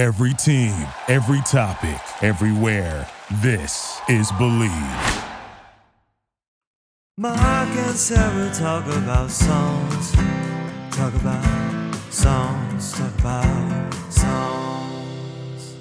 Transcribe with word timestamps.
Every 0.00 0.32
team, 0.32 0.72
every 1.08 1.42
topic, 1.42 2.00
everywhere. 2.22 3.06
This 3.42 4.00
is 4.08 4.32
Believe. 4.38 4.72
Mark 7.18 7.68
and 7.68 7.94
Sarah 7.94 8.50
talk 8.54 8.86
about 8.86 9.30
songs. 9.30 10.12
Talk 10.90 11.14
about 11.16 11.94
songs. 12.10 12.92
Talk 12.94 13.18
about 13.18 13.94
songs. 14.10 15.76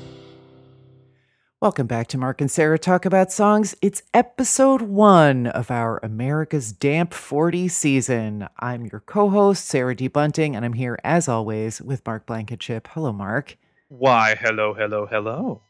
Welcome 1.61 1.88
back 1.88 2.07
to 2.07 2.17
Mark 2.17 2.41
and 2.41 2.51
Sarah 2.51 2.77
Talk 2.77 3.05
About 3.05 3.31
Songs. 3.31 3.73
It's 3.81 4.04
episode 4.13 4.81
one 4.81 5.47
of 5.47 5.71
our 5.71 5.97
America's 6.04 6.73
Damp 6.73 7.13
40 7.13 7.70
season. 7.70 8.49
I'm 8.59 8.86
your 8.86 8.99
co 8.99 9.29
host, 9.29 9.65
Sarah 9.65 9.95
D. 9.95 10.09
Bunting, 10.09 10.57
and 10.57 10.65
I'm 10.65 10.73
here 10.73 10.99
as 11.05 11.29
always 11.29 11.81
with 11.81 12.05
Mark 12.05 12.25
Blankenship. 12.25 12.89
Hello, 12.91 13.13
Mark. 13.13 13.55
Why, 13.90 14.36
hello, 14.40 14.76
hello, 14.76 15.08
hello. 15.08 15.64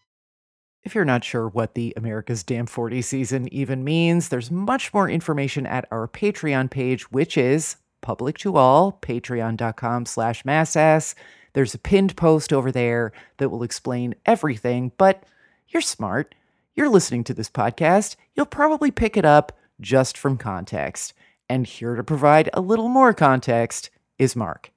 If 0.83 0.93
you're 0.93 1.05
not 1.05 1.23
sure 1.23 1.47
what 1.47 1.73
the 1.73 1.93
America's 1.95 2.43
Damp 2.43 2.67
40 2.67 3.01
season 3.01 3.53
even 3.53 3.85
means, 3.85 4.27
there's 4.27 4.51
much 4.51 4.93
more 4.93 5.09
information 5.09 5.65
at 5.65 5.87
our 5.89 6.05
Patreon 6.05 6.69
page, 6.69 7.09
which 7.11 7.37
is 7.37 7.77
public 8.01 8.37
to 8.39 8.57
all, 8.57 8.99
patreon.com 9.01 10.05
slash 10.05 10.43
mastas. 10.43 11.15
There's 11.53 11.73
a 11.73 11.79
pinned 11.79 12.17
post 12.17 12.51
over 12.51 12.73
there 12.73 13.13
that 13.37 13.49
will 13.49 13.63
explain 13.63 14.15
everything, 14.25 14.91
but 14.97 15.23
you're 15.69 15.81
smart. 15.81 16.35
You're 16.75 16.89
listening 16.89 17.23
to 17.25 17.33
this 17.33 17.49
podcast. 17.49 18.17
You'll 18.35 18.45
probably 18.45 18.91
pick 18.91 19.15
it 19.15 19.25
up 19.25 19.57
just 19.79 20.17
from 20.17 20.37
context. 20.37 21.13
And 21.47 21.65
here 21.65 21.95
to 21.95 22.03
provide 22.03 22.49
a 22.53 22.59
little 22.59 22.89
more 22.89 23.13
context 23.13 23.89
is 24.17 24.35
Mark. 24.35 24.71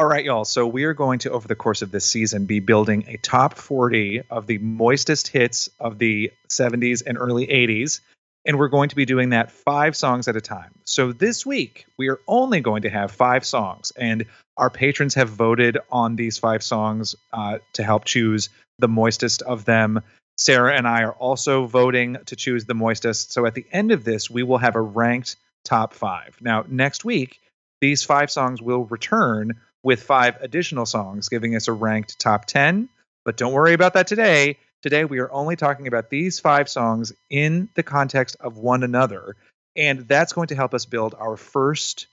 All 0.00 0.06
right, 0.06 0.24
y'all. 0.24 0.46
So 0.46 0.66
we 0.66 0.84
are 0.84 0.94
going 0.94 1.18
to, 1.18 1.30
over 1.30 1.46
the 1.46 1.54
course 1.54 1.82
of 1.82 1.90
this 1.90 2.08
season, 2.08 2.46
be 2.46 2.58
building 2.58 3.04
a 3.06 3.18
top 3.18 3.58
40 3.58 4.22
of 4.30 4.46
the 4.46 4.58
moistest 4.58 5.28
hits 5.28 5.68
of 5.78 5.98
the 5.98 6.32
70s 6.48 7.02
and 7.06 7.18
early 7.18 7.46
80s. 7.46 8.00
And 8.46 8.58
we're 8.58 8.68
going 8.68 8.88
to 8.88 8.96
be 8.96 9.04
doing 9.04 9.28
that 9.28 9.50
five 9.50 9.94
songs 9.94 10.26
at 10.26 10.36
a 10.36 10.40
time. 10.40 10.70
So 10.84 11.12
this 11.12 11.44
week, 11.44 11.84
we 11.98 12.08
are 12.08 12.18
only 12.26 12.62
going 12.62 12.80
to 12.82 12.88
have 12.88 13.12
five 13.12 13.44
songs. 13.44 13.92
And 13.94 14.24
our 14.56 14.70
patrons 14.70 15.16
have 15.16 15.28
voted 15.28 15.76
on 15.92 16.16
these 16.16 16.38
five 16.38 16.62
songs 16.62 17.14
uh, 17.34 17.58
to 17.74 17.82
help 17.82 18.06
choose 18.06 18.48
the 18.78 18.88
moistest 18.88 19.42
of 19.42 19.66
them. 19.66 20.00
Sarah 20.38 20.78
and 20.78 20.88
I 20.88 21.02
are 21.02 21.12
also 21.12 21.66
voting 21.66 22.16
to 22.24 22.36
choose 22.36 22.64
the 22.64 22.74
moistest. 22.74 23.32
So 23.32 23.44
at 23.44 23.54
the 23.54 23.66
end 23.70 23.92
of 23.92 24.04
this, 24.04 24.30
we 24.30 24.44
will 24.44 24.56
have 24.56 24.76
a 24.76 24.80
ranked 24.80 25.36
top 25.66 25.92
five. 25.92 26.38
Now, 26.40 26.64
next 26.66 27.04
week, 27.04 27.38
these 27.82 28.02
five 28.02 28.30
songs 28.30 28.62
will 28.62 28.84
return 28.84 29.60
with 29.82 30.02
five 30.02 30.36
additional 30.40 30.86
songs, 30.86 31.28
giving 31.28 31.56
us 31.56 31.68
a 31.68 31.72
ranked 31.72 32.18
top 32.18 32.44
10. 32.44 32.88
But 33.24 33.36
don't 33.36 33.52
worry 33.52 33.74
about 33.74 33.94
that 33.94 34.06
today. 34.06 34.58
Today, 34.82 35.04
we 35.04 35.18
are 35.18 35.30
only 35.30 35.56
talking 35.56 35.86
about 35.86 36.08
these 36.08 36.40
five 36.40 36.68
songs 36.68 37.12
in 37.28 37.68
the 37.74 37.82
context 37.82 38.36
of 38.40 38.56
one 38.56 38.82
another. 38.82 39.36
And 39.76 40.08
that's 40.08 40.32
going 40.32 40.48
to 40.48 40.54
help 40.54 40.74
us 40.74 40.86
build 40.86 41.14
our 41.18 41.36
first 41.36 42.06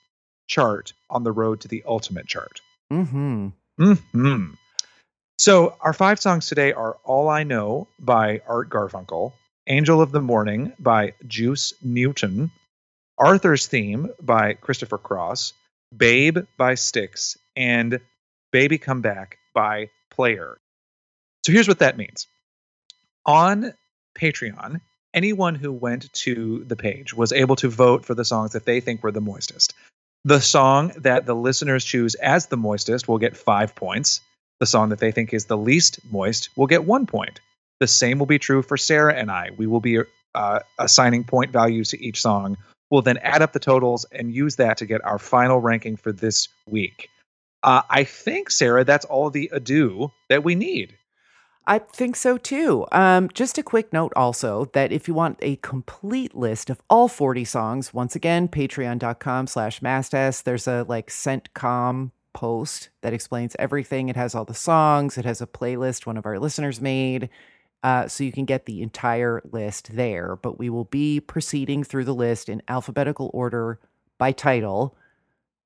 chart 0.48 0.94
on 1.10 1.24
the 1.24 1.32
road 1.32 1.62
to 1.62 1.68
the 1.68 1.84
ultimate 1.86 2.28
chart. 2.28 2.62
Mm-hmm. 2.92 3.48
hmm 3.78 4.46
So, 5.40 5.76
our 5.82 5.94
five 5.94 6.20
songs 6.20 6.48
today 6.48 6.74
are 6.74 6.98
All 7.04 7.30
I 7.30 7.44
Know 7.44 7.88
by 8.00 8.42
Art 8.48 8.70
Garfunkel, 8.70 9.34
Angel 9.68 10.02
of 10.02 10.12
the 10.12 10.22
Morning 10.22 10.74
by 10.80 11.14
Juice 11.26 11.74
Newton, 11.82 12.52
Arthur's 13.18 13.68
Theme 13.68 14.10
by 14.22 14.54
Christopher 14.54 14.98
Cross, 14.98 15.54
Babe 15.96 16.40
by 16.58 16.76
Styx, 16.76 17.38
and 17.58 18.00
Baby 18.52 18.78
Come 18.78 19.02
Back 19.02 19.40
by 19.54 19.90
Player. 20.12 20.58
So 21.46 21.52
here's 21.52 21.68
what 21.68 21.80
that 21.80 21.98
means. 21.98 22.28
On 23.26 23.74
Patreon, 24.18 24.80
anyone 25.14 25.56
who 25.56 25.74
went 25.74 26.14
to 26.14 26.64
the 26.66 26.76
page 26.76 27.14
was 27.14 27.34
able 27.34 27.56
to 27.58 27.68
vote 27.68 28.06
for 28.06 28.14
the 28.14 28.24
songs 28.24 28.54
that 28.54 28.66
they 28.66 28.80
think 28.80 29.04
were 29.04 29.12
the 29.12 29.22
moistest. 29.22 29.74
The 30.24 30.40
song 30.40 30.94
that 30.98 31.26
the 31.26 31.36
listeners 31.36 31.84
choose 31.84 32.16
as 32.16 32.46
the 32.46 32.58
moistest 32.58 33.08
will 33.08 33.18
get 33.18 33.36
five 33.36 33.76
points. 33.76 34.22
The 34.60 34.66
song 34.66 34.90
that 34.90 35.00
they 35.00 35.12
think 35.12 35.34
is 35.34 35.46
the 35.46 35.58
least 35.58 36.00
moist 36.12 36.50
will 36.56 36.68
get 36.68 36.86
one 36.86 37.06
point. 37.06 37.40
The 37.80 37.88
same 37.88 38.20
will 38.20 38.26
be 38.26 38.40
true 38.40 38.62
for 38.62 38.78
Sarah 38.78 39.14
and 39.14 39.32
I. 39.32 39.52
We 39.56 39.68
will 39.68 39.82
be 39.82 40.00
uh, 40.36 40.60
assigning 40.78 41.24
point 41.24 41.52
values 41.52 41.90
to 41.90 42.04
each 42.04 42.22
song. 42.22 42.58
We'll 42.90 43.02
then 43.02 43.18
add 43.18 43.42
up 43.42 43.54
the 43.54 43.60
totals 43.60 44.06
and 44.12 44.34
use 44.34 44.58
that 44.58 44.78
to 44.78 44.86
get 44.86 45.04
our 45.04 45.20
final 45.20 45.60
ranking 45.60 45.96
for 45.96 46.12
this 46.12 46.48
week. 46.68 47.10
Uh, 47.68 47.82
I 47.90 48.06
think, 48.06 48.50
Sarah, 48.50 48.86
that's 48.86 49.04
all 49.04 49.30
the 49.30 49.50
ado 49.52 50.14
that 50.30 50.42
we 50.42 50.56
need. 50.56 50.98
I 51.66 51.80
think 51.80 52.16
so 52.16 52.38
too. 52.38 52.86
Um, 52.94 53.28
just 53.34 53.58
a 53.58 53.64
quick 53.64 53.92
note 53.92 54.14
also 54.16 54.70
that 54.72 54.94
if 54.94 55.10
you 55.10 55.14
want 55.14 55.38
a 55.42 55.58
complete 55.58 56.34
list 56.34 56.70
of 56.70 56.82
all 56.90 57.10
40 57.10 57.44
songs, 57.44 57.94
once 57.94 58.16
again, 58.16 58.48
patreon.com 58.48 59.48
slash 59.48 59.82
mastas, 59.82 60.44
there's 60.44 60.66
a 60.66 60.86
like 60.88 61.10
CentCom 61.10 62.12
post 62.32 62.88
that 63.02 63.12
explains 63.12 63.54
everything. 63.60 64.08
It 64.08 64.16
has 64.16 64.34
all 64.34 64.46
the 64.46 64.54
songs, 64.54 65.18
it 65.18 65.26
has 65.26 65.42
a 65.42 65.46
playlist 65.46 66.06
one 66.06 66.16
of 66.16 66.26
our 66.26 66.40
listeners 66.40 66.80
made. 66.80 67.28
Uh, 67.84 68.08
so 68.08 68.24
you 68.24 68.32
can 68.32 68.46
get 68.46 68.66
the 68.66 68.82
entire 68.82 69.42
list 69.52 69.94
there, 69.94 70.38
but 70.38 70.58
we 70.58 70.70
will 70.70 70.86
be 70.86 71.20
proceeding 71.20 71.84
through 71.84 72.06
the 72.06 72.16
list 72.16 72.48
in 72.48 72.62
alphabetical 72.70 73.30
order 73.34 73.78
by 74.18 74.32
title, 74.32 74.96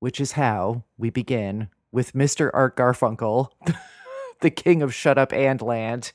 which 0.00 0.20
is 0.20 0.32
how 0.32 0.82
we 0.98 1.08
begin 1.08 1.68
with 1.92 2.14
Mr. 2.14 2.50
Art 2.52 2.76
Garfunkel, 2.76 3.50
the 4.40 4.50
king 4.50 4.82
of 4.82 4.94
Shut 4.94 5.18
Up 5.18 5.32
and 5.32 5.60
Land, 5.62 6.12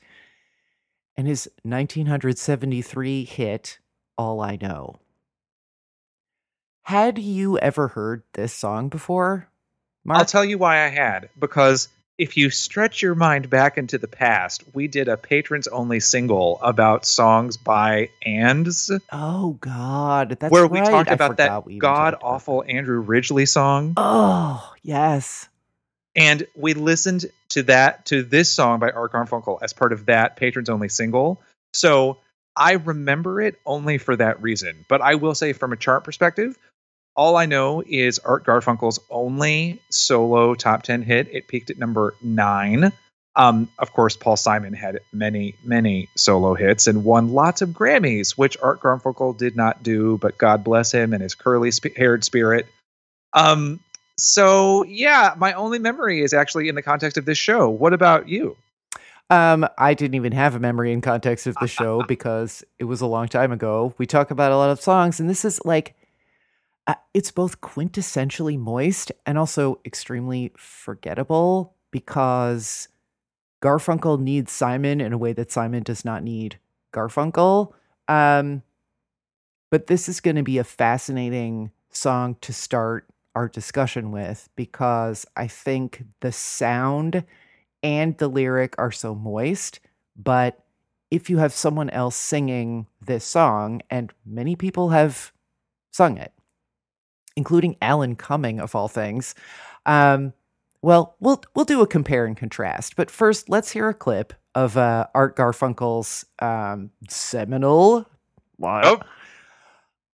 and 1.16 1.26
his 1.26 1.48
1973 1.62 3.24
hit, 3.24 3.78
All 4.18 4.40
I 4.40 4.58
Know. 4.60 4.98
Had 6.82 7.18
you 7.18 7.58
ever 7.58 7.88
heard 7.88 8.22
this 8.32 8.52
song 8.52 8.88
before? 8.88 9.48
Mark? 10.04 10.20
I'll 10.20 10.24
tell 10.24 10.44
you 10.44 10.58
why 10.58 10.84
I 10.84 10.88
had. 10.88 11.28
Because 11.38 11.88
if 12.18 12.36
you 12.36 12.50
stretch 12.50 13.00
your 13.00 13.14
mind 13.14 13.48
back 13.48 13.78
into 13.78 13.98
the 13.98 14.08
past, 14.08 14.64
we 14.74 14.88
did 14.88 15.06
a 15.06 15.16
patrons 15.16 15.68
only 15.68 16.00
single 16.00 16.58
about 16.62 17.04
songs 17.04 17.56
by 17.56 18.10
Ands. 18.26 18.90
Oh 19.12 19.56
God, 19.60 20.36
that's 20.40 20.50
where 20.50 20.62
right. 20.62 20.70
we 20.70 20.80
talked 20.80 21.10
about 21.10 21.36
that 21.36 21.62
god 21.78 22.16
awful 22.22 22.64
Andrew 22.66 23.00
Ridgeley 23.00 23.46
song. 23.46 23.94
Oh 23.96 24.72
yes, 24.82 25.48
and 26.14 26.46
we 26.54 26.74
listened 26.74 27.26
to 27.50 27.62
that 27.64 28.06
to 28.06 28.22
this 28.22 28.50
song 28.50 28.80
by 28.80 28.90
Art 28.90 29.12
Garfunkel 29.12 29.58
as 29.62 29.72
part 29.72 29.92
of 29.92 30.06
that 30.06 30.36
patrons 30.36 30.68
only 30.68 30.88
single. 30.88 31.40
So 31.72 32.18
I 32.56 32.72
remember 32.72 33.40
it 33.40 33.58
only 33.64 33.98
for 33.98 34.16
that 34.16 34.42
reason. 34.42 34.84
But 34.88 35.00
I 35.00 35.14
will 35.14 35.34
say, 35.34 35.52
from 35.52 35.72
a 35.72 35.76
chart 35.76 36.04
perspective, 36.04 36.58
all 37.14 37.36
I 37.36 37.46
know 37.46 37.82
is 37.86 38.18
Art 38.18 38.44
Garfunkel's 38.44 39.00
only 39.10 39.80
solo 39.90 40.54
top 40.54 40.82
10 40.82 41.02
hit. 41.02 41.28
It 41.32 41.48
peaked 41.48 41.70
at 41.70 41.78
number 41.78 42.14
nine. 42.22 42.92
Um, 43.36 43.68
of 43.78 43.92
course, 43.92 44.16
Paul 44.16 44.36
Simon 44.36 44.72
had 44.72 45.00
many, 45.12 45.54
many 45.64 46.08
solo 46.16 46.54
hits 46.54 46.88
and 46.88 47.04
won 47.04 47.32
lots 47.32 47.62
of 47.62 47.70
Grammys, 47.70 48.32
which 48.32 48.56
Art 48.60 48.80
Garfunkel 48.80 49.38
did 49.38 49.54
not 49.54 49.84
do, 49.84 50.18
but 50.18 50.38
God 50.38 50.64
bless 50.64 50.92
him 50.92 51.12
and 51.12 51.22
his 51.22 51.36
curly 51.36 51.70
haired 51.96 52.24
spirit. 52.24 52.66
Um, 53.32 53.78
so 54.18 54.84
yeah, 54.84 55.34
my 55.38 55.52
only 55.52 55.78
memory 55.78 56.22
is 56.22 56.34
actually 56.34 56.68
in 56.68 56.74
the 56.74 56.82
context 56.82 57.16
of 57.16 57.24
this 57.24 57.38
show. 57.38 57.68
What 57.70 57.92
about 57.92 58.28
you? 58.28 58.56
Um, 59.30 59.66
I 59.76 59.94
didn't 59.94 60.14
even 60.14 60.32
have 60.32 60.54
a 60.54 60.58
memory 60.58 60.92
in 60.92 61.00
context 61.00 61.46
of 61.46 61.54
the 61.60 61.68
show 61.68 62.02
because 62.08 62.64
it 62.78 62.84
was 62.84 63.00
a 63.00 63.06
long 63.06 63.28
time 63.28 63.52
ago. 63.52 63.94
We 63.98 64.06
talk 64.06 64.30
about 64.30 64.52
a 64.52 64.56
lot 64.56 64.70
of 64.70 64.80
songs, 64.80 65.20
and 65.20 65.28
this 65.28 65.44
is 65.44 65.64
like, 65.64 65.94
uh, 66.86 66.94
it's 67.12 67.30
both 67.30 67.60
quintessentially 67.60 68.58
moist 68.58 69.12
and 69.26 69.38
also 69.38 69.80
extremely 69.84 70.52
forgettable 70.56 71.74
because 71.90 72.88
Garfunkel 73.62 74.18
needs 74.18 74.50
Simon 74.50 75.00
in 75.00 75.12
a 75.12 75.18
way 75.18 75.32
that 75.34 75.52
Simon 75.52 75.82
does 75.82 76.04
not 76.04 76.22
need 76.22 76.58
Garfunkel. 76.92 77.72
Um, 78.08 78.62
but 79.70 79.86
this 79.86 80.08
is 80.08 80.20
going 80.20 80.36
to 80.36 80.42
be 80.42 80.56
a 80.56 80.64
fascinating 80.64 81.70
song 81.90 82.36
to 82.40 82.52
start 82.54 83.06
our 83.38 83.46
discussion 83.46 84.10
with 84.10 84.48
because 84.56 85.24
I 85.36 85.46
think 85.46 86.02
the 86.22 86.32
sound 86.32 87.22
and 87.84 88.18
the 88.18 88.26
lyric 88.26 88.74
are 88.78 88.90
so 88.90 89.14
moist. 89.14 89.78
But 90.16 90.58
if 91.12 91.30
you 91.30 91.38
have 91.38 91.52
someone 91.52 91.88
else 91.90 92.16
singing 92.16 92.88
this 93.00 93.24
song, 93.24 93.80
and 93.90 94.12
many 94.26 94.56
people 94.56 94.88
have 94.88 95.32
sung 95.92 96.18
it, 96.18 96.32
including 97.36 97.76
Alan 97.80 98.16
Cumming 98.16 98.58
of 98.58 98.74
all 98.74 98.88
things, 98.88 99.36
um, 99.86 100.32
well, 100.82 101.14
we'll 101.20 101.40
we'll 101.54 101.64
do 101.64 101.80
a 101.80 101.86
compare 101.86 102.26
and 102.26 102.36
contrast. 102.36 102.96
But 102.96 103.08
first, 103.08 103.48
let's 103.48 103.70
hear 103.70 103.88
a 103.88 103.94
clip 103.94 104.32
of 104.56 104.76
uh, 104.76 105.06
Art 105.14 105.36
Garfunkel's 105.36 106.26
um, 106.40 106.90
seminal. 107.08 108.04
Oh. 108.60 109.00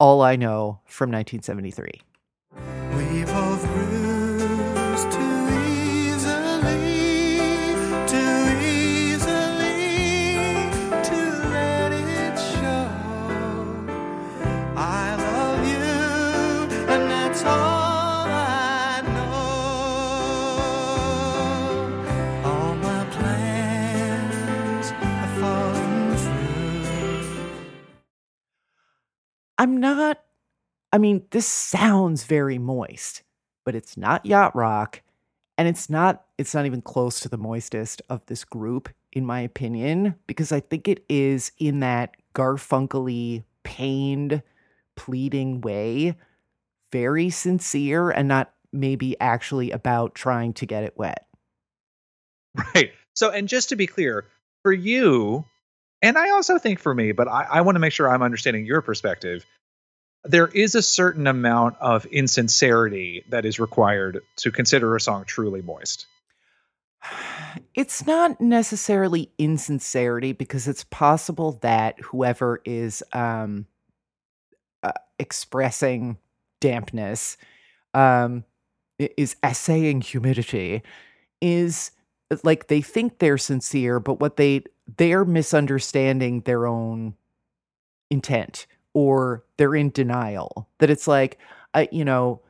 All 0.00 0.22
I 0.22 0.34
Know 0.34 0.80
from 0.86 1.12
1973. 1.12 2.02
I'm 29.58 29.78
not 29.78 30.18
I 30.94 30.98
mean, 30.98 31.24
this 31.30 31.46
sounds 31.46 32.24
very 32.24 32.58
moist, 32.58 33.22
but 33.64 33.74
it's 33.74 33.96
not 33.96 34.26
yacht 34.26 34.54
rock 34.54 35.02
and 35.56 35.68
it's 35.68 35.88
not 35.88 36.24
it's 36.38 36.54
not 36.54 36.66
even 36.66 36.82
close 36.82 37.20
to 37.20 37.28
the 37.28 37.38
moistest 37.38 38.02
of 38.08 38.24
this 38.26 38.44
group 38.44 38.88
in 39.12 39.24
my 39.24 39.40
opinion 39.40 40.14
because 40.26 40.52
I 40.52 40.60
think 40.60 40.88
it 40.88 41.04
is 41.08 41.52
in 41.58 41.80
that 41.80 42.16
Garfunkely 42.34 43.44
pained 43.62 44.42
pleading 44.96 45.60
way 45.60 46.16
very 46.90 47.30
sincere 47.30 48.10
and 48.10 48.28
not 48.28 48.52
maybe 48.72 49.18
actually 49.20 49.70
about 49.70 50.14
trying 50.14 50.52
to 50.54 50.66
get 50.66 50.84
it 50.84 50.94
wet. 50.96 51.26
Right. 52.74 52.92
So, 53.14 53.30
and 53.30 53.48
just 53.48 53.70
to 53.70 53.76
be 53.76 53.86
clear, 53.86 54.26
for 54.62 54.72
you, 54.72 55.44
and 56.02 56.18
I 56.18 56.30
also 56.30 56.58
think 56.58 56.80
for 56.80 56.94
me, 56.94 57.12
but 57.12 57.28
I, 57.28 57.46
I 57.50 57.60
want 57.60 57.76
to 57.76 57.80
make 57.80 57.92
sure 57.92 58.10
I'm 58.10 58.22
understanding 58.22 58.66
your 58.66 58.82
perspective. 58.82 59.46
There 60.24 60.48
is 60.48 60.74
a 60.74 60.82
certain 60.82 61.26
amount 61.26 61.76
of 61.80 62.04
insincerity 62.06 63.24
that 63.30 63.44
is 63.44 63.58
required 63.58 64.20
to 64.36 64.50
consider 64.50 64.94
a 64.94 65.00
song 65.00 65.24
truly 65.24 65.62
moist. 65.62 66.06
It's 67.74 68.06
not 68.06 68.40
necessarily 68.40 69.30
insincerity 69.38 70.32
because 70.32 70.68
it's 70.68 70.84
possible 70.84 71.58
that 71.62 71.98
whoever 72.00 72.60
is 72.64 73.02
um, 73.12 73.66
uh, 74.82 74.92
expressing 75.18 76.18
dampness 76.60 77.36
um, 77.94 78.44
is 78.98 79.36
essaying 79.42 80.00
humidity 80.00 80.82
is 81.40 81.90
like 82.44 82.68
they 82.68 82.80
think 82.80 83.18
they're 83.18 83.38
sincere, 83.38 84.00
but 84.00 84.20
what 84.20 84.36
they 84.36 84.62
they're 84.96 85.24
misunderstanding 85.24 86.40
their 86.40 86.66
own 86.66 87.14
intent 88.10 88.66
or 88.94 89.44
they're 89.56 89.74
in 89.74 89.90
denial. 89.90 90.68
That 90.78 90.90
it's 90.90 91.08
like, 91.08 91.38
I 91.74 91.88
you 91.92 92.04
know, 92.04 92.40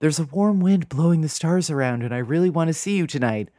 there's 0.00 0.18
a 0.18 0.24
warm 0.24 0.60
wind 0.60 0.88
blowing 0.88 1.20
the 1.20 1.28
stars 1.28 1.70
around, 1.70 2.02
and 2.02 2.14
I 2.14 2.18
really 2.18 2.50
want 2.50 2.68
to 2.68 2.74
see 2.74 2.96
you 2.96 3.06
tonight. 3.06 3.50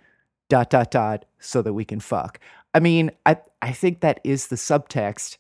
Dot 0.50 0.69
dot 0.69 0.92
dot, 0.92 1.25
so 1.39 1.62
that 1.62 1.74
we 1.74 1.86
can 1.86 2.01
fuck. 2.01 2.39
I 2.74 2.80
mean, 2.80 3.12
I 3.25 3.38
I 3.62 3.72
think 3.72 4.01
that 4.01 4.19
is 4.24 4.48
the 4.48 4.56
subtext 4.56 5.38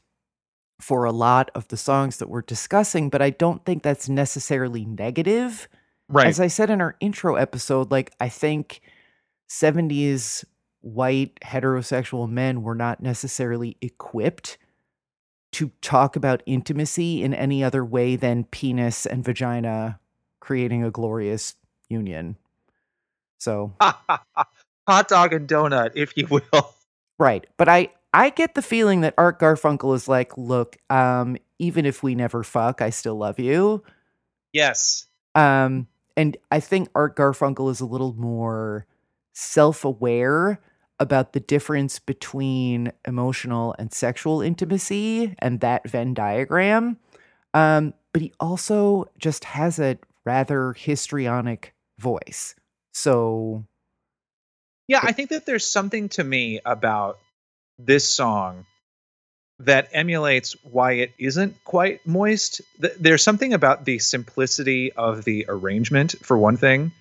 for 0.79 1.03
a 1.03 1.11
lot 1.11 1.51
of 1.53 1.67
the 1.67 1.77
songs 1.77 2.17
that 2.17 2.29
we're 2.29 2.41
discussing, 2.41 3.09
but 3.09 3.21
I 3.21 3.29
don't 3.29 3.63
think 3.65 3.83
that's 3.83 4.09
necessarily 4.09 4.85
negative. 4.85 5.67
Right. 6.09 6.27
As 6.27 6.39
I 6.39 6.47
said 6.47 6.69
in 6.69 6.81
our 6.81 6.95
intro 6.99 7.35
episode, 7.35 7.91
like 7.91 8.13
I 8.19 8.29
think 8.29 8.81
70s 9.49 10.43
white 10.81 11.39
heterosexual 11.41 12.29
men 12.29 12.63
were 12.63 12.75
not 12.75 13.01
necessarily 13.01 13.77
equipped 13.81 14.57
to 15.53 15.71
talk 15.81 16.15
about 16.15 16.43
intimacy 16.45 17.23
in 17.23 17.33
any 17.33 17.63
other 17.63 17.83
way 17.83 18.15
than 18.15 18.45
penis 18.45 19.05
and 19.05 19.23
vagina 19.23 19.99
creating 20.39 20.83
a 20.83 20.91
glorious 20.91 21.55
union. 21.89 22.37
So, 23.37 23.73
hot 23.79 25.07
dog 25.07 25.33
and 25.33 25.47
donut, 25.47 25.91
if 25.95 26.15
you 26.15 26.27
will. 26.27 26.75
right. 27.19 27.45
But 27.57 27.67
I 27.69 27.89
I 28.13 28.29
get 28.29 28.55
the 28.55 28.61
feeling 28.61 29.01
that 29.01 29.13
Art 29.17 29.39
Garfunkel 29.39 29.95
is 29.95 30.07
like, 30.07 30.37
look, 30.37 30.77
um, 30.89 31.37
even 31.59 31.85
if 31.85 32.03
we 32.03 32.15
never 32.15 32.43
fuck, 32.43 32.81
I 32.81 32.89
still 32.89 33.15
love 33.15 33.39
you. 33.39 33.83
Yes. 34.53 35.07
Um, 35.33 35.87
and 36.17 36.35
I 36.51 36.59
think 36.59 36.89
Art 36.93 37.15
Garfunkel 37.15 37.71
is 37.71 37.79
a 37.79 37.85
little 37.85 38.13
more 38.13 38.85
self 39.33 39.85
aware 39.85 40.59
about 41.01 41.33
the 41.33 41.39
difference 41.39 41.97
between 41.97 42.93
emotional 43.05 43.75
and 43.79 43.91
sexual 43.91 44.41
intimacy 44.41 45.35
and 45.39 45.59
that 45.59 45.89
Venn 45.89 46.13
diagram. 46.13 46.97
Um, 47.55 47.95
but 48.13 48.21
he 48.21 48.31
also 48.39 49.09
just 49.17 49.43
has 49.45 49.79
a 49.79 49.97
rather 50.25 50.73
histrionic 50.73 51.73
voice. 51.99 52.53
So, 52.93 53.65
Yeah, 54.87 54.99
I 55.01 55.11
think 55.11 55.29
that 55.31 55.45
there's 55.47 55.65
something 55.65 56.09
to 56.09 56.23
me 56.23 56.61
about 56.63 57.17
this 57.79 58.07
song 58.07 58.65
that 59.59 59.89
emulates 59.93 60.55
why 60.63 60.93
it 60.93 61.11
isn't 61.17 61.63
quite 61.63 62.05
moist. 62.05 62.61
There's 62.99 63.23
something 63.23 63.53
about 63.53 63.85
the 63.85 63.99
simplicity 63.99 64.91
of 64.91 65.23
the 65.23 65.45
arrangement, 65.47 66.15
for 66.21 66.37
one 66.37 66.57
thing, 66.57 66.91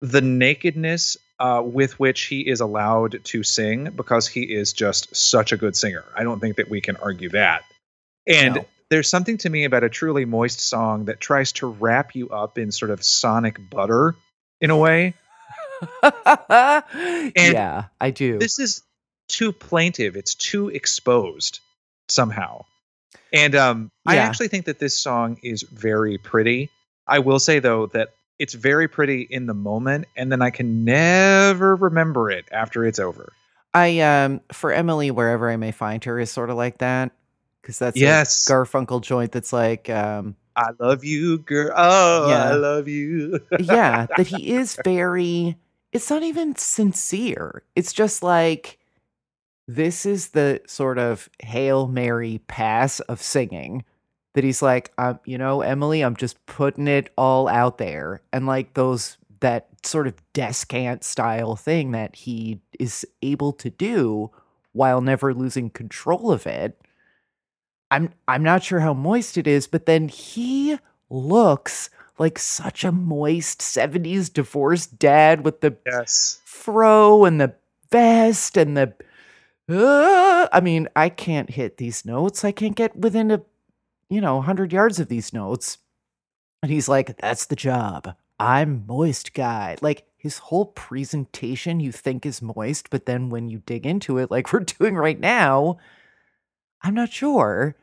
the 0.00 0.20
nakedness 0.20 1.16
uh, 1.38 1.62
with 1.64 1.98
which 2.00 2.22
he 2.22 2.40
is 2.40 2.60
allowed 2.60 3.22
to 3.24 3.42
sing 3.42 3.90
because 3.94 4.26
he 4.26 4.42
is 4.42 4.72
just 4.72 5.14
such 5.14 5.52
a 5.52 5.56
good 5.56 5.76
singer. 5.76 6.04
I 6.16 6.22
don't 6.24 6.40
think 6.40 6.56
that 6.56 6.68
we 6.70 6.80
can 6.80 6.96
argue 6.96 7.28
that. 7.30 7.62
And 8.26 8.54
No. 8.56 8.64
there's 8.90 9.08
something 9.08 9.36
to 9.38 9.50
me 9.50 9.64
about 9.64 9.84
a 9.84 9.88
truly 9.88 10.24
moist 10.24 10.60
song 10.60 11.06
that 11.06 11.20
tries 11.20 11.52
to 11.52 11.66
wrap 11.66 12.14
you 12.14 12.30
up 12.30 12.58
in 12.58 12.72
sort 12.72 12.90
of 12.90 13.04
sonic 13.04 13.58
butter 13.70 14.14
in 14.60 14.70
a 14.70 14.76
way. 14.76 15.14
yeah, 17.36 17.84
I 18.00 18.10
do. 18.10 18.38
this 18.38 18.58
is 18.58 18.82
too 19.28 19.52
plaintive 19.52 20.16
it's 20.16 20.34
too 20.36 20.68
exposed 20.68 21.58
somehow 22.08 22.64
and 23.32 23.56
um 23.56 23.90
i 24.06 24.18
actually 24.18 24.46
think 24.46 24.66
that 24.66 24.78
this 24.78 24.94
song 24.94 25.36
is 25.42 25.62
very 25.62 26.16
pretty 26.16 26.70
i 27.08 27.18
will 27.18 27.40
say 27.40 27.58
though 27.58 27.86
that 27.86 28.10
it's 28.38 28.54
very 28.54 28.88
pretty 28.88 29.22
in 29.22 29.46
the 29.46 29.54
moment 29.54 30.06
and 30.16 30.30
then 30.30 30.42
i 30.42 30.50
can 30.50 30.84
never 30.84 31.74
remember 31.76 32.30
it 32.30 32.44
after 32.52 32.84
it's 32.84 32.98
over 32.98 33.32
I 33.74 33.98
um 34.00 34.40
for 34.52 34.72
Emily, 34.72 35.10
wherever 35.10 35.50
I 35.50 35.56
may 35.56 35.70
find 35.70 36.02
her, 36.04 36.18
is 36.18 36.30
sort 36.30 36.48
of 36.48 36.56
like 36.56 36.78
that 36.78 37.12
because 37.60 37.78
that's 37.78 37.98
Yes. 37.98 38.48
a 38.48 38.52
Garfunkel 38.52 39.02
joint 39.02 39.32
that's 39.32 39.52
like 39.52 39.90
um 39.90 40.34
i 40.56 40.70
love 40.80 41.04
you 41.04 41.36
girl 41.38 41.72
oh 41.76 42.30
Yeah. 42.30 42.44
i 42.44 42.54
love 42.54 42.88
you 42.88 43.38
yeah 43.58 44.06
that 44.16 44.26
he 44.28 44.54
is 44.54 44.78
very. 44.82 45.58
It's 45.92 46.08
not 46.08 46.22
even 46.22 46.56
sincere. 46.56 47.62
It's 47.74 47.92
just 47.92 48.22
like 48.22 48.78
this 49.68 50.06
is 50.06 50.28
the 50.30 50.62
sort 50.66 50.98
of 50.98 51.28
hail 51.42 51.86
mary 51.86 52.40
pass 52.48 53.00
of 53.00 53.20
singing 53.20 53.84
that 54.36 54.44
he's 54.44 54.60
like, 54.60 54.92
um, 54.98 55.18
you 55.24 55.38
know, 55.38 55.62
Emily, 55.62 56.02
I'm 56.02 56.14
just 56.14 56.44
putting 56.44 56.88
it 56.88 57.08
all 57.16 57.48
out 57.48 57.78
there, 57.78 58.20
and 58.34 58.46
like 58.46 58.74
those 58.74 59.16
that 59.40 59.68
sort 59.82 60.06
of 60.06 60.14
descant 60.34 61.04
style 61.04 61.56
thing 61.56 61.92
that 61.92 62.14
he 62.14 62.60
is 62.78 63.06
able 63.22 63.52
to 63.54 63.70
do 63.70 64.30
while 64.72 65.00
never 65.00 65.32
losing 65.32 65.70
control 65.70 66.30
of 66.30 66.46
it. 66.46 66.78
I'm 67.90 68.10
I'm 68.28 68.42
not 68.42 68.62
sure 68.62 68.80
how 68.80 68.92
moist 68.92 69.38
it 69.38 69.46
is, 69.46 69.66
but 69.66 69.86
then 69.86 70.08
he 70.08 70.78
looks 71.08 71.88
like 72.18 72.38
such 72.38 72.84
a 72.84 72.92
moist 72.92 73.60
70s 73.60 74.30
divorced 74.30 74.98
dad 74.98 75.46
with 75.46 75.62
the 75.62 75.76
yes 75.86 76.42
fro 76.44 77.24
and 77.24 77.40
the 77.40 77.54
vest 77.90 78.58
and 78.58 78.76
the 78.76 78.92
uh, 79.68 80.46
I 80.52 80.60
mean, 80.60 80.88
I 80.94 81.08
can't 81.08 81.50
hit 81.50 81.78
these 81.78 82.04
notes. 82.04 82.44
I 82.44 82.52
can't 82.52 82.76
get 82.76 82.94
within 82.94 83.32
a 83.32 83.42
you 84.08 84.20
know, 84.20 84.36
100 84.36 84.72
yards 84.72 85.00
of 85.00 85.08
these 85.08 85.32
notes. 85.32 85.78
And 86.62 86.72
he's 86.72 86.88
like, 86.88 87.18
"That's 87.18 87.46
the 87.46 87.56
job. 87.56 88.16
I'm 88.38 88.84
moist 88.86 89.34
guy." 89.34 89.76
Like 89.82 90.06
his 90.16 90.38
whole 90.38 90.66
presentation 90.66 91.80
you 91.80 91.92
think 91.92 92.26
is 92.26 92.42
moist, 92.42 92.90
but 92.90 93.06
then 93.06 93.28
when 93.30 93.48
you 93.48 93.62
dig 93.66 93.86
into 93.86 94.18
it 94.18 94.30
like 94.30 94.52
we're 94.52 94.60
doing 94.60 94.96
right 94.96 95.20
now, 95.20 95.78
I'm 96.82 96.94
not 96.94 97.12
sure. 97.12 97.76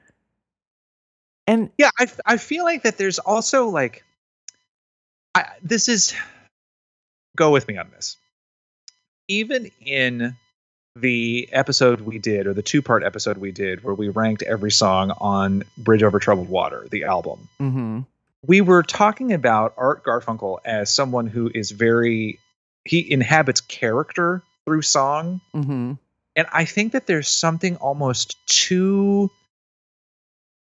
And 1.48 1.72
yeah 1.78 1.90
i, 2.00 2.08
I 2.26 2.38
feel 2.38 2.64
like 2.64 2.84
that 2.84 2.98
there's 2.98 3.20
also 3.20 3.68
like 3.68 4.04
I, 5.36 5.46
this 5.62 5.90
is 5.90 6.14
go 7.36 7.52
with 7.52 7.68
me 7.68 7.78
on 7.78 7.90
this 7.92 8.18
even 9.28 9.70
in 9.82 10.36
the 10.96 11.50
episode 11.52 12.02
we 12.02 12.20
did 12.20 12.46
or 12.46 12.54
the 12.54 12.62
two 12.62 12.82
part 12.82 13.04
episode 13.04 13.38
we 13.38 13.52
did 13.52 13.84
where 13.84 13.96
we 13.96 14.10
ranked 14.10 14.44
every 14.44 14.72
song 14.72 15.12
on 15.20 15.64
bridge 15.78 16.04
over 16.04 16.20
troubled 16.20 16.48
water 16.48 16.88
the 16.92 17.06
album 17.06 17.50
mhm. 17.60 18.06
we 18.46 18.62
were 18.62 18.84
talking 18.84 19.34
about 19.34 19.74
art 19.76 20.04
garfunkel 20.04 20.60
as 20.64 20.94
someone 20.94 21.26
who 21.26 21.50
is 21.54 21.72
very 21.72 22.38
he 22.86 23.12
inhabits 23.12 23.62
character 23.62 24.44
through 24.66 24.84
song 24.84 25.42
Mhm. 25.56 25.98
and 26.36 26.48
I 26.52 26.66
think 26.66 26.92
that 26.94 27.08
there's 27.08 27.28
something 27.28 27.76
almost 27.78 28.38
too 28.46 29.32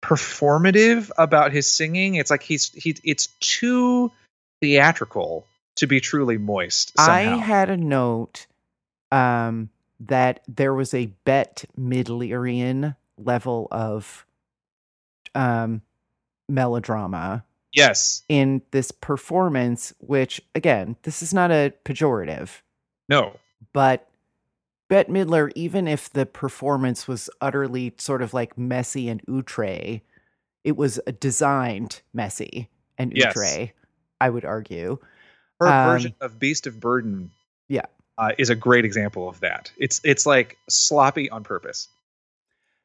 performative 0.02 1.10
about 1.18 1.52
his 1.52 1.66
singing. 1.66 2.14
It's 2.14 2.30
like 2.30 2.42
he's 2.42 2.70
he 2.72 2.96
it's 3.04 3.26
too 3.40 4.10
theatrical 4.60 5.46
to 5.76 5.86
be 5.86 6.00
truly 6.00 6.38
moist. 6.38 6.92
Somehow. 6.96 7.12
I 7.12 7.22
had 7.36 7.70
a 7.70 7.76
note 7.76 8.46
um, 9.12 9.70
that 10.00 10.40
there 10.48 10.74
was 10.74 10.94
a 10.94 11.06
Bette 11.24 11.66
Midlerian 11.78 12.96
level 13.18 13.68
of 13.70 14.24
um, 15.34 15.82
melodrama 16.48 17.44
yes, 17.72 18.22
in 18.28 18.62
this 18.70 18.90
performance, 18.90 19.92
which, 20.00 20.40
again, 20.54 20.96
this 21.02 21.22
is 21.22 21.32
not 21.34 21.50
a 21.50 21.72
pejorative, 21.84 22.62
no, 23.08 23.36
but 23.72 24.08
Bette 24.88 25.12
Midler, 25.12 25.52
even 25.54 25.86
if 25.86 26.10
the 26.10 26.26
performance 26.26 27.06
was 27.06 27.30
utterly 27.40 27.92
sort 27.98 28.22
of 28.22 28.34
like 28.34 28.58
messy 28.58 29.08
and 29.08 29.22
outre, 29.28 30.00
it 30.64 30.76
was 30.76 30.98
designed 31.20 32.00
messy 32.12 32.68
and 32.98 33.12
Yes. 33.14 33.36
outre, 33.36 33.72
I 34.20 34.30
would 34.30 34.44
argue. 34.44 34.98
Her 35.60 35.68
Um, 35.68 35.90
version 35.92 36.14
of 36.20 36.38
Beast 36.38 36.66
of 36.66 36.80
Burden. 36.80 37.30
Uh, 38.20 38.32
is 38.36 38.50
a 38.50 38.54
great 38.54 38.84
example 38.84 39.28
of 39.28 39.40
that. 39.40 39.72
It's 39.78 40.00
it's 40.04 40.26
like 40.26 40.58
sloppy 40.68 41.30
on 41.30 41.42
purpose. 41.42 41.88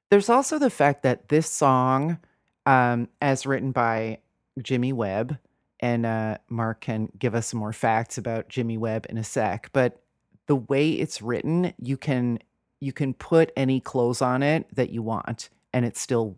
There's 0.10 0.30
also 0.30 0.58
the 0.58 0.70
fact 0.70 1.04
that 1.04 1.28
this 1.28 1.50
song, 1.50 2.20
um, 2.66 3.10
as 3.22 3.46
written 3.46 3.72
by 3.72 4.20
Jimmy 4.62 4.94
Webb, 4.94 5.38
and 5.82 6.06
uh, 6.06 6.38
Mark 6.48 6.82
can 6.82 7.10
give 7.20 7.36
us 7.36 7.48
some 7.48 7.60
more 7.60 7.74
facts 7.74 8.18
about 8.18 8.48
Jimmy 8.48 8.78
Webb 8.78 9.08
in 9.10 9.18
a 9.18 9.24
sec, 9.24 9.70
but 9.74 10.02
the 10.48 10.56
way 10.56 10.92
it's 10.92 11.22
written, 11.22 11.74
you 11.80 11.98
can 11.98 12.40
you 12.80 12.94
can 12.94 13.14
put 13.14 13.52
any 13.58 13.82
clothes 13.82 14.22
on 14.22 14.42
it 14.42 14.74
that 14.74 14.90
you 14.90 15.02
want, 15.04 15.50
and 15.74 15.84
it 15.84 15.98
still 15.98 16.38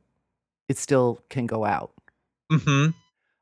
it 0.68 0.78
still 0.80 1.22
can 1.30 1.46
go 1.46 1.66
out. 1.66 1.92
hmm 2.50 2.88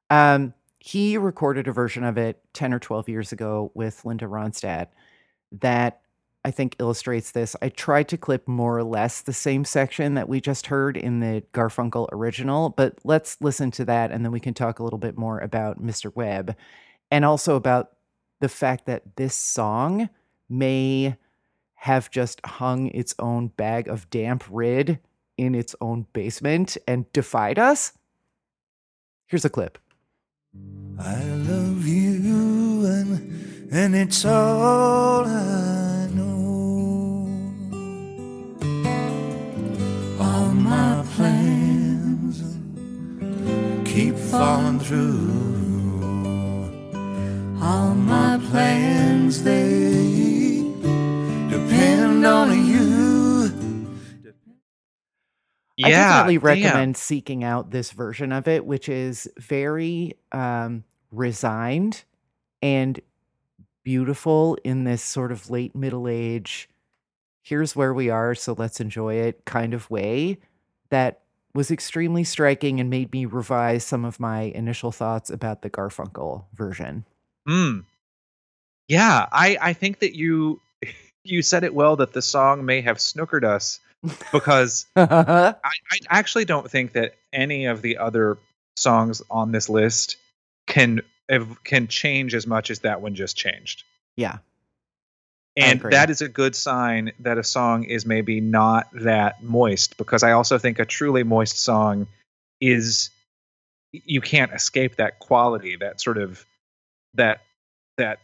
Um, 0.10 0.54
he 0.80 1.18
recorded 1.18 1.68
a 1.70 1.72
version 1.72 2.04
of 2.04 2.18
it 2.18 2.42
10 2.54 2.74
or 2.74 2.80
12 2.80 3.10
years 3.10 3.32
ago 3.32 3.72
with 3.74 4.04
Linda 4.06 4.26
Ronstadt 4.26 4.88
that 5.62 6.02
I 6.46 6.52
think 6.52 6.76
illustrates 6.80 7.32
this. 7.32 7.56
I 7.62 7.70
tried 7.70 8.08
to 8.10 8.18
clip 8.18 8.48
more 8.48 8.78
or 8.78 8.84
less 8.84 9.22
the 9.22 9.34
same 9.34 9.66
section 9.66 10.14
that 10.14 10.30
we 10.30 10.40
just 10.40 10.68
heard 10.68 10.96
in 10.96 11.20
the 11.20 11.44
Garfunkel 11.54 12.08
original, 12.12 12.70
but 12.70 13.00
let's 13.04 13.42
listen 13.42 13.72
to 13.72 13.86
that 13.86 14.12
and 14.12 14.24
then 14.24 14.32
we 14.32 14.40
can 14.40 14.54
talk 14.54 14.78
a 14.78 14.84
little 14.84 15.00
bit 15.00 15.18
more 15.18 15.40
about 15.40 15.82
Mr. 15.82 16.16
Webb 16.16 16.56
and 17.10 17.26
also 17.26 17.56
about 17.56 17.94
the 18.42 18.50
fact 18.50 18.86
that 18.86 19.16
this 19.16 19.34
song 19.34 20.10
may 20.48 21.16
have 21.74 22.12
just 22.12 22.46
hung 22.46 22.88
its 22.90 23.16
own 23.18 23.48
bag 23.48 23.88
of 23.88 24.10
damp 24.12 24.44
rid 24.50 25.00
in 25.38 25.56
its 25.56 25.76
own 25.82 26.06
basement 26.14 26.78
and 26.88 27.12
defied 27.12 27.58
us. 27.58 27.94
Here's 29.26 29.46
a 29.46 29.50
clip. 29.50 29.80
I 31.00 31.24
love 31.24 31.88
you 31.88 32.86
and 32.86 33.55
and 33.72 33.96
it's 33.96 34.26
all 34.26 35.26
I 35.26 36.08
know. 36.14 37.28
All 40.20 40.50
my 40.50 41.04
plans 41.16 42.58
keep 43.88 44.16
falling 44.16 44.80
through. 44.80 45.46
All 47.62 47.96
my 47.96 48.40
plans 48.50 49.44
they 49.44 50.64
depend 51.50 52.26
on 52.26 52.66
you. 52.66 53.52
Yeah, 55.78 55.88
I 55.88 55.90
definitely 55.90 56.38
damn. 56.38 56.44
recommend 56.46 56.98
seeking 56.98 57.44
out 57.44 57.72
this 57.72 57.92
version 57.92 58.32
of 58.32 58.48
it, 58.48 58.66
which 58.66 58.88
is 58.88 59.28
very 59.38 60.14
um, 60.32 60.86
resigned 61.12 62.04
and 62.62 63.00
beautiful 63.86 64.58
in 64.66 64.84
this 64.84 65.02
sort 65.02 65.32
of 65.32 65.50
late 65.50 65.74
middle 65.74 66.10
age, 66.10 66.68
here's 67.44 67.76
where 67.76 67.94
we 67.94 68.10
are, 68.10 68.36
so 68.36 68.54
let's 68.58 68.82
enjoy 68.82 69.14
it 69.16 69.46
kind 69.46 69.74
of 69.74 69.90
way 69.90 70.40
that 70.90 71.22
was 71.54 71.72
extremely 71.72 72.26
striking 72.26 72.82
and 72.82 72.90
made 72.90 73.14
me 73.14 73.26
revise 73.26 73.86
some 73.86 74.04
of 74.04 74.20
my 74.20 74.42
initial 74.42 74.92
thoughts 74.92 75.30
about 75.30 75.62
the 75.62 75.70
Garfunkel 75.70 76.44
version. 76.54 77.06
Mm. 77.48 77.86
Yeah, 78.90 79.28
I 79.32 79.58
I 79.62 79.74
think 79.74 80.00
that 80.00 80.16
you 80.16 80.60
you 81.24 81.42
said 81.42 81.64
it 81.64 81.74
well 81.74 81.96
that 81.96 82.12
the 82.12 82.22
song 82.22 82.66
may 82.66 82.82
have 82.82 82.98
snookered 82.98 83.46
us 83.46 83.80
because 84.32 84.86
I, 84.96 85.56
I 85.64 86.00
actually 86.10 86.46
don't 86.46 86.70
think 86.70 86.94
that 86.94 87.16
any 87.32 87.66
of 87.66 87.82
the 87.82 87.98
other 87.98 88.38
songs 88.76 89.22
on 89.30 89.52
this 89.52 89.70
list 89.70 90.18
can 90.68 91.02
can 91.64 91.88
change 91.88 92.36
as 92.36 92.46
much 92.46 92.70
as 92.70 92.80
that 92.80 93.02
one 93.02 93.16
just 93.16 93.36
changed. 93.36 93.84
yeah. 94.16 94.38
And 95.58 95.80
that 95.80 96.10
is 96.10 96.22
a 96.22 96.28
good 96.28 96.54
sign 96.54 97.14
that 97.20 97.38
a 97.38 97.44
song 97.44 97.86
is 97.86 98.06
maybe 98.06 98.42
not 98.42 98.90
that 98.92 99.42
moist 99.42 99.96
because 99.96 100.22
I 100.22 100.34
also 100.34 100.58
think 100.58 100.80
a 100.80 100.86
truly 100.86 101.24
moist 101.24 101.58
song 101.58 102.08
is 102.60 103.10
you 103.94 104.20
can't 104.20 104.52
escape 104.52 104.98
that 104.98 105.20
quality, 105.20 105.78
that 105.78 106.02
sort 106.02 106.18
of 106.18 106.46
that 107.14 107.40
that 107.98 108.20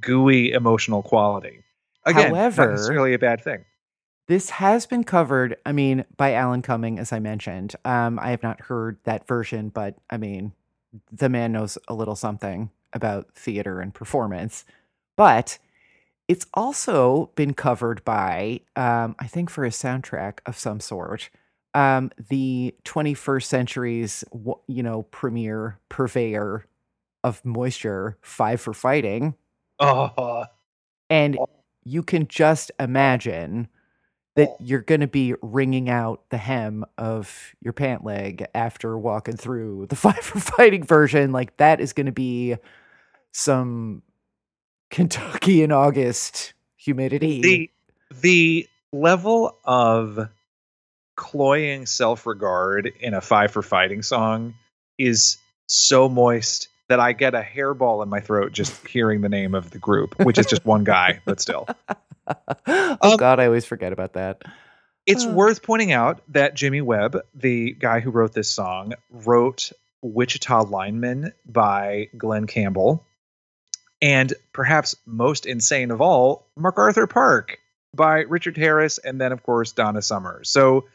gooey 0.00 0.52
emotional 0.52 1.02
quality. 1.02 1.62
Again, 2.06 2.34
However- 2.34 2.66
not 2.66 2.70
necessarily 2.72 3.12
a 3.12 3.18
bad 3.18 3.42
thing. 3.42 3.66
This 4.26 4.50
has 4.50 4.86
been 4.86 5.02
covered, 5.02 5.56
I 5.66 5.72
mean, 5.72 6.04
by 6.16 6.34
Alan 6.34 6.62
Cumming, 6.62 7.00
as 7.00 7.12
I 7.12 7.18
mentioned. 7.18 7.74
Um, 7.84 8.18
I 8.18 8.30
have 8.30 8.44
not 8.44 8.60
heard 8.60 8.98
that 9.02 9.26
version, 9.26 9.70
but 9.70 9.96
I 10.08 10.18
mean, 10.18 10.52
the 11.12 11.28
man 11.28 11.52
knows 11.52 11.78
a 11.88 11.94
little 11.94 12.16
something 12.16 12.70
about 12.92 13.32
theater 13.34 13.80
and 13.80 13.94
performance. 13.94 14.64
But 15.16 15.58
it's 16.28 16.46
also 16.54 17.30
been 17.34 17.54
covered 17.54 18.04
by, 18.04 18.60
um, 18.76 19.16
I 19.18 19.26
think, 19.26 19.50
for 19.50 19.64
a 19.64 19.70
soundtrack 19.70 20.38
of 20.46 20.56
some 20.58 20.80
sort, 20.80 21.30
um, 21.74 22.10
the 22.28 22.74
21st 22.84 23.44
century's, 23.44 24.24
you 24.66 24.82
know, 24.82 25.02
premier 25.10 25.78
purveyor 25.88 26.66
of 27.24 27.44
moisture, 27.44 28.16
Five 28.22 28.60
for 28.60 28.72
Fighting. 28.74 29.34
Oh, 29.82 30.44
And 31.08 31.38
you 31.84 32.02
can 32.02 32.28
just 32.28 32.70
imagine 32.78 33.68
that 34.40 34.56
you're 34.58 34.80
going 34.80 35.02
to 35.02 35.06
be 35.06 35.34
wringing 35.42 35.90
out 35.90 36.22
the 36.30 36.38
hem 36.38 36.82
of 36.96 37.54
your 37.60 37.74
pant 37.74 38.04
leg 38.04 38.46
after 38.54 38.96
walking 38.96 39.36
through 39.36 39.84
the 39.90 39.96
five 39.96 40.16
for 40.16 40.40
fighting 40.40 40.82
version. 40.82 41.30
Like 41.30 41.58
that 41.58 41.78
is 41.78 41.92
going 41.92 42.06
to 42.06 42.12
be 42.12 42.56
some 43.32 44.02
Kentucky 44.90 45.62
in 45.62 45.72
August 45.72 46.54
humidity. 46.78 47.42
the 47.42 47.70
the 48.22 48.68
level 48.92 49.58
of 49.62 50.30
cloying 51.16 51.84
self-regard 51.84 52.90
in 52.98 53.12
a 53.12 53.20
five 53.20 53.50
for 53.50 53.60
fighting 53.60 54.00
song 54.00 54.54
is 54.96 55.36
so 55.66 56.08
moist 56.08 56.68
that 56.90 57.00
I 57.00 57.12
get 57.12 57.34
a 57.34 57.40
hairball 57.40 58.02
in 58.02 58.08
my 58.08 58.20
throat 58.20 58.52
just 58.52 58.86
hearing 58.86 59.20
the 59.22 59.28
name 59.28 59.54
of 59.54 59.70
the 59.70 59.78
group, 59.78 60.18
which 60.24 60.38
is 60.38 60.46
just 60.46 60.64
one 60.66 60.84
guy, 60.84 61.20
but 61.24 61.40
still. 61.40 61.66
oh 62.66 62.96
Um, 63.00 63.16
God, 63.16 63.40
I 63.40 63.46
always 63.46 63.64
forget 63.64 63.92
about 63.92 64.12
that. 64.14 64.42
It's 65.06 65.24
Oh. 65.24 65.32
worth 65.32 65.62
pointing 65.62 65.92
out 65.92 66.20
that 66.28 66.54
Jimmy 66.54 66.80
Webb, 66.82 67.16
the 67.34 67.72
guy 67.72 68.00
who 68.00 68.10
wrote 68.10 68.32
this 68.34 68.50
song, 68.50 68.94
wrote 69.10 69.72
Wichita 70.02 70.64
Lineman 70.64 71.32
by 71.46 72.08
Glen 72.18 72.46
Campbell. 72.46 73.04
And 74.02 74.32
perhaps 74.52 74.96
most 75.06 75.46
insane 75.46 75.90
of 75.90 76.00
all, 76.00 76.46
MacArthur 76.56 77.06
Park 77.06 77.58
by 77.94 78.20
Richard 78.20 78.56
Harris, 78.56 78.98
and 78.98 79.20
then, 79.20 79.32
of 79.32 79.42
course, 79.42 79.72
Donna 79.72 80.02
Summer. 80.02 80.42
So 80.44 80.86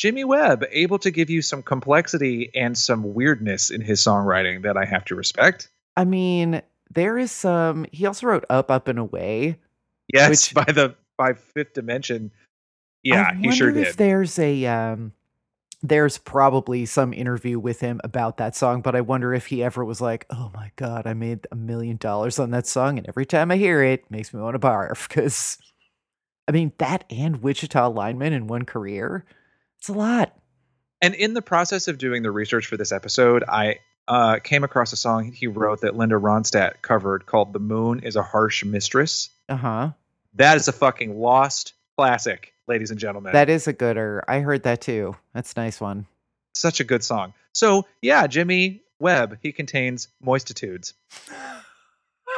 Jimmy 0.00 0.24
Webb 0.24 0.64
able 0.70 0.98
to 1.00 1.10
give 1.10 1.28
you 1.28 1.42
some 1.42 1.62
complexity 1.62 2.50
and 2.54 2.76
some 2.76 3.12
weirdness 3.12 3.68
in 3.68 3.82
his 3.82 4.00
songwriting 4.00 4.62
that 4.62 4.78
I 4.78 4.86
have 4.86 5.04
to 5.04 5.14
respect. 5.14 5.68
I 5.94 6.06
mean, 6.06 6.62
there 6.90 7.18
is 7.18 7.30
some. 7.30 7.84
He 7.92 8.06
also 8.06 8.26
wrote 8.26 8.46
Up, 8.48 8.70
Up 8.70 8.88
and 8.88 8.98
Away. 8.98 9.58
Yes, 10.10 10.30
Which- 10.30 10.54
by 10.54 10.72
the 10.72 10.94
by 11.18 11.34
fifth 11.34 11.74
dimension. 11.74 12.30
Yeah, 13.02 13.28
I 13.30 13.34
he 13.34 13.52
sure 13.52 13.72
did. 13.72 13.88
If 13.88 13.96
there's 13.98 14.38
a 14.38 14.64
um, 14.64 15.12
there's 15.82 16.16
probably 16.16 16.86
some 16.86 17.12
interview 17.12 17.58
with 17.58 17.80
him 17.80 18.00
about 18.02 18.38
that 18.38 18.56
song, 18.56 18.80
but 18.80 18.96
I 18.96 19.02
wonder 19.02 19.34
if 19.34 19.48
he 19.48 19.62
ever 19.62 19.84
was 19.84 20.00
like, 20.00 20.24
"Oh 20.30 20.50
my 20.54 20.70
god, 20.76 21.06
I 21.06 21.12
made 21.12 21.46
a 21.52 21.56
million 21.56 21.98
dollars 21.98 22.38
on 22.38 22.52
that 22.52 22.66
song, 22.66 22.96
and 22.96 23.06
every 23.06 23.26
time 23.26 23.50
I 23.50 23.58
hear 23.58 23.82
it, 23.82 24.00
it 24.00 24.10
makes 24.10 24.32
me 24.32 24.40
want 24.40 24.54
to 24.54 24.58
barf." 24.58 25.08
Because, 25.08 25.58
I 26.48 26.52
mean, 26.52 26.72
that 26.78 27.04
and 27.10 27.42
Wichita 27.42 27.88
lineman 27.88 28.32
in 28.32 28.46
one 28.46 28.64
career, 28.64 29.26
it's 29.80 29.88
a 29.88 29.94
lot. 29.94 30.36
And 31.00 31.14
in 31.14 31.32
the 31.32 31.40
process 31.40 31.88
of 31.88 31.96
doing 31.96 32.22
the 32.22 32.30
research 32.30 32.66
for 32.66 32.76
this 32.76 32.92
episode, 32.92 33.42
I 33.48 33.78
uh, 34.06 34.38
came 34.40 34.62
across 34.62 34.92
a 34.92 34.96
song 34.96 35.32
he 35.32 35.46
wrote 35.46 35.80
that 35.80 35.96
Linda 35.96 36.16
Ronstadt 36.16 36.82
covered 36.82 37.24
called 37.24 37.54
"The 37.54 37.60
Moon 37.60 38.00
Is 38.00 38.16
a 38.16 38.22
Harsh 38.22 38.62
Mistress." 38.64 39.30
Uh 39.48 39.56
huh. 39.56 39.90
That 40.34 40.58
is 40.58 40.68
a 40.68 40.72
fucking 40.72 41.18
lost 41.18 41.72
classic, 41.96 42.52
ladies 42.68 42.90
and 42.90 43.00
gentlemen. 43.00 43.32
That 43.32 43.48
is 43.48 43.66
a 43.66 43.72
gooder. 43.72 44.22
I 44.28 44.40
heard 44.40 44.64
that 44.64 44.82
too. 44.82 45.16
That's 45.32 45.54
a 45.54 45.60
nice 45.60 45.80
one. 45.80 46.04
Such 46.54 46.80
a 46.80 46.84
good 46.84 47.02
song. 47.02 47.32
So 47.54 47.86
yeah, 48.02 48.26
Jimmy 48.26 48.82
Webb, 48.98 49.38
he 49.40 49.52
contains 49.52 50.08
moistitudes. 50.22 50.92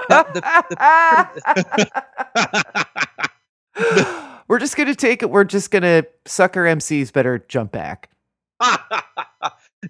we're 4.52 4.58
just 4.58 4.76
gonna 4.76 4.94
take 4.94 5.22
it. 5.22 5.30
We're 5.30 5.44
just 5.44 5.70
gonna 5.70 6.04
sucker 6.26 6.64
MCs 6.64 7.10
better 7.10 7.42
jump 7.48 7.72
back. 7.72 8.10
now, 8.60 8.74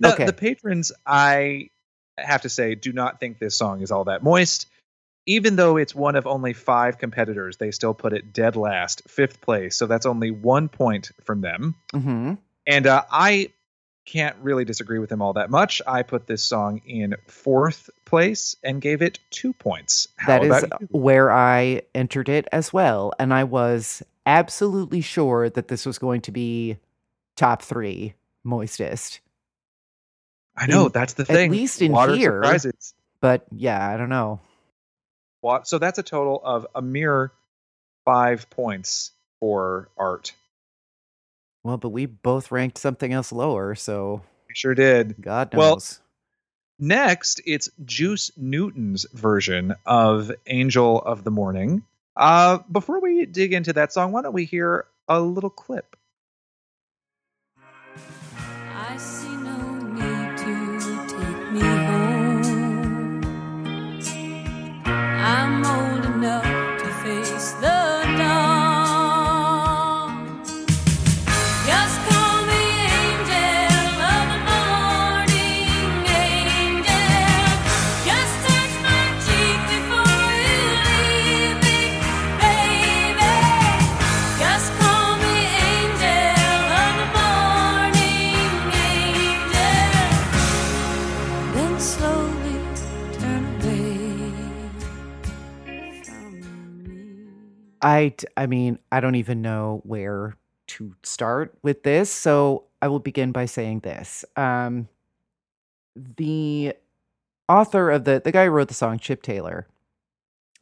Okay. 0.04 0.24
the 0.24 0.32
patrons, 0.32 0.92
I 1.04 1.70
have 2.16 2.42
to 2.42 2.48
say, 2.48 2.76
do 2.76 2.92
not 2.92 3.18
think 3.18 3.40
this 3.40 3.58
song 3.58 3.82
is 3.82 3.90
all 3.90 4.04
that 4.04 4.22
moist. 4.22 4.68
Even 5.26 5.56
though 5.56 5.78
it's 5.78 5.96
one 5.96 6.14
of 6.14 6.28
only 6.28 6.52
five 6.52 6.98
competitors, 6.98 7.56
they 7.56 7.72
still 7.72 7.92
put 7.92 8.12
it 8.12 8.32
dead 8.32 8.54
last, 8.54 9.02
fifth 9.08 9.40
place. 9.40 9.74
So 9.74 9.86
that's 9.86 10.06
only 10.06 10.30
one 10.30 10.68
point 10.68 11.10
from 11.24 11.40
them. 11.40 11.74
hmm 11.92 12.34
And 12.64 12.86
uh, 12.86 13.02
I 13.10 13.50
can't 14.04 14.36
really 14.42 14.64
disagree 14.64 14.98
with 14.98 15.10
him 15.12 15.22
all 15.22 15.34
that 15.34 15.50
much. 15.50 15.80
I 15.86 16.02
put 16.02 16.26
this 16.26 16.42
song 16.42 16.82
in 16.86 17.14
fourth 17.26 17.88
place 18.04 18.56
and 18.64 18.80
gave 18.80 19.00
it 19.02 19.18
two 19.30 19.52
points. 19.52 20.08
How 20.16 20.38
That 20.40 20.44
is 20.44 20.64
you? 20.80 20.88
where 20.90 21.30
I 21.30 21.82
entered 21.94 22.28
it 22.28 22.48
as 22.52 22.72
well. 22.72 23.12
And 23.18 23.32
I 23.32 23.44
was 23.44 24.02
absolutely 24.26 25.00
sure 25.00 25.48
that 25.50 25.68
this 25.68 25.86
was 25.86 25.98
going 25.98 26.20
to 26.22 26.32
be 26.32 26.78
top 27.36 27.62
three 27.62 28.14
moistest. 28.44 29.20
I 30.56 30.66
know 30.66 30.86
in- 30.86 30.92
that's 30.92 31.14
the 31.14 31.24
thing. 31.24 31.46
at 31.46 31.50
least 31.52 31.80
in 31.80 31.92
Water 31.92 32.14
here. 32.14 32.42
surprises. 32.42 32.94
But 33.20 33.46
yeah, 33.52 33.88
I 33.88 33.96
don't 33.96 34.08
know. 34.08 34.40
So 35.64 35.78
that's 35.78 35.98
a 35.98 36.02
total 36.02 36.40
of 36.44 36.66
a 36.74 36.82
mere 36.82 37.32
five 38.04 38.48
points 38.50 39.12
for 39.40 39.88
art. 39.96 40.32
Well, 41.64 41.76
but 41.76 41.90
we 41.90 42.06
both 42.06 42.50
ranked 42.50 42.78
something 42.78 43.12
else 43.12 43.32
lower, 43.32 43.74
so 43.74 44.22
We 44.48 44.54
sure 44.54 44.74
did. 44.74 45.14
God 45.20 45.54
Well, 45.54 45.76
knows. 45.76 46.00
Next, 46.78 47.40
it's 47.46 47.70
Juice 47.84 48.32
Newton's 48.36 49.06
version 49.12 49.74
of 49.86 50.32
Angel 50.46 51.00
of 51.02 51.22
the 51.22 51.30
Morning. 51.30 51.84
Uh, 52.16 52.58
before 52.70 53.00
we 53.00 53.26
dig 53.26 53.52
into 53.52 53.72
that 53.74 53.92
song, 53.92 54.10
why 54.12 54.22
don't 54.22 54.32
we 54.32 54.44
hear 54.44 54.86
a 55.08 55.20
little 55.20 55.50
clip? 55.50 55.96
I 97.82 98.14
I 98.36 98.46
mean, 98.46 98.78
I 98.90 99.00
don't 99.00 99.16
even 99.16 99.42
know 99.42 99.80
where 99.84 100.36
to 100.68 100.94
start 101.02 101.54
with 101.62 101.82
this, 101.82 102.10
so 102.10 102.64
I 102.80 102.88
will 102.88 103.00
begin 103.00 103.32
by 103.32 103.46
saying 103.46 103.80
this. 103.80 104.24
Um 104.36 104.88
the 105.96 106.74
author 107.48 107.90
of 107.90 108.04
the 108.04 108.20
the 108.24 108.32
guy 108.32 108.44
who 108.46 108.50
wrote 108.50 108.68
the 108.68 108.74
song, 108.74 108.98
Chip 108.98 109.22
Taylor, 109.22 109.66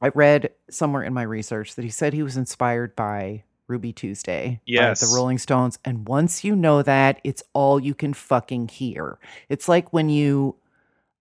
I 0.00 0.08
read 0.08 0.50
somewhere 0.70 1.02
in 1.02 1.12
my 1.14 1.22
research 1.22 1.74
that 1.74 1.84
he 1.84 1.90
said 1.90 2.12
he 2.12 2.22
was 2.22 2.36
inspired 2.36 2.96
by 2.96 3.44
Ruby 3.68 3.92
Tuesday 3.92 4.60
Yes. 4.66 5.00
the 5.00 5.14
Rolling 5.16 5.38
Stones. 5.38 5.78
And 5.84 6.08
once 6.08 6.42
you 6.42 6.56
know 6.56 6.82
that, 6.82 7.20
it's 7.22 7.42
all 7.52 7.78
you 7.78 7.94
can 7.94 8.14
fucking 8.14 8.68
hear. 8.68 9.18
It's 9.48 9.68
like 9.68 9.92
when 9.92 10.08
you 10.08 10.56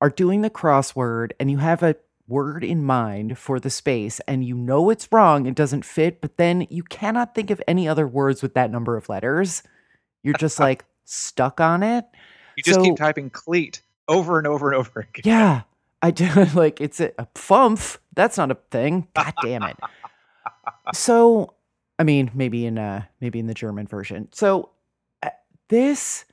are 0.02 0.10
doing 0.10 0.42
the 0.42 0.50
crossword 0.50 1.32
and 1.40 1.52
you 1.52 1.58
have 1.58 1.84
a 1.84 1.96
word 2.30 2.64
in 2.64 2.84
mind 2.84 3.38
for 3.38 3.60
the 3.60 3.70
space 3.70 4.20
and 4.28 4.46
you 4.46 4.56
know 4.56 4.90
it's 4.90 5.12
wrong, 5.12 5.46
it 5.46 5.56
doesn't 5.56 5.84
fit, 5.84 6.22
but 6.22 6.38
then 6.38 6.68
you 6.70 6.84
cannot 6.84 7.36
think 7.36 7.50
of 7.50 7.62
any 7.68 7.88
other 7.88 8.08
words 8.08 8.42
with 8.42 8.54
that 8.54 8.72
number 8.72 8.96
of 8.96 9.10
letters. 9.10 9.64
You're 10.24 10.36
just 10.36 10.60
like 10.68 10.86
stuck 11.06 11.60
on 11.60 11.84
it. 11.84 12.06
You 12.56 12.64
just 12.64 12.80
So- 12.80 12.84
keep 12.84 12.96
typing 12.98 13.30
cleat 13.30 13.82
over 14.08 14.38
and 14.38 14.48
over 14.48 14.68
and 14.72 14.76
over 14.78 15.02
again. 15.16 15.24
Yeah. 15.26 15.62
I 16.02 16.12
do 16.12 16.30
like 16.56 16.80
it's 16.80 17.02
a, 17.02 17.12
a. 17.18 17.28
That's 18.14 18.38
not 18.38 18.52
a 18.52 18.58
thing. 18.72 19.08
God 19.16 19.34
damn 19.44 19.64
it. 19.64 19.78
so, 20.94 21.54
I 21.98 22.04
mean, 22.04 22.32
maybe 22.34 22.66
in 22.66 22.78
uh 22.78 23.04
maybe 23.20 23.40
in 23.40 23.48
the 23.48 23.54
German 23.54 23.86
version. 23.88 24.30
So, 24.32 24.70
uh, 25.24 25.30
this 25.68 26.26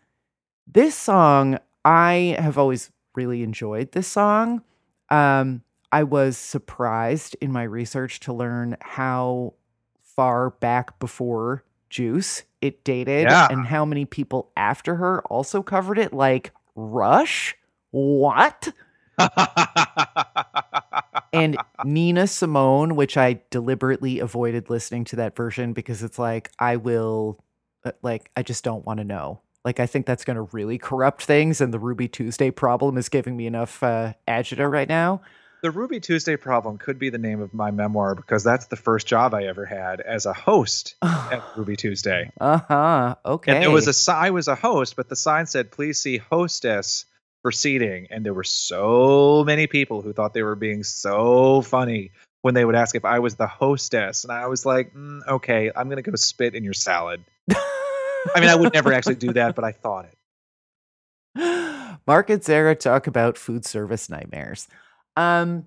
this 0.72 0.94
song 0.94 1.58
I 1.84 2.36
have 2.38 2.58
always 2.58 2.90
really 3.14 3.42
enjoyed 3.42 3.92
this 3.92 4.06
song. 4.06 4.62
Um 5.10 5.62
I 5.92 6.02
was 6.02 6.36
surprised 6.36 7.36
in 7.40 7.52
my 7.52 7.62
research 7.62 8.20
to 8.20 8.32
learn 8.32 8.76
how 8.80 9.54
far 10.02 10.50
back 10.50 10.98
before 10.98 11.64
Juice 11.90 12.42
it 12.60 12.84
dated 12.84 13.24
Yeah. 13.24 13.46
and 13.50 13.66
how 13.66 13.84
many 13.84 14.04
people 14.04 14.50
after 14.56 14.96
her 14.96 15.22
also 15.22 15.62
covered 15.62 15.98
it 15.98 16.12
like 16.12 16.52
Rush? 16.74 17.56
What? 17.90 18.68
and 21.32 21.56
Nina 21.84 22.26
Simone, 22.26 22.96
which 22.96 23.16
I 23.16 23.40
deliberately 23.50 24.18
avoided 24.18 24.70
listening 24.70 25.04
to 25.06 25.16
that 25.16 25.36
version 25.36 25.72
because 25.72 26.02
it's 26.02 26.18
like 26.18 26.50
I 26.58 26.76
will, 26.76 27.38
uh, 27.84 27.92
like 28.02 28.30
I 28.36 28.42
just 28.42 28.64
don't 28.64 28.84
want 28.84 28.98
to 28.98 29.04
know. 29.04 29.40
Like 29.64 29.80
I 29.80 29.86
think 29.86 30.06
that's 30.06 30.24
going 30.24 30.36
to 30.36 30.42
really 30.52 30.78
corrupt 30.78 31.24
things, 31.24 31.60
and 31.60 31.74
the 31.74 31.78
Ruby 31.78 32.06
Tuesday 32.08 32.50
problem 32.50 32.96
is 32.96 33.08
giving 33.08 33.36
me 33.36 33.46
enough 33.46 33.82
uh, 33.82 34.12
agita 34.28 34.70
right 34.70 34.88
now. 34.88 35.22
The 35.62 35.70
Ruby 35.70 36.00
Tuesday 36.00 36.36
problem 36.36 36.78
could 36.78 36.98
be 36.98 37.10
the 37.10 37.18
name 37.18 37.40
of 37.40 37.54
my 37.54 37.70
memoir 37.70 38.14
because 38.14 38.44
that's 38.44 38.66
the 38.66 38.76
first 38.76 39.06
job 39.06 39.34
I 39.34 39.44
ever 39.44 39.64
had 39.64 40.00
as 40.00 40.26
a 40.26 40.32
host 40.32 40.96
at 41.02 41.42
Ruby 41.56 41.76
Tuesday. 41.76 42.30
Uh 42.40 42.60
huh. 42.68 43.14
Okay. 43.24 43.52
And 43.52 43.62
there 43.62 43.70
was 43.70 44.08
a 44.08 44.12
I 44.12 44.30
was 44.30 44.48
a 44.48 44.54
host, 44.54 44.96
but 44.96 45.08
the 45.08 45.16
sign 45.16 45.46
said, 45.46 45.70
"Please 45.70 46.00
see 46.00 46.18
hostess 46.18 47.04
for 47.42 47.52
seating." 47.52 48.08
And 48.10 48.24
there 48.24 48.34
were 48.34 48.44
so 48.44 49.44
many 49.44 49.66
people 49.66 50.02
who 50.02 50.12
thought 50.12 50.34
they 50.34 50.42
were 50.42 50.56
being 50.56 50.82
so 50.82 51.62
funny 51.62 52.12
when 52.42 52.54
they 52.54 52.64
would 52.64 52.76
ask 52.76 52.94
if 52.94 53.04
I 53.04 53.18
was 53.18 53.36
the 53.36 53.46
hostess, 53.48 54.24
and 54.24 54.32
I 54.32 54.46
was 54.46 54.64
like, 54.66 54.94
mm, 54.94 55.26
"Okay, 55.26 55.70
I'm 55.74 55.88
gonna 55.88 56.02
go 56.02 56.14
spit 56.14 56.54
in 56.54 56.64
your 56.64 56.74
salad." 56.74 57.24
I 58.34 58.40
mean, 58.40 58.48
I 58.48 58.56
would 58.56 58.72
never 58.72 58.92
actually 58.92 59.14
do 59.16 59.32
that, 59.34 59.54
but 59.54 59.64
I 59.64 59.72
thought 59.72 60.06
it. 60.06 60.16
Mark 62.06 62.30
and 62.30 62.42
Sarah 62.42 62.74
talk 62.74 63.06
about 63.06 63.38
food 63.38 63.64
service 63.64 64.08
nightmares. 64.08 64.68
Um, 65.16 65.66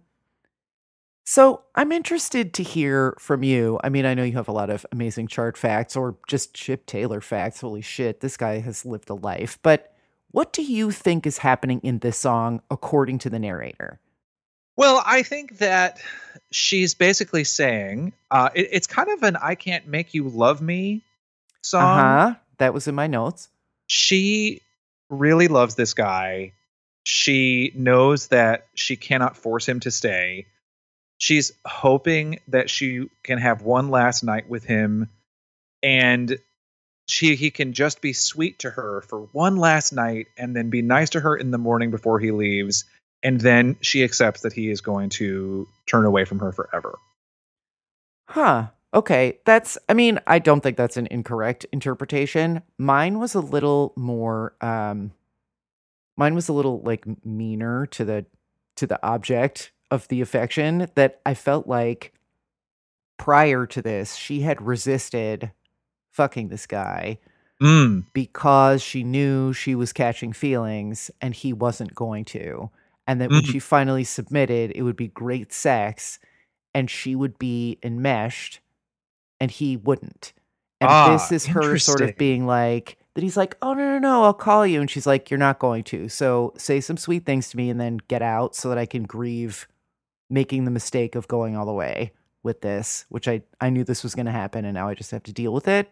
so 1.26 1.62
I'm 1.76 1.92
interested 1.92 2.54
to 2.56 2.64
hear 2.64 3.16
from 3.20 3.44
you. 3.44 3.80
I 3.84 3.90
mean, 3.90 4.06
I 4.06 4.14
know 4.16 4.24
you 4.24 4.34
have 4.34 4.48
a 4.48 4.52
lot 4.52 4.70
of 4.70 4.86
amazing 4.92 5.28
chart 5.28 5.58
facts 5.58 5.96
or 5.96 6.18
just 6.28 6.56
Chip 6.56 6.86
Taylor 6.86 7.22
facts. 7.22 7.62
Holy 7.62 7.82
shit, 7.82 8.20
this 8.22 8.36
guy 8.36 8.60
has 8.60 8.86
lived 8.86 9.10
a 9.10 9.14
life. 9.14 9.60
But 9.62 9.94
what 10.32 10.54
do 10.54 10.64
you 10.64 10.92
think 10.92 11.28
is 11.28 11.38
happening 11.38 11.82
in 11.84 12.00
this 12.00 12.18
song 12.18 12.62
according 12.72 13.20
to 13.20 13.30
the 13.30 13.40
narrator? 13.40 14.00
Well, 14.76 15.04
I 15.06 15.24
think 15.24 15.58
that 15.58 16.00
she's 16.52 16.96
basically 16.96 17.44
saying 17.44 18.14
uh, 18.32 18.50
it, 18.56 18.70
it's 18.72 18.88
kind 18.88 19.10
of 19.10 19.24
an 19.24 19.36
"I 19.36 19.56
can't 19.56 19.86
make 19.88 20.14
you 20.14 20.30
love 20.30 20.62
me" 20.62 21.04
song. 21.62 21.84
Uh 22.00 22.02
huh. 22.02 22.36
That 22.58 22.74
was 22.74 22.88
in 22.88 22.96
my 22.96 23.08
notes. 23.08 23.50
she 23.88 24.62
really 25.10 25.48
loves 25.48 25.76
this 25.76 25.94
guy. 25.94 26.54
She 27.12 27.72
knows 27.74 28.28
that 28.28 28.68
she 28.76 28.96
cannot 28.96 29.36
force 29.36 29.68
him 29.68 29.80
to 29.80 29.90
stay. 29.90 30.46
She's 31.18 31.52
hoping 31.66 32.40
that 32.50 32.70
she 32.70 33.10
can 33.24 33.40
have 33.40 33.64
one 33.64 33.90
last 33.90 34.24
night 34.24 34.48
with 34.48 34.64
him 34.64 35.10
and 35.82 36.38
she 37.08 37.36
he 37.36 37.50
can 37.50 37.74
just 37.74 38.02
be 38.02 38.14
sweet 38.14 38.60
to 38.60 38.70
her 38.70 39.02
for 39.02 39.22
one 39.32 39.58
last 39.58 39.92
night 39.92 40.28
and 40.38 40.56
then 40.56 40.70
be 40.70 40.84
nice 40.84 41.10
to 41.10 41.20
her 41.20 41.36
in 41.36 41.50
the 41.50 41.58
morning 41.58 41.90
before 41.90 42.20
he 42.20 42.30
leaves 42.30 42.86
and 43.24 43.42
then 43.42 43.78
she 43.82 44.04
accepts 44.04 44.42
that 44.42 44.54
he 44.54 44.70
is 44.70 44.82
going 44.82 45.10
to 45.10 45.68
turn 45.88 46.06
away 46.06 46.26
from 46.26 46.38
her 46.38 46.52
forever. 46.52 47.00
Huh. 48.28 48.68
Okay. 48.94 49.40
That's, 49.46 49.80
I 49.90 49.96
mean, 49.96 50.20
I 50.28 50.38
don't 50.38 50.62
think 50.62 50.78
that's 50.78 50.98
an 50.98 51.08
incorrect 51.10 51.66
interpretation. 51.72 52.62
Mine 52.78 53.18
was 53.18 53.34
a 53.34 53.40
little 53.40 53.94
more, 53.96 54.54
um, 54.62 55.12
mine 56.20 56.36
was 56.36 56.50
a 56.50 56.54
little 56.54 56.82
like 56.82 57.06
meaner 57.26 57.86
to 57.88 58.06
the, 58.06 58.26
to 58.76 58.86
the 58.86 59.00
object 59.06 59.72
of 59.90 60.08
the 60.10 60.22
affection 60.22 60.88
that 60.96 61.20
I 61.26 61.34
felt 61.34 61.66
like 61.68 62.14
prior 63.18 63.66
to 63.66 63.82
this, 63.82 64.16
she 64.16 64.42
had 64.42 64.62
resisted 64.62 65.52
fucking 66.12 66.50
this 66.50 66.68
guy 66.68 67.18
Mm. 67.62 68.06
because 68.14 68.82
she 68.82 69.04
knew 69.04 69.52
she 69.52 69.76
was 69.76 69.92
catching 69.92 70.32
feelings 70.32 71.12
and 71.20 71.34
he 71.34 71.52
wasn't 71.52 71.94
going 71.94 72.24
to. 72.26 72.70
And 73.06 73.20
that 73.20 73.30
when 73.32 73.42
Mhm. 73.42 73.52
she 73.52 73.60
finally 73.60 74.06
submitted, 74.06 74.72
it 74.76 74.84
would 74.84 74.96
be 74.96 75.10
great 75.10 75.52
sex 75.52 76.20
and 76.74 76.90
she 76.90 77.16
would 77.16 77.38
be 77.40 77.78
enmeshed 77.84 78.62
and 79.42 79.52
he 79.52 79.76
wouldn't. 79.76 80.32
And 80.80 80.90
Ah, 80.90 81.12
this 81.12 81.32
is 81.34 81.48
her 81.48 81.78
sort 81.78 82.02
of 82.02 82.16
being 82.18 82.46
like, 82.46 82.98
that 83.20 83.24
he's 83.26 83.36
like, 83.36 83.58
oh, 83.62 83.74
no, 83.74 83.84
no, 83.84 84.00
no, 84.00 84.24
I'll 84.24 84.34
call 84.34 84.66
you. 84.66 84.80
And 84.80 84.90
she's 84.90 85.06
like, 85.06 85.30
you're 85.30 85.38
not 85.38 85.60
going 85.60 85.84
to. 85.86 86.08
So 86.08 86.54
say 86.56 86.80
some 86.80 86.96
sweet 86.96 87.26
things 87.26 87.50
to 87.50 87.58
me 87.58 87.70
and 87.70 87.78
then 87.78 87.98
get 88.08 88.22
out 88.22 88.56
so 88.56 88.70
that 88.70 88.78
I 88.78 88.86
can 88.86 89.04
grieve 89.04 89.68
making 90.30 90.64
the 90.64 90.72
mistake 90.72 91.16
of 91.16 91.28
going 91.28 91.58
all 91.58 91.66
the 91.66 91.74
way 91.74 92.14
with 92.44 92.62
this, 92.62 93.06
which 93.10 93.28
I, 93.28 93.42
I 93.60 93.72
knew 93.72 93.84
this 93.84 94.04
was 94.04 94.16
going 94.16 94.28
to 94.28 94.32
happen 94.32 94.64
and 94.64 94.74
now 94.74 94.88
I 94.88 94.94
just 94.94 95.12
have 95.12 95.24
to 95.24 95.34
deal 95.34 95.52
with 95.52 95.68
it. 95.68 95.92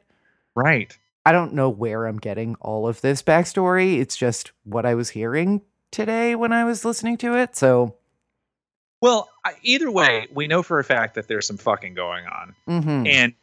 Right. 0.56 0.98
I 1.26 1.34
don't 1.34 1.52
know 1.52 1.68
where 1.68 2.06
I'm 2.06 2.18
getting 2.18 2.56
all 2.62 2.88
of 2.88 3.02
this 3.02 3.22
backstory. 3.22 4.00
It's 4.00 4.16
just 4.16 4.54
what 4.64 4.86
I 4.86 4.96
was 4.96 5.10
hearing 5.10 5.64
today 5.92 6.34
when 6.34 6.54
I 6.54 6.64
was 6.64 6.86
listening 6.86 7.18
to 7.18 7.36
it. 7.38 7.58
So, 7.58 7.96
Well, 9.02 9.30
either 9.64 9.92
way, 9.92 10.28
we 10.34 10.48
know 10.48 10.64
for 10.64 10.80
a 10.80 10.84
fact 10.86 11.16
that 11.16 11.28
there's 11.28 11.46
some 11.46 11.58
fucking 11.58 11.94
going 11.94 12.26
on. 12.26 12.56
mhm. 12.70 13.06
And 13.06 13.34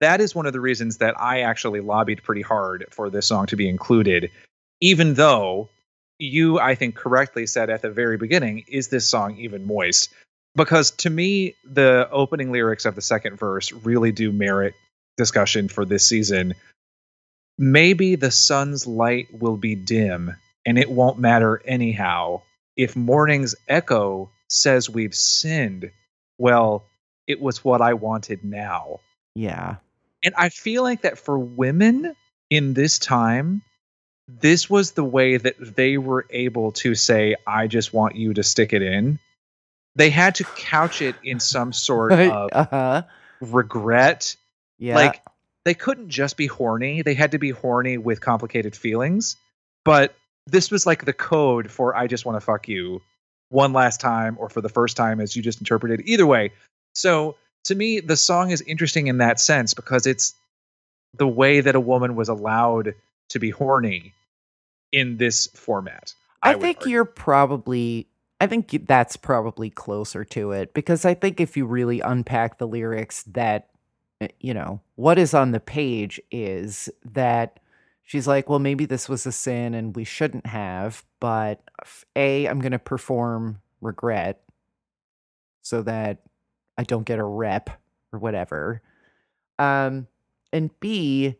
that 0.00 0.20
is 0.20 0.34
one 0.34 0.46
of 0.46 0.52
the 0.52 0.60
reasons 0.60 0.98
that 0.98 1.20
I 1.20 1.40
actually 1.40 1.80
lobbied 1.80 2.22
pretty 2.22 2.42
hard 2.42 2.86
for 2.90 3.10
this 3.10 3.26
song 3.26 3.46
to 3.46 3.56
be 3.56 3.68
included, 3.68 4.30
even 4.80 5.14
though 5.14 5.68
you, 6.18 6.58
I 6.58 6.74
think, 6.74 6.94
correctly 6.96 7.46
said 7.46 7.70
at 7.70 7.82
the 7.82 7.90
very 7.90 8.16
beginning, 8.16 8.64
is 8.68 8.88
this 8.88 9.08
song 9.08 9.36
even 9.38 9.66
moist? 9.66 10.10
Because 10.54 10.90
to 10.92 11.10
me, 11.10 11.54
the 11.64 12.08
opening 12.10 12.50
lyrics 12.50 12.84
of 12.84 12.94
the 12.94 13.00
second 13.00 13.36
verse 13.36 13.72
really 13.72 14.12
do 14.12 14.32
merit 14.32 14.74
discussion 15.16 15.68
for 15.68 15.84
this 15.84 16.06
season. 16.06 16.54
Maybe 17.58 18.14
the 18.16 18.30
sun's 18.30 18.86
light 18.86 19.28
will 19.32 19.56
be 19.56 19.74
dim 19.74 20.36
and 20.64 20.78
it 20.78 20.90
won't 20.90 21.18
matter 21.18 21.60
anyhow. 21.64 22.42
If 22.76 22.94
morning's 22.94 23.54
echo 23.68 24.30
says 24.48 24.88
we've 24.88 25.14
sinned, 25.14 25.90
well, 26.38 26.84
it 27.26 27.40
was 27.40 27.64
what 27.64 27.80
I 27.80 27.94
wanted 27.94 28.44
now. 28.44 29.00
yeah. 29.34 29.76
And 30.28 30.34
I 30.36 30.50
feel 30.50 30.82
like 30.82 31.00
that 31.02 31.18
for 31.18 31.38
women 31.38 32.14
in 32.50 32.74
this 32.74 32.98
time, 32.98 33.62
this 34.28 34.68
was 34.68 34.92
the 34.92 35.02
way 35.02 35.38
that 35.38 35.54
they 35.58 35.96
were 35.96 36.26
able 36.28 36.72
to 36.72 36.94
say, 36.94 37.34
I 37.46 37.66
just 37.66 37.94
want 37.94 38.14
you 38.14 38.34
to 38.34 38.42
stick 38.42 38.74
it 38.74 38.82
in. 38.82 39.20
They 39.96 40.10
had 40.10 40.34
to 40.34 40.44
couch 40.44 41.00
it 41.00 41.16
in 41.24 41.40
some 41.40 41.72
sort 41.72 42.12
of 42.12 42.50
uh-huh. 42.52 43.04
regret. 43.40 44.36
Yeah. 44.78 44.96
Like, 44.96 45.22
they 45.64 45.72
couldn't 45.72 46.10
just 46.10 46.36
be 46.36 46.46
horny, 46.46 47.00
they 47.00 47.14
had 47.14 47.32
to 47.32 47.38
be 47.38 47.48
horny 47.48 47.96
with 47.96 48.20
complicated 48.20 48.76
feelings. 48.76 49.36
But 49.82 50.14
this 50.46 50.70
was 50.70 50.84
like 50.84 51.06
the 51.06 51.14
code 51.14 51.70
for 51.70 51.96
I 51.96 52.06
just 52.06 52.26
want 52.26 52.36
to 52.36 52.44
fuck 52.44 52.68
you 52.68 53.00
one 53.48 53.72
last 53.72 53.98
time 53.98 54.36
or 54.38 54.50
for 54.50 54.60
the 54.60 54.68
first 54.68 54.94
time, 54.94 55.22
as 55.22 55.34
you 55.34 55.40
just 55.40 55.60
interpreted. 55.60 56.02
Either 56.04 56.26
way. 56.26 56.52
So 56.94 57.36
to 57.64 57.74
me, 57.74 58.00
the 58.00 58.16
song 58.16 58.50
is 58.50 58.62
interesting 58.62 59.06
in 59.06 59.18
that 59.18 59.40
sense 59.40 59.74
because 59.74 60.06
it's 60.06 60.34
the 61.16 61.28
way 61.28 61.60
that 61.60 61.74
a 61.74 61.80
woman 61.80 62.16
was 62.16 62.28
allowed 62.28 62.94
to 63.30 63.38
be 63.38 63.50
horny 63.50 64.14
in 64.92 65.16
this 65.16 65.46
format. 65.48 66.14
I, 66.42 66.54
would 66.54 66.62
think 66.62 66.78
argue. 66.78 66.92
you're 66.92 67.04
probably 67.04 68.08
I 68.40 68.46
think 68.46 68.86
that's 68.86 69.16
probably 69.16 69.68
closer 69.68 70.24
to 70.26 70.52
it 70.52 70.72
because 70.72 71.04
I 71.04 71.14
think 71.14 71.40
if 71.40 71.56
you 71.56 71.66
really 71.66 72.00
unpack 72.00 72.58
the 72.58 72.68
lyrics 72.68 73.24
that 73.24 73.68
uh, 74.20 74.28
you 74.40 74.54
know, 74.54 74.80
what 74.96 75.18
is 75.18 75.34
on 75.34 75.52
the 75.52 75.60
page 75.60 76.20
is 76.30 76.88
that 77.04 77.60
she's 78.04 78.26
like, 78.26 78.48
well 78.48 78.60
maybe 78.60 78.86
this 78.86 79.08
was 79.08 79.26
a 79.26 79.32
sin 79.32 79.74
and 79.74 79.96
we 79.96 80.04
shouldn't 80.04 80.46
have, 80.46 81.04
but 81.20 81.62
A 82.16 82.46
I'm 82.46 82.60
going 82.60 82.72
to 82.72 82.78
perform 82.78 83.60
regret 83.80 84.40
so 85.62 85.82
that 85.82 86.22
I 86.78 86.84
don't 86.84 87.04
get 87.04 87.18
a 87.18 87.24
rep 87.24 87.68
or 88.12 88.18
whatever. 88.18 88.80
Um 89.58 90.06
and 90.52 90.70
B 90.80 91.36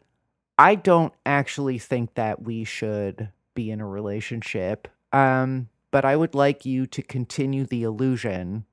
I 0.59 0.75
don't 0.75 1.15
actually 1.25 1.79
think 1.79 2.15
that 2.15 2.43
we 2.43 2.65
should 2.65 3.31
be 3.55 3.71
in 3.71 3.81
a 3.81 3.87
relationship. 3.87 4.89
Um, 5.13 5.69
but 5.93 6.05
I 6.05 6.17
would 6.17 6.35
like 6.35 6.67
you 6.67 6.85
to 6.89 7.01
continue 7.03 7.65
the 7.65 7.85
illusion 7.85 8.65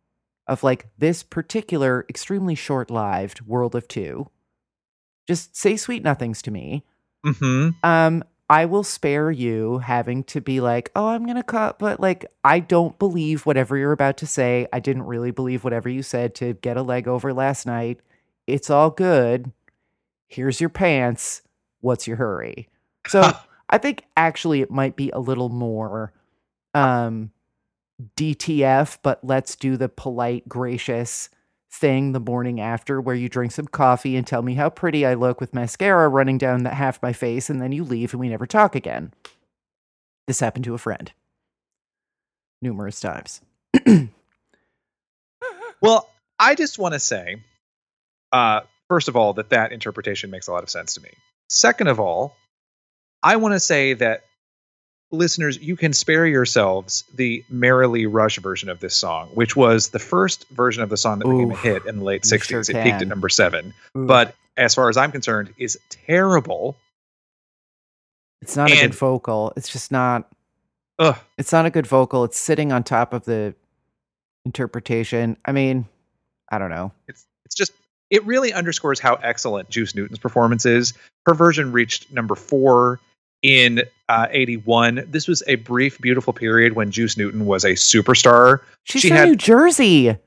of 0.48 0.64
like 0.64 0.88
this 0.98 1.22
particular 1.24 2.06
extremely 2.10 2.56
short 2.56 2.90
lived 2.90 3.42
world 3.42 3.76
of 3.76 3.88
two. 3.88 4.30
Just 5.28 5.56
say 5.56 5.78
sweet 5.78 6.04
nothings 6.04 6.42
to 6.44 6.52
me. 6.52 6.84
Mhm. 7.26 7.76
Um, 7.84 8.24
I 8.50 8.66
will 8.66 8.84
spare 8.84 9.32
you 9.32 9.80
having 9.80 10.24
to 10.26 10.40
be 10.40 10.62
like, 10.62 10.92
oh, 10.96 11.08
I'm 11.08 11.26
gonna 11.26 11.44
cut, 11.44 11.80
but 11.80 12.00
like, 12.00 12.26
I 12.44 12.60
don't 12.60 12.98
believe 13.00 13.46
whatever 13.46 13.76
you're 13.76 13.92
about 13.92 14.18
to 14.18 14.28
say. 14.28 14.68
I 14.72 14.80
didn't 14.80 15.04
really 15.04 15.32
believe 15.32 15.64
whatever 15.64 15.90
you 15.90 16.04
said 16.04 16.36
to 16.36 16.54
get 16.54 16.78
a 16.78 16.84
leg 16.84 17.08
over 17.08 17.34
last 17.34 17.66
night. 17.66 18.02
It's 18.46 18.70
all 18.70 18.92
good. 18.92 19.52
Here's 20.28 20.62
your 20.62 20.70
pants. 20.70 21.42
What's 21.82 22.08
your 22.08 22.18
hurry? 22.18 22.70
So 23.08 23.32
I 23.70 23.80
think 23.80 24.04
actually 24.16 24.62
it 24.62 24.70
might 24.70 24.96
be 24.96 25.10
a 25.12 25.20
little 25.20 25.50
more 25.50 26.14
um 26.76 27.32
DTF, 28.18 29.00
but 29.02 29.24
let's 29.24 29.56
do 29.56 29.78
the 29.78 29.90
polite, 29.90 30.48
gracious 30.48 31.30
thing 31.72 32.12
the 32.12 32.20
morning 32.20 32.60
after 32.60 33.02
where 33.02 33.16
you 33.16 33.28
drink 33.28 33.52
some 33.52 33.68
coffee 33.68 34.16
and 34.16 34.26
tell 34.26 34.42
me 34.42 34.56
how 34.56 34.70
pretty 34.70 35.06
I 35.06 35.14
look 35.14 35.42
with 35.42 35.54
mascara 35.54 36.08
running 36.08 36.38
down 36.38 36.64
the 36.64 36.70
half 36.70 37.02
my 37.02 37.12
face 37.14 37.50
and 37.50 37.62
then 37.62 37.72
you 37.72 37.84
leave 37.84 38.14
and 38.14 38.20
we 38.20 38.30
never 38.30 38.46
talk 38.46 38.76
again. 38.76 39.14
This 40.28 40.40
happened 40.40 40.66
to 40.66 40.74
a 40.74 40.80
friend 40.80 41.12
numerous 42.62 43.00
times. 43.00 43.42
Well, 45.82 46.10
I 46.40 46.56
just 46.56 46.80
want 46.80 46.94
to 46.94 47.00
say, 47.00 47.44
uh, 48.32 48.62
first 48.88 49.08
of 49.08 49.16
all, 49.16 49.34
that 49.34 49.52
that 49.52 49.72
interpretation 49.72 50.32
makes 50.32 50.48
a 50.48 50.52
lot 50.52 50.64
of 50.64 50.70
sense 50.72 50.96
to 50.96 51.02
me. 51.02 51.10
Second 51.48 51.90
of 51.90 52.00
all, 52.00 52.36
I 53.22 53.36
want 53.36 53.54
to 53.54 53.60
say 53.60 53.94
that 53.94 54.24
listeners, 55.12 55.58
you 55.60 55.76
can 55.76 55.94
spare 55.94 56.26
yourselves 56.26 57.04
the 57.14 57.44
Merrilee 57.52 58.08
Rush 58.10 58.40
version 58.40 58.70
of 58.70 58.80
this 58.80 58.98
song, 58.98 59.30
which 59.34 59.56
was 59.56 59.90
the 59.90 60.00
first 60.00 60.48
version 60.50 60.84
of 60.84 60.90
the 60.90 60.98
song 60.98 61.20
that 61.20 61.26
became 61.26 61.52
a 61.52 61.56
hit 61.56 61.86
in 61.86 62.00
the 62.00 62.04
late 62.04 62.24
60s. 62.24 62.44
sure 62.44 62.60
it 62.62 62.68
peaked 62.84 63.02
at 63.02 63.08
number 63.08 63.30
seven. 63.30 63.74
Ooh, 63.98 64.06
But 64.06 64.36
as 64.58 64.74
far 64.76 64.90
as 64.90 64.98
I'm 64.98 65.12
concerned, 65.12 65.54
is 65.58 65.78
terrible. 65.90 66.76
it's 68.42 68.56
not 68.56 68.72
a 68.72 68.76
good 68.76 68.94
vocal. 68.96 69.54
It's 69.56 69.70
just 69.72 69.92
not 69.92 70.28
Ugh. 71.00 71.18
it's 71.38 71.52
not 71.52 71.66
a 71.66 71.70
good 71.70 71.88
vocal. 71.88 72.24
It's 72.24 72.38
sitting 72.38 72.72
on 72.72 72.84
top 72.84 73.14
of 73.14 73.26
the 73.26 73.54
interpretation. 74.46 75.38
I 75.46 75.52
mean, 75.52 75.88
I 76.50 76.58
don't 76.58 76.70
know. 76.70 76.92
It's 77.08 77.26
it's 77.46 77.56
just 77.56 77.72
it 78.10 78.26
really 78.26 78.54
underscores 78.54 79.00
how 79.00 79.16
excellent 79.16 79.70
Juice 79.70 79.96
Newton's 79.96 80.20
performance 80.20 80.66
is. 80.66 80.94
Her 81.26 81.34
version 81.34 81.72
reached 81.72 82.12
number 82.14 82.36
four 82.36 83.00
in 83.46 83.84
uh, 84.10 84.28
81. 84.32 85.06
This 85.10 85.28
was 85.28 85.44
a 85.48 85.56
brief, 85.56 86.00
beautiful 86.02 86.34
period 86.34 86.74
when 86.74 86.90
Juice 86.92 87.16
Newton 87.18 87.46
was 87.46 87.64
a 87.64 87.72
superstar. 87.74 88.62
She's 88.84 89.02
She 89.04 89.10
from 89.10 89.18
had- 89.18 89.30
New 89.30 89.36
Jersey. 89.36 90.18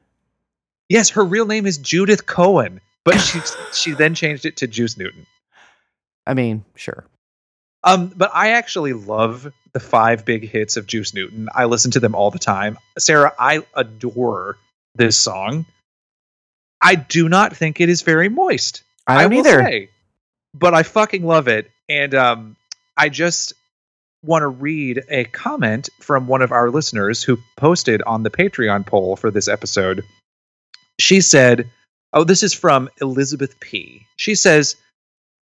Yes, 0.89 1.11
her 1.11 1.25
real 1.25 1.45
name 1.47 1.67
is 1.67 1.77
Judith 1.79 2.27
Cohen, 2.27 2.81
but 3.05 3.19
she 3.19 3.41
she 3.73 3.93
then 3.93 4.15
changed 4.15 4.47
it 4.47 4.57
to 4.59 4.67
Juice 4.67 4.97
Newton. 4.97 5.27
I 6.27 6.35
mean, 6.35 6.65
sure. 6.77 7.05
Um, 7.85 8.09
but 8.17 8.31
I 8.35 8.51
actually 8.51 8.93
love 8.93 9.53
the 9.73 9.81
five 9.81 10.25
big 10.25 10.49
hits 10.49 10.77
of 10.77 10.87
Juice 10.87 11.13
Newton. 11.15 11.49
I 11.55 11.65
listen 11.67 11.91
to 11.93 12.01
them 12.01 12.15
all 12.15 12.31
the 12.31 12.39
time. 12.39 12.79
Sarah, 12.99 13.33
I 13.39 13.63
adore 13.75 14.57
this 14.95 15.17
song. 15.19 15.67
I 16.81 16.95
do 16.95 17.29
not 17.29 17.55
think 17.57 17.81
it 17.81 17.89
is 17.89 18.03
very 18.03 18.29
moist. 18.29 18.83
I 19.07 19.23
don't 19.23 19.31
will 19.33 19.39
either. 19.39 19.63
say, 19.63 19.91
but 20.55 20.75
I 20.75 20.83
fucking 20.85 21.25
love 21.25 21.49
it. 21.49 21.71
And 21.89 22.15
um, 22.15 22.57
I 22.99 23.09
just 23.09 23.53
want 24.25 24.43
to 24.43 24.49
read 24.49 25.05
a 25.09 25.23
comment 25.25 25.89
from 26.01 26.27
one 26.27 26.43
of 26.43 26.51
our 26.51 26.69
listeners 26.69 27.23
who 27.23 27.39
posted 27.57 28.03
on 28.03 28.25
the 28.25 28.31
Patreon 28.31 28.85
poll 28.87 29.15
for 29.15 29.31
this 29.31 29.47
episode. 29.47 30.03
She 30.99 31.21
said, 31.21 31.71
Oh, 32.13 32.25
this 32.25 32.43
is 32.43 32.55
from 32.55 32.89
Elizabeth 33.01 33.61
P. 33.61 34.05
She 34.17 34.35
says, 34.35 34.75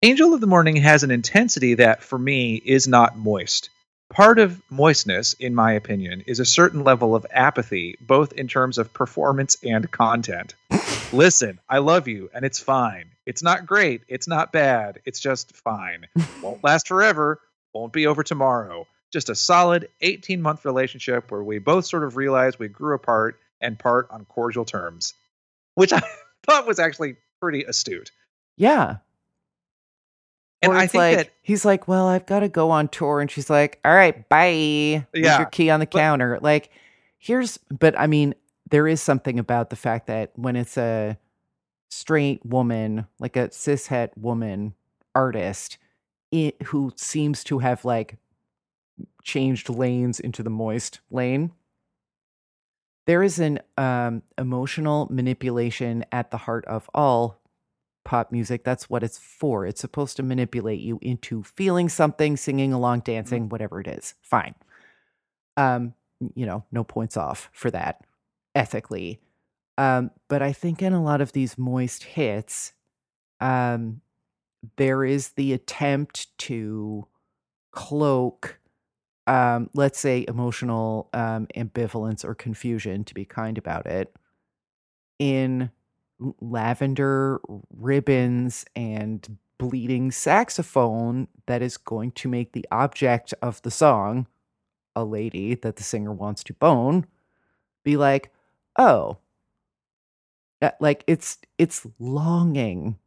Angel 0.04 0.34
of 0.34 0.42
the 0.42 0.48
Morning 0.48 0.76
has 0.76 1.02
an 1.02 1.10
intensity 1.10 1.74
that, 1.76 2.04
for 2.04 2.20
me, 2.20 2.62
is 2.64 2.88
not 2.88 3.18
moist. 3.18 3.72
Part 4.12 4.38
of 4.38 4.62
moistness, 4.70 5.34
in 5.34 5.56
my 5.56 5.74
opinion, 5.74 6.24
is 6.28 6.40
a 6.40 6.46
certain 6.46 6.84
level 6.84 7.16
of 7.16 7.26
apathy, 7.32 7.96
both 8.00 8.34
in 8.34 8.48
terms 8.48 8.78
of 8.78 8.94
performance 8.94 9.58
and 9.64 9.90
content. 9.90 10.54
Listen, 11.12 11.60
I 11.68 11.80
love 11.80 12.08
you, 12.08 12.30
and 12.34 12.46
it's 12.46 12.60
fine. 12.60 13.12
It's 13.30 13.44
not 13.44 13.68
great. 13.68 14.02
It's 14.08 14.28
not 14.28 14.52
bad. 14.52 15.02
It's 15.06 15.20
just 15.20 15.56
fine. 15.56 16.08
Won't 16.42 16.64
last 16.64 16.88
forever. 16.88 17.40
Won't 17.76 17.94
be 17.94 18.08
over 18.08 18.24
tomorrow. 18.24 18.88
Just 19.14 19.30
a 19.30 19.36
solid 19.36 19.88
18 20.02 20.42
month 20.42 20.66
relationship 20.66 21.30
where 21.30 21.44
we 21.44 21.60
both 21.60 21.86
sort 21.86 22.04
of 22.04 22.18
realized 22.18 22.58
we 22.58 22.68
grew 22.70 22.96
apart 22.96 23.40
and 23.62 23.78
part 23.78 24.08
on 24.10 24.26
cordial 24.26 24.66
terms, 24.66 25.14
which 25.76 25.94
I 25.94 26.02
thought 26.42 26.66
was 26.66 26.80
actually 26.80 27.18
pretty 27.40 27.66
astute. 27.66 28.10
Yeah. 28.58 28.98
And 30.64 30.74
I 30.74 30.88
think 30.88 30.94
like 30.96 31.18
that 31.18 31.30
he's 31.44 31.64
like, 31.64 31.88
Well, 31.88 32.08
I've 32.08 32.26
got 32.26 32.40
to 32.40 32.50
go 32.50 32.72
on 32.72 32.88
tour. 32.88 33.22
And 33.22 33.30
she's 33.30 33.48
like, 33.50 33.80
All 33.86 33.94
right, 33.94 34.28
bye. 34.28 34.48
Leave 34.50 35.06
Yeah, 35.14 35.38
your 35.38 35.46
key 35.50 35.70
on 35.70 35.80
the 35.80 35.86
but- 35.86 36.00
counter. 36.00 36.40
Like, 36.42 36.72
here's 37.20 37.60
but 37.70 37.98
I 37.98 38.08
mean, 38.08 38.34
there 38.72 38.88
is 38.88 39.02
something 39.04 39.38
about 39.38 39.70
the 39.70 39.76
fact 39.76 40.08
that 40.08 40.32
when 40.36 40.56
it's 40.56 40.80
a 40.80 41.16
straight 41.90 42.46
woman, 42.46 43.08
like 43.20 43.36
a 43.36 43.50
cishet 43.50 44.16
woman 44.16 44.74
artist, 45.14 45.78
it, 46.32 46.62
who 46.64 46.94
seems 46.96 47.44
to 47.46 47.60
have 47.60 47.84
like 47.84 48.18
changed 49.24 49.70
lanes 49.70 50.20
into 50.20 50.44
the 50.44 50.50
moist 50.50 51.00
lane. 51.12 51.52
There 53.08 53.24
is 53.24 53.40
an 53.40 53.60
um, 53.78 54.22
emotional 54.38 55.08
manipulation 55.10 56.06
at 56.12 56.30
the 56.30 56.38
heart 56.38 56.66
of 56.66 56.90
all 56.94 57.40
pop 58.06 58.32
music. 58.32 58.64
That's 58.64 58.90
what 58.90 59.04
it's 59.04 59.18
for. 59.18 59.66
It's 59.66 59.82
supposed 59.82 60.16
to 60.18 60.24
manipulate 60.24 60.80
you 60.80 61.00
into 61.02 61.44
feeling 61.44 61.90
something, 61.90 62.38
singing 62.38 62.72
along, 62.72 63.02
dancing, 63.02 63.50
whatever 63.50 63.82
it 63.82 63.88
is. 63.88 64.14
Fine. 64.22 64.54
Um, 65.58 65.94
you 66.36 66.46
know, 66.46 66.64
no 66.72 66.84
points 66.84 67.18
off 67.18 67.50
for 67.52 67.72
that 67.72 68.02
ethically. 68.54 69.20
Um, 69.80 70.12
but 70.28 70.42
I 70.42 70.52
think 70.52 70.82
in 70.82 70.92
a 70.92 71.02
lot 71.02 71.22
of 71.22 71.32
these 71.32 71.58
moist 71.58 72.04
hits, 72.04 72.74
um, 73.40 74.02
there 74.76 75.06
is 75.06 75.30
the 75.30 75.54
attempt 75.54 76.38
to 76.40 77.08
cloak, 77.72 78.60
um, 79.26 79.70
let's 79.74 79.98
say, 79.98 80.26
emotional 80.28 81.08
um, 81.14 81.48
ambivalence 81.56 82.26
or 82.26 82.36
confusion, 82.36 83.06
to 83.06 83.14
be 83.14 83.24
kind 83.24 83.58
about 83.58 83.86
it, 83.86 84.14
in 85.18 85.72
lavender 86.42 87.40
ribbons 87.74 88.66
and 88.76 89.38
bleeding 89.60 90.12
saxophone 90.12 91.30
that 91.46 91.62
is 91.62 91.78
going 91.78 92.12
to 92.12 92.28
make 92.28 92.52
the 92.52 92.66
object 92.70 93.34
of 93.42 93.62
the 93.62 93.72
song, 93.72 94.28
a 94.94 95.06
lady 95.06 95.56
that 95.56 95.78
the 95.78 95.84
singer 95.84 96.12
wants 96.12 96.44
to 96.44 96.54
bone, 96.54 97.06
be 97.86 97.96
like, 97.96 98.34
oh, 98.78 99.20
like 100.80 101.04
it's 101.08 101.38
it's 101.58 101.86
longing. 102.00 102.98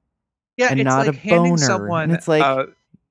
Yeah, 0.56 0.68
and 0.70 0.80
it's 0.80 0.84
not 0.86 1.06
like 1.06 1.16
a 1.16 1.18
handing 1.18 1.42
boner, 1.42 1.52
and 1.52 1.60
someone. 1.60 2.10
it's 2.10 2.28
like, 2.28 2.42
uh, 2.42 2.66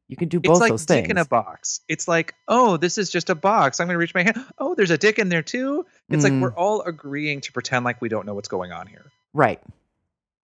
You 0.07 0.15
can 0.15 0.27
do 0.29 0.37
it's 0.37 0.47
both 0.47 0.59
like 0.61 0.69
those 0.71 0.85
dick 0.85 1.05
things. 1.05 1.09
in 1.09 1.17
a 1.17 1.25
box. 1.25 1.81
It's 1.87 2.07
like, 2.07 2.35
oh, 2.47 2.77
this 2.77 2.97
is 2.99 3.09
just 3.09 3.29
a 3.31 3.35
box. 3.35 3.79
I'm 3.79 3.87
gonna 3.87 3.97
reach 3.97 4.13
my 4.13 4.23
hand. 4.23 4.37
Oh, 4.59 4.75
there's 4.75 4.91
a 4.91 4.97
dick 4.97 5.17
in 5.19 5.29
there 5.29 5.41
too. 5.41 5.85
It's 6.09 6.23
like 6.23 6.33
Mm. 6.33 6.41
we're 6.41 6.53
all 6.53 6.81
agreeing 6.83 7.41
to 7.41 7.51
pretend 7.51 7.83
like 7.85 7.99
we 8.01 8.09
don't 8.09 8.25
know 8.25 8.33
what's 8.35 8.47
going 8.47 8.71
on 8.71 8.85
here. 8.87 9.05
Right. 9.33 9.59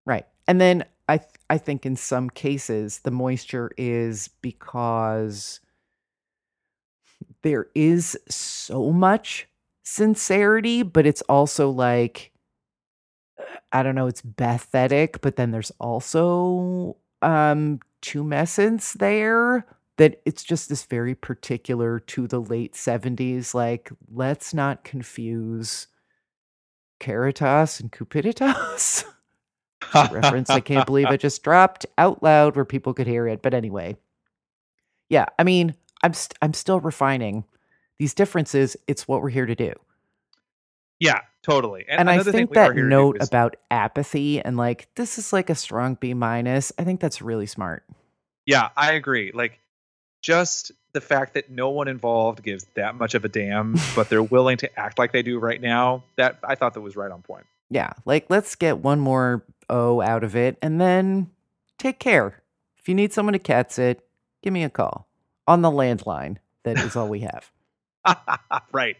Right. 0.06 0.24
And 0.48 0.60
then 0.60 0.84
I 1.08 1.18
th- 1.18 1.30
I 1.50 1.58
think 1.58 1.84
in 1.84 1.96
some 1.96 2.30
cases 2.30 3.00
the 3.00 3.10
moisture 3.10 3.70
is 3.76 4.28
because 4.40 5.60
there 7.42 7.66
is 7.74 8.18
so 8.28 8.90
much 8.92 9.46
sincerity, 9.82 10.82
but 10.82 11.06
it's 11.06 11.22
also 11.22 11.70
like 11.70 12.32
I 13.72 13.82
don't 13.82 13.94
know, 13.94 14.06
it's 14.06 14.22
pathetic, 14.22 15.20
but 15.20 15.36
then 15.36 15.50
there's 15.50 15.72
also 15.80 16.96
um 17.22 17.80
tumescence 18.02 18.92
there 18.94 19.66
that 19.96 20.20
it's 20.26 20.44
just 20.44 20.68
this 20.68 20.84
very 20.84 21.14
particular 21.14 21.98
to 21.98 22.26
the 22.28 22.38
late 22.40 22.74
70s 22.74 23.54
like 23.54 23.90
let's 24.12 24.52
not 24.52 24.84
confuse 24.84 25.86
caritas 27.00 27.80
and 27.80 27.90
cupiditas 27.90 29.04
reference 30.12 30.50
I 30.50 30.60
can't 30.60 30.86
believe 30.86 31.06
I 31.06 31.16
just 31.16 31.42
dropped 31.42 31.86
out 31.98 32.22
loud 32.22 32.56
where 32.56 32.64
people 32.64 32.94
could 32.94 33.06
hear 33.06 33.26
it. 33.28 33.42
But 33.42 33.54
anyway, 33.54 33.96
yeah, 35.08 35.26
I 35.38 35.44
mean, 35.44 35.74
I'm 36.02 36.12
st- 36.12 36.36
I'm 36.42 36.54
still 36.54 36.80
refining 36.80 37.44
these 37.98 38.14
differences. 38.14 38.76
It's 38.86 39.06
what 39.08 39.22
we're 39.22 39.30
here 39.30 39.46
to 39.46 39.54
do, 39.54 39.72
Yeah, 41.00 41.20
totally. 41.46 41.84
and, 41.88 42.10
I 42.10 42.14
another 42.14 42.32
thing 42.32 42.46
think 42.46 42.54
that 42.54 42.72
here 42.72 42.74
to 42.74 42.80
do 42.82 42.88
note 42.88 43.22
is- 43.22 43.28
about 43.28 43.56
apathy 43.70 44.40
and 44.40 44.56
like 44.56 44.88
this 44.96 45.18
is 45.18 45.32
like 45.32 45.50
a 45.50 45.54
strong 45.54 45.94
B 45.94 46.14
minus. 46.14 46.72
I 46.78 46.84
think 46.84 47.00
that's 47.00 47.22
really 47.22 47.46
smart. 47.46 47.84
Yeah, 48.44 48.70
I 48.76 48.92
agree. 48.92 49.32
Like 49.32 49.60
just 50.22 50.72
the 50.92 51.00
fact 51.00 51.34
that 51.34 51.50
no 51.50 51.70
one 51.70 51.88
involved 51.88 52.42
gives 52.42 52.64
that 52.74 52.94
much 52.94 53.14
of 53.14 53.24
a 53.24 53.28
damn, 53.28 53.76
but 53.96 54.08
they're 54.08 54.22
willing 54.22 54.56
to 54.58 54.78
act 54.78 54.98
like 54.98 55.12
they 55.12 55.22
do 55.22 55.38
right 55.38 55.60
now. 55.60 56.04
That 56.16 56.38
I 56.42 56.54
thought 56.54 56.74
that 56.74 56.80
was 56.80 56.96
right 56.96 57.10
on 57.10 57.22
point. 57.22 57.46
Yeah, 57.70 57.92
like 58.04 58.26
let's 58.28 58.54
get 58.54 58.78
one 58.78 59.00
more 59.00 59.44
O 59.68 60.00
out 60.00 60.24
of 60.24 60.36
it, 60.36 60.58
and 60.62 60.80
then 60.80 61.30
take 61.78 61.98
care. 61.98 62.42
If 62.78 62.88
you 62.88 62.94
need 62.94 63.12
someone 63.12 63.32
to 63.32 63.38
cats 63.38 63.78
it, 63.78 64.06
give 64.42 64.52
me 64.52 64.62
a 64.62 64.70
call 64.70 65.08
on 65.46 65.62
the 65.62 65.70
landline. 65.70 66.36
That 66.64 66.78
is 66.78 66.96
all 66.96 67.08
we 67.08 67.20
have. 67.20 67.50
right. 68.72 68.96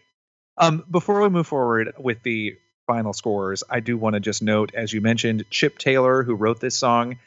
Um, 0.57 0.83
before 0.89 1.21
we 1.21 1.29
move 1.29 1.47
forward 1.47 1.93
with 1.97 2.23
the 2.23 2.57
final 2.87 3.13
scores, 3.13 3.63
I 3.69 3.79
do 3.79 3.97
want 3.97 4.15
to 4.15 4.19
just 4.19 4.41
note, 4.41 4.73
as 4.73 4.91
you 4.91 5.01
mentioned, 5.01 5.45
Chip 5.49 5.77
Taylor, 5.77 6.23
who 6.23 6.35
wrote 6.35 6.59
this 6.59 6.77
song, 6.77 7.19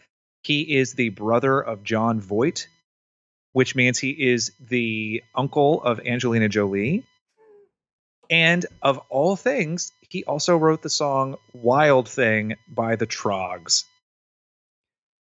he 0.42 0.76
is 0.76 0.94
the 0.94 1.10
brother 1.10 1.60
of 1.60 1.84
Jon 1.84 2.20
Voight, 2.20 2.66
which 3.52 3.76
means 3.76 3.98
he 3.98 4.10
is 4.10 4.52
the 4.58 5.22
uncle 5.34 5.82
of 5.82 6.00
Angelina 6.00 6.48
Jolie. 6.48 7.04
And 8.30 8.64
of 8.80 8.98
all 9.10 9.36
things, 9.36 9.92
he 10.08 10.24
also 10.24 10.56
wrote 10.56 10.82
the 10.82 10.90
song 10.90 11.36
Wild 11.52 12.08
Thing 12.08 12.54
by 12.68 12.96
the 12.96 13.06
Troggs. 13.06 13.84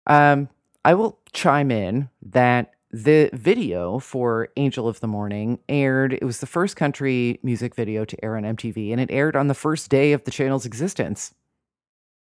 Um, 0.07 0.49
I 0.85 0.93
will 0.93 1.19
chime 1.33 1.71
in 1.71 2.09
that 2.31 2.73
the 2.91 3.29
video 3.33 3.99
for 3.99 4.49
Angel 4.57 4.87
of 4.87 4.99
the 4.99 5.07
Morning 5.07 5.59
aired. 5.69 6.13
It 6.13 6.23
was 6.23 6.39
the 6.39 6.47
first 6.47 6.75
country 6.75 7.39
music 7.43 7.75
video 7.75 8.05
to 8.05 8.23
air 8.23 8.35
on 8.35 8.43
MTV, 8.43 8.91
and 8.91 8.99
it 8.99 9.11
aired 9.11 9.35
on 9.35 9.47
the 9.47 9.53
first 9.53 9.89
day 9.89 10.13
of 10.13 10.23
the 10.23 10.31
channel's 10.31 10.65
existence. 10.65 11.33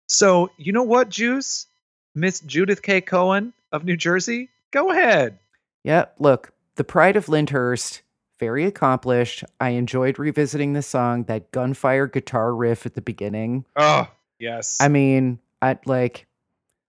So, 0.06 0.50
you 0.56 0.72
know 0.72 0.82
what, 0.82 1.08
Juice? 1.08 1.66
Miss 2.14 2.40
Judith 2.40 2.82
K. 2.82 3.00
Cohen 3.00 3.52
of 3.72 3.84
New 3.84 3.96
Jersey? 3.96 4.50
Go 4.70 4.90
ahead. 4.90 5.38
Yeah, 5.82 6.06
look, 6.18 6.52
the 6.76 6.84
pride 6.84 7.16
of 7.16 7.26
Lyndhurst, 7.26 8.02
very 8.38 8.64
accomplished. 8.64 9.42
I 9.60 9.70
enjoyed 9.70 10.18
revisiting 10.18 10.72
the 10.72 10.82
song, 10.82 11.24
that 11.24 11.50
gunfire 11.50 12.06
guitar 12.06 12.54
riff 12.54 12.86
at 12.86 12.94
the 12.94 13.00
beginning. 13.00 13.64
Oh, 13.76 14.08
yes. 14.38 14.78
I 14.80 14.88
mean, 14.88 15.40
I 15.60 15.78
like 15.84 16.26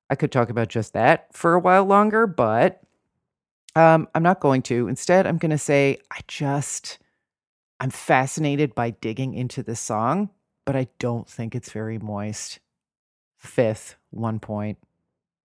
I 0.09 0.15
could 0.15 0.31
talk 0.31 0.49
about 0.49 0.67
just 0.67 0.93
that 0.93 1.33
for 1.33 1.55
a 1.55 1.59
while 1.59 1.85
longer, 1.85 2.27
but 2.27 2.81
um 3.75 4.07
I'm 4.15 4.23
not 4.23 4.39
going 4.39 4.61
to. 4.63 4.87
Instead, 4.87 5.27
I'm 5.27 5.37
going 5.37 5.51
to 5.51 5.57
say 5.57 5.99
I 6.11 6.19
just 6.27 6.97
I'm 7.79 7.89
fascinated 7.89 8.75
by 8.75 8.91
digging 8.91 9.33
into 9.33 9.63
this 9.63 9.79
song, 9.79 10.29
but 10.65 10.75
I 10.75 10.87
don't 10.99 11.29
think 11.29 11.55
it's 11.55 11.71
very 11.71 11.99
moist. 11.99 12.59
Fifth, 13.37 13.95
one 14.11 14.39
point. 14.39 14.77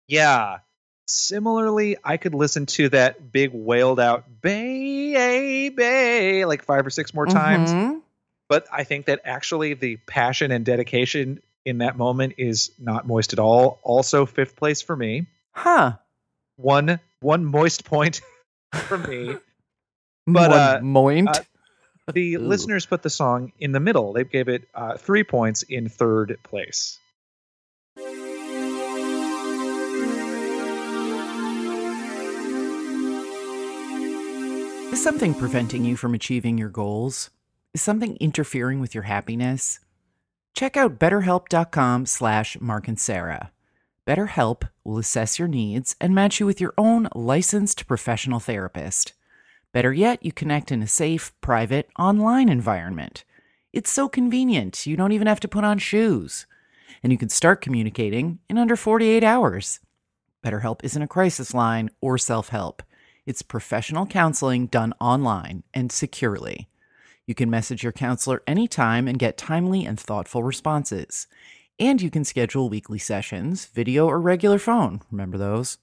Yeah. 0.07 0.59
Similarly, 1.07 1.97
I 2.03 2.17
could 2.17 2.35
listen 2.35 2.65
to 2.67 2.89
that 2.89 3.31
big 3.31 3.51
wailed 3.53 3.99
out 3.99 4.25
baby 4.41 6.45
like 6.45 6.63
five 6.63 6.85
or 6.85 6.91
six 6.91 7.13
more 7.13 7.25
times. 7.25 7.71
Mhm. 7.71 8.01
But 8.47 8.67
I 8.71 8.83
think 8.83 9.07
that 9.07 9.21
actually 9.25 9.73
the 9.75 9.97
passion 9.97 10.51
and 10.51 10.65
dedication 10.65 11.41
in 11.65 11.79
that 11.79 11.97
moment 11.97 12.35
is 12.37 12.71
not 12.79 13.07
moist 13.07 13.33
at 13.33 13.39
all. 13.39 13.79
Also, 13.83 14.25
fifth 14.25 14.55
place 14.55 14.81
for 14.81 14.95
me. 14.95 15.27
Huh. 15.51 15.93
One 16.61 16.99
one 17.21 17.45
moist 17.45 17.85
point 17.85 18.21
for 18.73 18.97
me. 18.97 19.35
But, 20.27 20.51
One 20.51 20.59
uh, 20.59 20.79
moint. 20.83 21.29
uh, 21.29 21.41
The 22.13 22.35
Ooh. 22.35 22.39
listeners 22.39 22.85
put 22.85 23.01
the 23.01 23.09
song 23.09 23.51
in 23.59 23.71
the 23.71 23.79
middle. 23.79 24.13
They 24.13 24.23
gave 24.25 24.47
it 24.47 24.67
uh, 24.75 24.95
three 24.97 25.23
points 25.23 25.63
in 25.63 25.89
third 25.89 26.37
place. 26.43 26.99
Is 34.91 35.03
something 35.03 35.33
preventing 35.35 35.85
you 35.85 35.95
from 35.95 36.13
achieving 36.15 36.57
your 36.57 36.69
goals? 36.69 37.29
Is 37.73 37.81
something 37.81 38.17
interfering 38.17 38.79
with 38.79 38.93
your 38.95 39.03
happiness? 39.03 39.79
Check 40.55 40.75
out 40.75 40.97
betterhelp.com 40.99 42.05
slash 42.07 42.59
Mark 42.59 42.87
and 42.87 42.99
Sarah. 42.99 43.51
BetterHelp 44.07 44.63
will 44.89 44.97
assess 44.97 45.37
your 45.37 45.47
needs 45.47 45.95
and 46.01 46.15
match 46.15 46.39
you 46.39 46.45
with 46.47 46.59
your 46.59 46.73
own 46.77 47.07
licensed 47.13 47.85
professional 47.85 48.39
therapist. 48.39 49.13
Better 49.71 49.93
yet, 49.93 50.25
you 50.25 50.31
connect 50.31 50.71
in 50.71 50.81
a 50.81 50.87
safe, 50.87 51.31
private, 51.41 51.89
online 51.99 52.49
environment. 52.49 53.23
It's 53.71 53.91
so 53.91 54.09
convenient, 54.09 54.87
you 54.87 54.97
don't 54.97 55.11
even 55.11 55.27
have 55.27 55.39
to 55.41 55.47
put 55.47 55.63
on 55.63 55.77
shoes. 55.77 56.47
And 57.03 57.11
you 57.11 57.19
can 57.19 57.29
start 57.29 57.61
communicating 57.61 58.39
in 58.49 58.57
under 58.57 58.75
48 58.75 59.23
hours. 59.23 59.79
BetterHelp 60.43 60.83
isn't 60.83 61.01
a 61.01 61.07
crisis 61.07 61.53
line 61.53 61.91
or 62.01 62.17
self 62.17 62.49
help. 62.49 62.81
It's 63.27 63.43
professional 63.43 64.07
counseling 64.07 64.65
done 64.65 64.93
online 64.99 65.63
and 65.71 65.91
securely. 65.91 66.67
You 67.27 67.35
can 67.35 67.51
message 67.51 67.83
your 67.83 67.91
counselor 67.91 68.41
anytime 68.47 69.07
and 69.07 69.19
get 69.19 69.37
timely 69.37 69.85
and 69.85 69.99
thoughtful 69.99 70.41
responses. 70.41 71.27
And 71.79 72.01
you 72.01 72.11
can 72.11 72.25
schedule 72.25 72.67
weekly 72.67 72.99
sessions, 72.99 73.65
video 73.67 74.05
or 74.05 74.19
regular 74.19 74.59
phone. 74.59 75.01
Remember 75.09 75.37
those? 75.37 75.77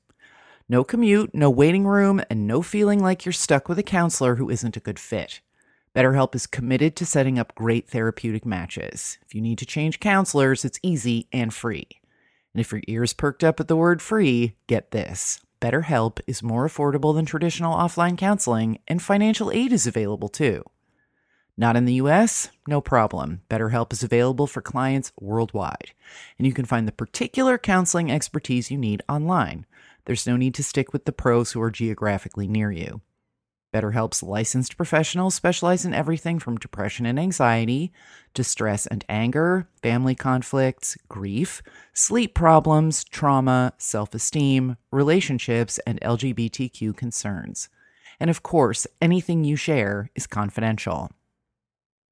No 0.68 0.84
commute, 0.84 1.34
no 1.34 1.48
waiting 1.48 1.86
room, 1.86 2.20
and 2.28 2.46
no 2.46 2.60
feeling 2.60 3.00
like 3.00 3.24
you're 3.24 3.32
stuck 3.32 3.68
with 3.68 3.78
a 3.78 3.82
counselor 3.82 4.34
who 4.34 4.50
isn't 4.50 4.76
a 4.76 4.80
good 4.80 4.98
fit. 4.98 5.40
BetterHelp 5.94 6.34
is 6.34 6.46
committed 6.46 6.96
to 6.96 7.06
setting 7.06 7.38
up 7.38 7.54
great 7.54 7.88
therapeutic 7.88 8.44
matches. 8.44 9.16
If 9.24 9.34
you 9.34 9.40
need 9.40 9.56
to 9.58 9.64
change 9.64 9.98
counselors, 9.98 10.64
it's 10.66 10.78
easy 10.82 11.28
and 11.32 11.54
free. 11.54 11.88
And 12.52 12.60
if 12.60 12.72
your 12.72 12.82
ears 12.88 13.14
perked 13.14 13.42
up 13.42 13.60
at 13.60 13.68
the 13.68 13.76
word 13.76 14.02
free, 14.02 14.56
get 14.66 14.90
this. 14.90 15.40
BetterHelp 15.62 16.20
is 16.26 16.42
more 16.42 16.68
affordable 16.68 17.14
than 17.14 17.24
traditional 17.24 17.74
offline 17.74 18.18
counseling, 18.18 18.80
and 18.86 19.00
financial 19.00 19.50
aid 19.50 19.72
is 19.72 19.86
available 19.86 20.28
too. 20.28 20.62
Not 21.58 21.76
in 21.76 21.86
the 21.86 21.94
US? 21.94 22.50
No 22.68 22.82
problem. 22.82 23.40
BetterHelp 23.48 23.92
is 23.92 24.02
available 24.02 24.46
for 24.46 24.60
clients 24.60 25.12
worldwide, 25.18 25.92
and 26.38 26.46
you 26.46 26.52
can 26.52 26.66
find 26.66 26.86
the 26.86 26.92
particular 26.92 27.56
counseling 27.56 28.10
expertise 28.10 28.70
you 28.70 28.76
need 28.76 29.02
online. 29.08 29.64
There's 30.04 30.26
no 30.26 30.36
need 30.36 30.54
to 30.54 30.62
stick 30.62 30.92
with 30.92 31.06
the 31.06 31.12
pros 31.12 31.52
who 31.52 31.62
are 31.62 31.70
geographically 31.70 32.46
near 32.46 32.70
you. 32.70 33.00
BetterHelp's 33.74 34.22
licensed 34.22 34.76
professionals 34.76 35.34
specialize 35.34 35.84
in 35.84 35.92
everything 35.92 36.38
from 36.38 36.56
depression 36.56 37.04
and 37.06 37.18
anxiety 37.18 37.92
to 38.34 38.44
stress 38.44 38.86
and 38.86 39.04
anger, 39.08 39.68
family 39.82 40.14
conflicts, 40.14 40.96
grief, 41.08 41.62
sleep 41.92 42.34
problems, 42.34 43.02
trauma, 43.02 43.72
self 43.78 44.14
esteem, 44.14 44.76
relationships, 44.90 45.78
and 45.86 46.00
LGBTQ 46.00 46.96
concerns. 46.96 47.68
And 48.20 48.30
of 48.30 48.42
course, 48.42 48.86
anything 49.00 49.44
you 49.44 49.56
share 49.56 50.10
is 50.14 50.26
confidential. 50.26 51.10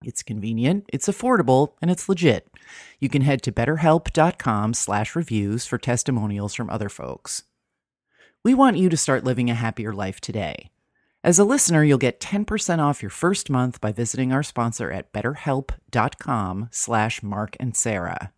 It's 0.07 0.23
convenient, 0.23 0.85
it's 0.93 1.09
affordable, 1.09 1.73
and 1.81 1.91
it's 1.91 2.09
legit. 2.09 2.49
You 3.01 3.09
can 3.09 3.23
head 3.23 3.43
to 3.43 3.53
betterhelp.com 3.53 4.75
slash 4.75 5.17
reviews 5.17 5.67
for 5.67 5.79
testimonials 5.79 6.55
from 6.55 6.71
other 6.71 6.89
folks. 6.89 7.45
We 8.43 8.55
want 8.55 8.77
you 8.77 8.89
to 8.89 8.97
start 8.97 9.25
living 9.25 9.51
a 9.51 9.55
happier 9.55 9.93
life 9.93 10.21
today. 10.21 10.71
As 11.23 11.39
a 11.39 11.45
listener, 11.45 11.83
you'll 11.83 11.97
get 11.97 12.21
10% 12.21 12.81
off 12.81 13.03
your 13.03 13.11
first 13.11 13.49
month 13.49 13.81
by 13.81 13.93
visiting 13.93 14.31
our 14.33 14.43
sponsor 14.43 14.91
at 14.91 15.11
betterhelp.com 15.13 16.69
slash 16.71 17.23
Mark 17.23 17.57
and 17.59 17.75
Sarah. 17.75 18.33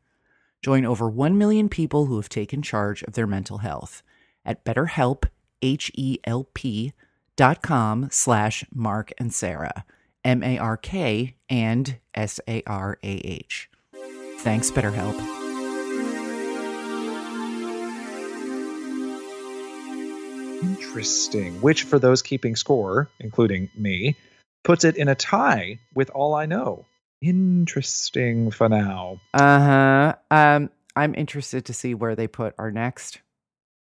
Join 0.62 0.84
over 0.84 1.10
1 1.10 1.36
million 1.36 1.68
people 1.68 2.06
who 2.06 2.16
have 2.16 2.28
taken 2.28 2.62
charge 2.62 3.02
of 3.02 3.14
their 3.14 3.26
mental 3.26 3.58
health 3.58 4.02
at 4.44 4.64
betterhelp, 4.64 5.24
H-E-L-P 5.62 6.92
dot 7.36 7.62
com 7.62 8.08
slash 8.10 8.64
Mark 8.72 9.12
and 9.18 9.32
Sarah, 9.34 9.84
M-A-R-K 10.26 11.36
and 11.48 11.96
S-A-R-A-H. 12.14 13.70
Thanks, 14.40 14.70
BetterHelp. 14.72 15.14
Interesting. 20.62 21.60
Which, 21.60 21.84
for 21.84 22.00
those 22.00 22.22
keeping 22.22 22.56
score, 22.56 23.08
including 23.20 23.70
me, 23.76 24.16
puts 24.64 24.82
it 24.84 24.96
in 24.96 25.06
a 25.06 25.14
tie 25.14 25.78
with 25.94 26.10
All 26.10 26.34
I 26.34 26.46
Know. 26.46 26.84
Interesting 27.22 28.50
for 28.50 28.68
now. 28.68 29.20
Uh-huh. 29.32 30.14
Um, 30.32 30.70
I'm 30.96 31.14
interested 31.14 31.66
to 31.66 31.72
see 31.72 31.94
where 31.94 32.16
they 32.16 32.26
put 32.26 32.52
our 32.58 32.72
next 32.72 33.20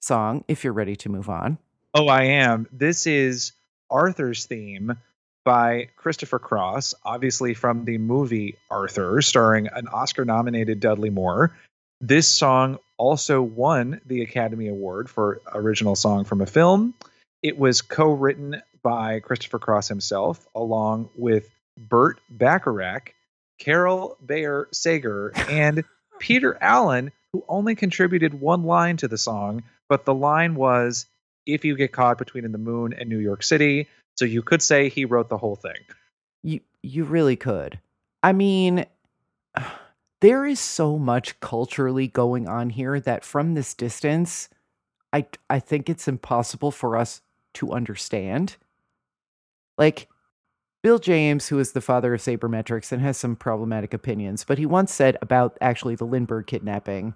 song, 0.02 0.44
if 0.48 0.64
you're 0.64 0.74
ready 0.74 0.96
to 0.96 1.10
move 1.10 1.30
on. 1.30 1.60
Oh, 1.94 2.08
I 2.08 2.24
am. 2.24 2.68
This 2.72 3.06
is 3.06 3.52
Arthur's 3.92 4.46
theme 4.46 4.98
by 5.44 5.90
Christopher 5.96 6.40
Cross, 6.40 6.96
obviously 7.04 7.54
from 7.54 7.86
the 7.86 7.98
movie 7.98 8.58
Arthur, 8.70 9.22
starring 9.22 9.68
an 9.68 9.88
Oscar 9.88 10.26
nominated 10.26 10.80
Dudley 10.80 11.10
Moore. 11.10 11.56
This 12.02 12.28
song 12.28 12.80
also 12.98 13.42
won 13.42 14.02
the 14.06 14.22
Academy 14.22 14.68
Award 14.68 15.10
for 15.10 15.42
Original 15.54 15.96
Song 15.96 16.26
from 16.26 16.42
a 16.42 16.46
Film. 16.46 16.94
It 17.42 17.58
was 17.58 17.82
co 17.82 18.12
written 18.12 18.62
by 18.82 19.20
Christopher 19.20 19.60
Cross 19.60 19.88
himself, 19.88 20.46
along 20.56 21.10
with 21.16 21.50
Burt 21.78 22.20
Bacharach, 22.30 23.14
Carol 23.60 24.18
Bayer 24.26 24.68
Sager, 24.72 25.32
and 25.50 25.84
Peter 26.20 26.58
Allen, 26.62 27.12
who 27.32 27.44
only 27.48 27.76
contributed 27.76 28.34
one 28.34 28.64
line 28.64 28.98
to 28.98 29.08
the 29.08 29.18
song, 29.18 29.64
but 29.90 30.06
the 30.06 30.14
line 30.14 30.56
was 30.56 31.06
if 31.46 31.66
you 31.66 31.76
get 31.76 31.92
caught 31.92 32.18
between 32.18 32.50
the 32.52 32.58
moon 32.58 32.94
and 32.94 33.10
New 33.10 33.20
York 33.20 33.44
City. 33.44 33.88
So 34.16 34.26
you 34.26 34.42
could 34.42 34.62
say 34.62 34.90
he 34.90 35.06
wrote 35.06 35.30
the 35.30 35.38
whole 35.38 35.56
thing. 35.56 35.78
You 36.44 36.60
you 36.82 37.04
really 37.04 37.36
could. 37.36 37.80
I 38.22 38.34
mean, 38.34 38.86
there 40.22 40.46
is 40.46 40.60
so 40.60 40.98
much 40.98 41.40
culturally 41.40 42.08
going 42.08 42.48
on 42.48 42.70
here 42.70 43.00
that 43.00 43.26
from 43.26 43.54
this 43.54 43.74
distance, 43.74 44.50
I 45.12 45.26
I 45.50 45.60
think 45.60 45.90
it's 45.90 46.08
impossible 46.08 46.72
for 46.72 46.96
us 46.96 47.22
to 47.56 47.72
understand. 47.72 48.58
Like 49.78 50.08
Bill 50.84 51.00
James, 51.00 51.48
who 51.48 51.60
is 51.60 51.72
the 51.72 51.82
father 51.82 52.14
of 52.14 52.22
sabermetrics 52.22 52.92
and 52.92 53.02
has 53.02 53.18
some 53.18 53.36
problematic 53.36 53.94
opinions, 53.94 54.44
but 54.44 54.58
he 54.58 54.66
once 54.66 54.94
said 54.94 55.18
about 55.22 55.58
actually 55.62 55.96
the 55.96 56.06
Lindbergh 56.06 56.46
kidnapping 56.46 57.16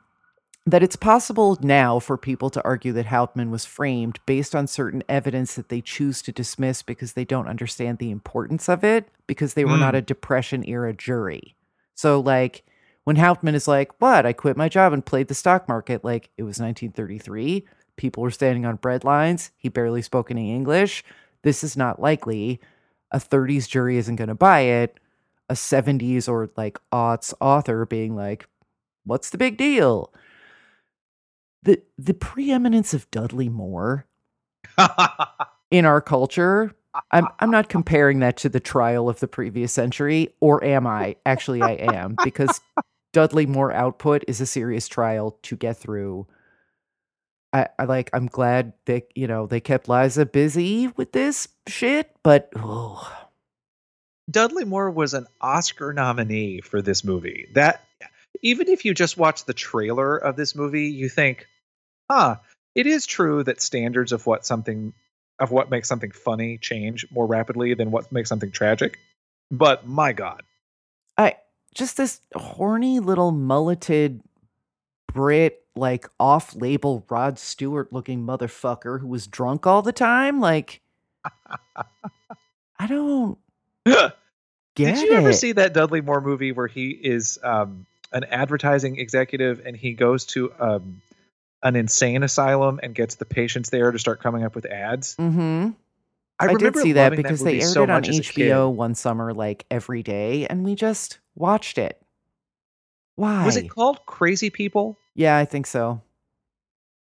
that 0.67 0.83
it's 0.83 0.97
possible 0.97 1.57
now 1.61 1.97
for 1.97 2.17
people 2.17 2.49
to 2.49 2.63
argue 2.65 2.91
that 2.91 3.05
Hauptmann 3.05 3.49
was 3.49 3.63
framed 3.63 4.19
based 4.25 4.53
on 4.53 4.67
certain 4.67 5.01
evidence 5.07 5.55
that 5.55 5.69
they 5.69 5.79
choose 5.79 6.21
to 6.23 6.33
dismiss 6.33 6.83
because 6.83 7.13
they 7.13 7.23
don't 7.23 7.47
understand 7.47 7.99
the 7.99 8.11
importance 8.11 8.67
of 8.67 8.83
it 8.83 9.07
because 9.27 9.53
they 9.53 9.63
were 9.63 9.77
not 9.77 9.93
hmm. 9.93 9.99
a 9.99 10.01
depression 10.01 10.67
era 10.67 10.93
jury. 10.93 11.55
So 11.95 12.19
like 12.19 12.65
when 13.05 13.15
Hauptmann 13.15 13.55
is 13.55 13.65
like, 13.65 13.93
"What? 14.01 14.25
I 14.25 14.33
quit 14.33 14.57
my 14.57 14.67
job 14.67 14.91
and 14.91 15.05
played 15.05 15.29
the 15.29 15.33
stock 15.33 15.69
market." 15.69 16.03
Like 16.03 16.31
it 16.37 16.43
was 16.43 16.59
1933, 16.59 17.65
people 17.95 18.21
were 18.21 18.29
standing 18.29 18.65
on 18.65 18.75
bread 18.75 19.05
lines, 19.05 19.51
he 19.55 19.69
barely 19.69 20.01
spoke 20.01 20.29
any 20.29 20.53
English. 20.53 21.05
This 21.43 21.63
is 21.63 21.77
not 21.77 22.01
likely. 22.01 22.59
A 23.11 23.19
30s 23.19 23.69
jury 23.69 23.95
isn't 23.97 24.17
going 24.17 24.27
to 24.27 24.35
buy 24.35 24.61
it. 24.61 24.99
A 25.49 25.53
70s 25.53 26.27
or 26.27 26.49
like 26.57 26.77
aughts 26.91 27.33
author 27.39 27.85
being 27.85 28.17
like, 28.17 28.49
"What's 29.05 29.29
the 29.29 29.37
big 29.37 29.55
deal?" 29.55 30.11
The 31.63 31.81
the 31.97 32.13
preeminence 32.13 32.93
of 32.93 33.09
Dudley 33.11 33.49
Moore 33.49 34.05
in 35.71 35.85
our 35.85 36.01
culture. 36.01 36.73
I'm 37.11 37.27
I'm 37.39 37.51
not 37.51 37.69
comparing 37.77 38.19
that 38.19 38.37
to 38.37 38.49
the 38.49 38.59
trial 38.59 39.09
of 39.09 39.19
the 39.19 39.27
previous 39.27 39.71
century, 39.71 40.33
or 40.39 40.63
am 40.63 40.87
I? 40.87 41.15
Actually, 41.25 41.61
I 41.61 41.73
am 41.73 42.17
because 42.23 42.61
Dudley 43.13 43.45
Moore 43.45 43.71
output 43.71 44.23
is 44.27 44.41
a 44.41 44.45
serious 44.45 44.87
trial 44.87 45.37
to 45.43 45.55
get 45.55 45.77
through. 45.77 46.27
I, 47.53 47.67
I 47.79 47.85
like. 47.85 48.09
I'm 48.13 48.27
glad 48.27 48.73
that 48.85 49.07
you 49.15 49.27
know 49.27 49.47
they 49.47 49.59
kept 49.59 49.87
Liza 49.87 50.25
busy 50.25 50.87
with 50.95 51.11
this 51.11 51.47
shit, 51.67 52.11
but 52.23 52.49
oh, 52.55 53.27
Dudley 54.29 54.65
Moore 54.65 54.91
was 54.91 55.13
an 55.13 55.27
Oscar 55.39 55.93
nominee 55.93 56.61
for 56.61 56.81
this 56.81 57.03
movie. 57.03 57.47
That 57.53 57.86
even 58.41 58.67
if 58.69 58.85
you 58.85 58.93
just 58.93 59.17
watch 59.17 59.45
the 59.45 59.53
trailer 59.53 60.17
of 60.17 60.35
this 60.35 60.55
movie, 60.55 60.87
you 60.87 61.09
think, 61.09 61.47
"Huh, 62.09 62.37
it 62.75 62.87
is 62.87 63.05
true 63.05 63.43
that 63.43 63.61
standards 63.61 64.11
of 64.11 64.25
what 64.25 64.45
something 64.45 64.93
of 65.39 65.51
what 65.51 65.69
makes 65.69 65.87
something 65.87 66.11
funny 66.11 66.57
change 66.57 67.05
more 67.11 67.27
rapidly 67.27 67.73
than 67.73 67.91
what 67.91 68.11
makes 68.11 68.29
something 68.29 68.51
tragic." 68.51 68.99
But 69.51 69.87
my 69.87 70.13
god. 70.13 70.43
I 71.17 71.35
just 71.73 71.97
this 71.97 72.21
horny 72.35 72.99
little 72.99 73.31
mulleted 73.31 74.21
Brit, 75.13 75.63
like 75.75 76.07
off-label 76.19 77.05
Rod 77.09 77.39
Stewart 77.39 77.91
looking 77.91 78.23
motherfucker 78.23 78.99
who 78.99 79.07
was 79.07 79.25
drunk 79.25 79.65
all 79.65 79.81
the 79.81 79.93
time. 79.93 80.39
Like, 80.39 80.81
I 82.77 82.87
don't 82.87 83.37
get 83.85 84.13
Did 84.75 84.97
you 84.99 85.13
it. 85.13 85.17
ever 85.17 85.33
see 85.33 85.53
that 85.53 85.73
Dudley 85.73 86.01
Moore 86.01 86.21
movie 86.21 86.51
where 86.51 86.67
he 86.67 86.89
is 86.91 87.39
um, 87.43 87.87
an 88.11 88.23
advertising 88.25 88.97
executive 88.97 89.61
and 89.65 89.75
he 89.75 89.93
goes 89.93 90.25
to 90.25 90.51
um, 90.59 91.01
an 91.63 91.75
insane 91.75 92.23
asylum 92.23 92.79
and 92.81 92.95
gets 92.95 93.15
the 93.15 93.25
patients 93.25 93.69
there 93.69 93.91
to 93.91 93.99
start 93.99 94.21
coming 94.21 94.43
up 94.43 94.55
with 94.55 94.65
ads? 94.65 95.15
Mm-hmm. 95.15 95.69
I, 96.39 96.47
I, 96.49 96.53
did 96.53 96.75
see 96.75 96.93
that 96.93 97.15
because 97.15 97.41
movie 97.41 97.57
they 97.57 97.63
aired 97.63 97.73
so 97.73 97.83
it 97.83 97.89
on 97.89 98.01
much 98.01 98.09
as 98.09 98.19
a 98.19 98.21
kid. 98.21 98.51
HBO 98.51 98.71
one 98.71 98.93
summer, 98.93 99.33
like 99.33 99.65
every 99.71 100.03
day, 100.03 100.45
and 100.45 100.63
we 100.63 100.75
just 100.75 101.19
watched 101.35 101.77
it. 101.77 101.99
Why? 103.15 103.43
Was 103.45 103.57
it 103.57 103.69
called 103.69 104.05
Crazy 104.05 104.51
People? 104.51 104.97
yeah, 105.15 105.35
I 105.35 105.45
think 105.45 105.65
so. 105.65 106.01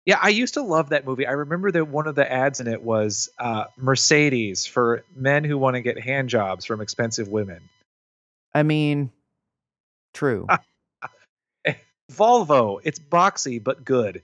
Yeah, 0.06 0.18
I 0.22 0.28
used 0.28 0.54
to 0.54 0.62
love 0.62 0.90
that 0.90 1.04
movie. 1.04 1.26
I 1.26 1.32
remember 1.32 1.70
that 1.72 1.84
one 1.88 2.06
of 2.06 2.14
the 2.14 2.30
ads 2.30 2.60
in 2.60 2.68
it 2.68 2.80
was 2.80 3.28
uh, 3.38 3.64
Mercedes 3.76 4.64
for 4.64 5.04
men 5.14 5.42
who 5.42 5.58
want 5.58 5.74
to 5.74 5.80
get 5.82 5.98
hand 5.98 6.28
jobs 6.28 6.64
from 6.64 6.80
expensive 6.80 7.28
women. 7.28 7.68
I 8.54 8.62
mean, 8.62 9.10
true. 10.14 10.46
Volvo, 12.12 12.80
it's 12.84 12.98
boxy 12.98 13.62
but 13.62 13.84
good. 13.84 14.22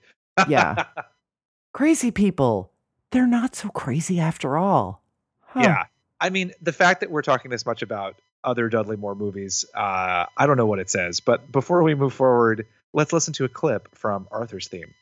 Yeah. 0.49 0.87
crazy 1.73 2.11
people. 2.11 2.73
They're 3.11 3.27
not 3.27 3.55
so 3.55 3.69
crazy 3.69 4.21
after 4.21 4.57
all. 4.57 5.03
Huh. 5.41 5.61
Yeah. 5.63 5.83
I 6.21 6.31
mean, 6.31 6.53
the 6.63 6.73
fact 6.73 7.01
that 7.01 7.11
we're 7.11 7.23
talking 7.23 7.51
this 7.51 7.67
much 7.67 7.83
about 7.83 8.17
other 8.45 8.69
Dudley 8.69 8.97
Moore 8.97 9.15
movies, 9.15 9.65
uh, 9.75 10.27
I 10.37 10.47
don't 10.47 10.57
know 10.57 10.67
what 10.67 10.79
it 10.79 10.89
says. 10.89 11.21
But 11.21 11.51
before 11.51 11.83
we 11.83 11.95
move 11.95 12.13
forward, 12.13 12.67
let's 12.93 13.13
listen 13.13 13.35
to 13.35 13.45
a 13.45 13.49
clip 13.49 13.95
from 13.95 14.29
Arthur's 14.31 14.69
theme. 14.69 14.95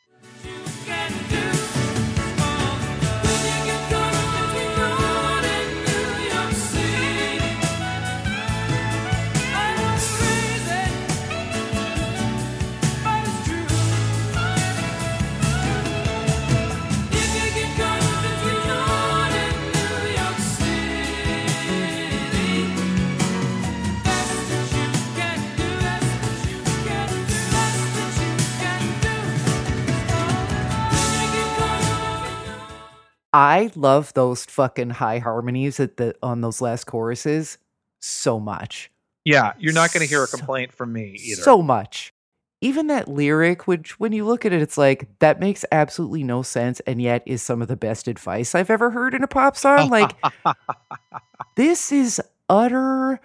I 33.41 33.71
love 33.75 34.13
those 34.13 34.45
fucking 34.45 34.91
high 34.91 35.19
harmonies 35.19 35.81
at 35.81 35.97
the 35.97 36.15
on 36.23 36.43
those 36.43 36.61
last 36.61 36.85
choruses 36.85 37.57
so 38.01 38.39
much. 38.39 38.91
Yeah, 39.25 39.55
you're 39.59 39.73
not 39.73 39.95
going 39.95 40.03
to 40.03 40.09
hear 40.09 40.23
a 40.23 40.27
So- 40.27 40.37
complaint 40.37 40.75
from 40.75 40.93
me 40.93 41.17
either. 41.19 41.41
So 41.43 41.63
much. 41.63 42.13
Even 42.61 42.89
that 42.89 43.09
lyric, 43.09 43.67
which 43.67 43.99
when 43.99 44.13
you 44.13 44.27
look 44.27 44.45
at 44.45 44.53
it, 44.53 44.61
it's 44.61 44.77
like 44.77 45.09
that 45.21 45.41
makes 45.41 45.65
absolutely 45.73 46.23
no 46.23 46.43
sense, 46.43 46.81
and 46.81 47.01
yet 47.01 47.23
is 47.25 47.41
some 47.43 47.63
of 47.63 47.69
the 47.69 47.77
best 47.77 48.07
advice 48.09 48.55
I've 48.55 48.69
ever 48.69 48.91
heard 48.91 49.15
in 49.15 49.23
a 49.23 49.27
pop 49.27 49.57
song. 49.57 49.89
Like 49.89 50.15
this 51.57 51.91
is 51.93 52.21
utter 52.51 53.19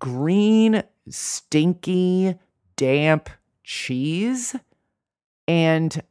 green, 0.00 0.82
stinky, 1.08 2.34
damp 2.74 3.30
cheese. 3.62 4.56
And 5.46 6.02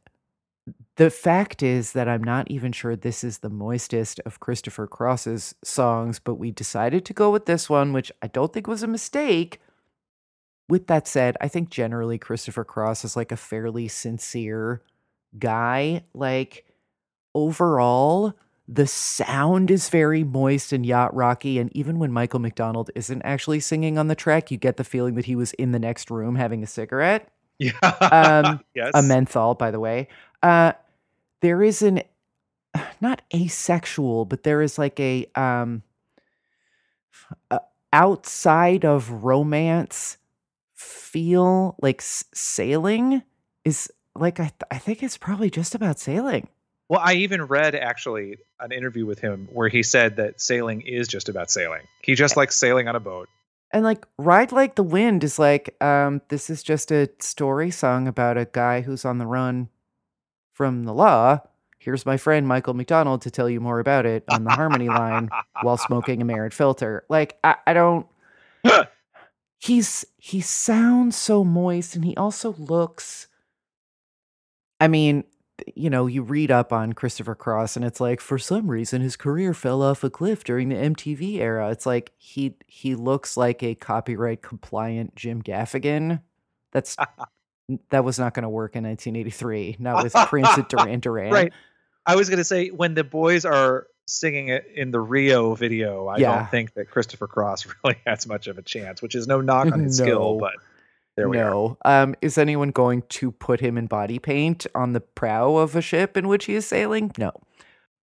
the 1.00 1.08
fact 1.08 1.62
is 1.62 1.92
that 1.92 2.10
I'm 2.10 2.22
not 2.22 2.50
even 2.50 2.72
sure 2.72 2.94
this 2.94 3.24
is 3.24 3.38
the 3.38 3.48
moistest 3.48 4.20
of 4.26 4.38
Christopher 4.38 4.86
Cross's 4.86 5.54
songs, 5.64 6.18
but 6.18 6.34
we 6.34 6.50
decided 6.50 7.06
to 7.06 7.14
go 7.14 7.30
with 7.30 7.46
this 7.46 7.70
one, 7.70 7.94
which 7.94 8.12
I 8.20 8.26
don't 8.26 8.52
think 8.52 8.66
was 8.66 8.82
a 8.82 8.86
mistake. 8.86 9.62
With 10.68 10.88
that 10.88 11.08
said, 11.08 11.38
I 11.40 11.48
think 11.48 11.70
generally 11.70 12.18
Christopher 12.18 12.64
Cross 12.64 13.06
is 13.06 13.16
like 13.16 13.32
a 13.32 13.38
fairly 13.38 13.88
sincere 13.88 14.82
guy. 15.38 16.04
Like, 16.12 16.66
overall, 17.34 18.34
the 18.68 18.86
sound 18.86 19.70
is 19.70 19.88
very 19.88 20.22
moist 20.22 20.70
and 20.70 20.84
yacht 20.84 21.16
rocky. 21.16 21.58
And 21.58 21.74
even 21.74 21.98
when 21.98 22.12
Michael 22.12 22.40
McDonald 22.40 22.90
isn't 22.94 23.22
actually 23.22 23.60
singing 23.60 23.96
on 23.96 24.08
the 24.08 24.14
track, 24.14 24.50
you 24.50 24.58
get 24.58 24.76
the 24.76 24.84
feeling 24.84 25.14
that 25.14 25.24
he 25.24 25.34
was 25.34 25.54
in 25.54 25.72
the 25.72 25.78
next 25.78 26.10
room 26.10 26.34
having 26.34 26.62
a 26.62 26.66
cigarette 26.66 27.32
yeah. 27.60 27.72
Um, 27.82 28.60
yes. 28.74 28.90
a 28.94 29.02
menthol, 29.02 29.54
by 29.54 29.70
the 29.70 29.78
way. 29.78 30.08
Uh, 30.42 30.72
there 31.40 31.62
is 31.62 31.82
an 31.82 32.02
not 33.00 33.22
asexual, 33.34 34.24
but 34.24 34.42
there 34.42 34.62
is 34.62 34.78
like 34.78 34.98
a 35.00 35.26
um, 35.34 35.82
uh, 37.50 37.58
outside 37.92 38.84
of 38.84 39.10
romance 39.10 40.16
feel 40.74 41.76
like 41.82 42.00
s- 42.00 42.24
sailing 42.32 43.22
is 43.64 43.90
like 44.14 44.40
I, 44.40 44.44
th- 44.44 44.62
I 44.70 44.78
think 44.78 45.02
it's 45.02 45.16
probably 45.16 45.50
just 45.50 45.74
about 45.74 45.98
sailing. 45.98 46.48
Well, 46.88 47.00
I 47.02 47.14
even 47.14 47.44
read 47.44 47.76
actually 47.76 48.38
an 48.58 48.72
interview 48.72 49.06
with 49.06 49.20
him 49.20 49.48
where 49.52 49.68
he 49.68 49.82
said 49.82 50.16
that 50.16 50.40
sailing 50.40 50.80
is 50.80 51.06
just 51.06 51.28
about 51.28 51.50
sailing. 51.50 51.82
He 52.02 52.16
just 52.16 52.36
likes 52.36 52.56
sailing 52.56 52.88
on 52.88 52.96
a 52.96 53.00
boat. 53.00 53.28
And 53.70 53.84
like 53.84 54.04
Ride 54.18 54.50
Like 54.50 54.74
the 54.74 54.82
Wind 54.82 55.22
is 55.22 55.38
like, 55.38 55.80
um, 55.80 56.20
this 56.28 56.50
is 56.50 56.64
just 56.64 56.90
a 56.90 57.08
story 57.20 57.70
song 57.70 58.08
about 58.08 58.36
a 58.36 58.44
guy 58.44 58.80
who's 58.80 59.04
on 59.04 59.18
the 59.18 59.26
run 59.26 59.68
from 60.60 60.84
the 60.84 60.92
law. 60.92 61.40
Here's 61.78 62.04
my 62.04 62.18
friend 62.18 62.46
Michael 62.46 62.74
McDonald 62.74 63.22
to 63.22 63.30
tell 63.30 63.48
you 63.48 63.60
more 63.60 63.80
about 63.80 64.04
it 64.04 64.24
on 64.28 64.44
the 64.44 64.50
harmony 64.50 64.90
line 64.90 65.30
while 65.62 65.78
smoking 65.78 66.20
a 66.20 66.24
merit 66.26 66.52
filter. 66.52 67.06
Like, 67.08 67.38
I, 67.42 67.54
I 67.66 67.72
don't 67.72 68.06
he's 69.58 70.04
he 70.18 70.42
sounds 70.42 71.16
so 71.16 71.44
moist 71.44 71.96
and 71.96 72.04
he 72.04 72.14
also 72.14 72.54
looks 72.58 73.26
I 74.78 74.88
mean, 74.88 75.24
you 75.74 75.88
know, 75.88 76.06
you 76.06 76.20
read 76.20 76.50
up 76.50 76.74
on 76.74 76.92
Christopher 76.92 77.34
Cross 77.34 77.76
and 77.76 77.84
it's 77.86 77.98
like 77.98 78.20
for 78.20 78.38
some 78.38 78.70
reason 78.70 79.00
his 79.00 79.16
career 79.16 79.54
fell 79.54 79.80
off 79.80 80.04
a 80.04 80.10
cliff 80.10 80.44
during 80.44 80.68
the 80.68 80.76
MTV 80.76 81.36
era. 81.36 81.70
It's 81.70 81.86
like 81.86 82.12
he 82.18 82.56
he 82.66 82.94
looks 82.94 83.38
like 83.38 83.62
a 83.62 83.74
copyright 83.76 84.42
compliant 84.42 85.16
Jim 85.16 85.40
Gaffigan. 85.40 86.20
That's 86.70 86.98
that 87.90 88.04
was 88.04 88.18
not 88.18 88.34
going 88.34 88.42
to 88.44 88.48
work 88.48 88.76
in 88.76 88.84
1983. 88.84 89.76
Not 89.78 90.02
with 90.02 90.12
Prince 90.28 90.48
and 90.56 90.66
Duran 90.68 91.00
Duran. 91.00 91.32
Right. 91.32 91.52
I 92.06 92.16
was 92.16 92.28
going 92.28 92.38
to 92.38 92.44
say 92.44 92.68
when 92.68 92.94
the 92.94 93.04
boys 93.04 93.44
are 93.44 93.86
singing 94.06 94.48
it 94.48 94.64
in 94.74 94.90
the 94.90 95.00
Rio 95.00 95.54
video, 95.54 96.06
I 96.08 96.16
Yeah. 96.18 96.36
don't 96.38 96.50
think 96.50 96.74
that 96.74 96.90
Christopher 96.90 97.26
Cross 97.28 97.66
really 97.84 97.96
has 98.06 98.26
much 98.26 98.46
of 98.48 98.58
a 98.58 98.62
chance, 98.62 99.00
which 99.02 99.14
is 99.14 99.26
no 99.26 99.40
knock 99.40 99.70
on 99.72 99.80
his 99.80 99.98
skill, 99.98 100.38
but 100.38 100.54
there 101.16 101.28
we 101.28 101.38
are. 101.38 101.50
no. 101.50 101.78
Um, 101.84 102.14
is 102.22 102.38
anyone 102.38 102.70
going 102.70 103.02
to 103.10 103.30
put 103.30 103.60
him 103.60 103.76
in 103.78 103.86
body 103.86 104.18
paint 104.18 104.66
on 104.74 104.92
the 104.94 105.00
prow 105.00 105.56
of 105.56 105.76
a 105.76 105.82
ship 105.82 106.16
in 106.16 106.26
which 106.28 106.46
he 106.46 106.54
is 106.54 106.66
sailing? 106.66 107.12
No. 107.18 107.32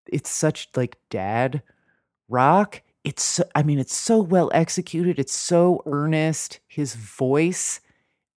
It's 0.09 0.29
such 0.29 0.69
like 0.75 0.97
dad 1.09 1.61
rock. 2.29 2.81
It's 3.03 3.23
so, 3.23 3.43
I 3.55 3.63
mean, 3.63 3.79
it's 3.79 3.95
so 3.95 4.19
well 4.19 4.51
executed. 4.53 5.17
It's 5.19 5.35
so 5.35 5.81
earnest. 5.85 6.59
His 6.67 6.93
voice, 6.95 7.79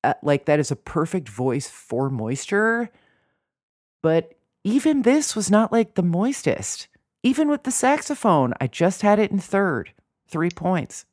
uh, 0.05 0.15
like 0.23 0.47
that, 0.47 0.59
is 0.61 0.71
a 0.71 0.77
perfect 0.77 1.29
voice 1.29 1.69
for 1.69 2.11
moisture. 2.11 2.91
But 4.03 4.35
even 4.65 5.03
this 5.03 5.35
was 5.37 5.51
not 5.51 5.73
like 5.73 5.95
the 5.95 6.03
moistest. 6.03 6.87
Even 7.23 7.49
with 7.49 7.65
the 7.65 7.71
saxophone, 7.71 8.55
I 8.61 8.67
just 8.67 9.03
had 9.03 9.19
it 9.19 9.31
in 9.31 9.39
third. 9.39 9.93
Three 10.29 10.51
points. 10.51 11.05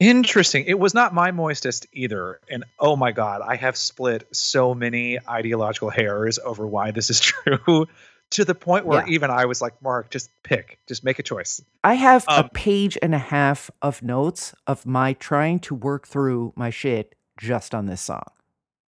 Interesting. 0.00 0.64
It 0.66 0.78
was 0.78 0.94
not 0.94 1.14
my 1.14 1.30
moistest 1.30 1.86
either. 1.92 2.40
And 2.50 2.64
oh 2.80 2.96
my 2.96 3.12
God, 3.12 3.40
I 3.40 3.54
have 3.56 3.76
split 3.76 4.26
so 4.32 4.74
many 4.74 5.18
ideological 5.28 5.90
hairs 5.90 6.40
over 6.44 6.66
why 6.66 6.90
this 6.90 7.08
is 7.08 7.20
true 7.20 7.86
to 8.30 8.44
the 8.44 8.54
point 8.54 8.84
where 8.86 9.00
Yeah. 9.06 9.12
even 9.14 9.30
I 9.30 9.44
was 9.44 9.62
like, 9.62 9.80
Mark, 9.80 10.10
just 10.10 10.30
pick, 10.42 10.78
just 10.88 11.04
make 11.04 11.20
a 11.20 11.22
choice. 11.22 11.62
I 11.84 11.94
have 11.94 12.24
a 12.26 12.40
Um, 12.44 12.48
page 12.52 12.98
and 13.00 13.14
a 13.14 13.18
half 13.18 13.70
of 13.80 14.02
notes 14.02 14.54
of 14.66 14.86
my 14.86 15.12
trying 15.12 15.60
to 15.60 15.74
work 15.74 16.08
through 16.08 16.52
my 16.56 16.70
shit 16.70 17.14
just 17.42 17.74
on 17.74 17.86
this 17.86 18.00
song. 18.00 18.22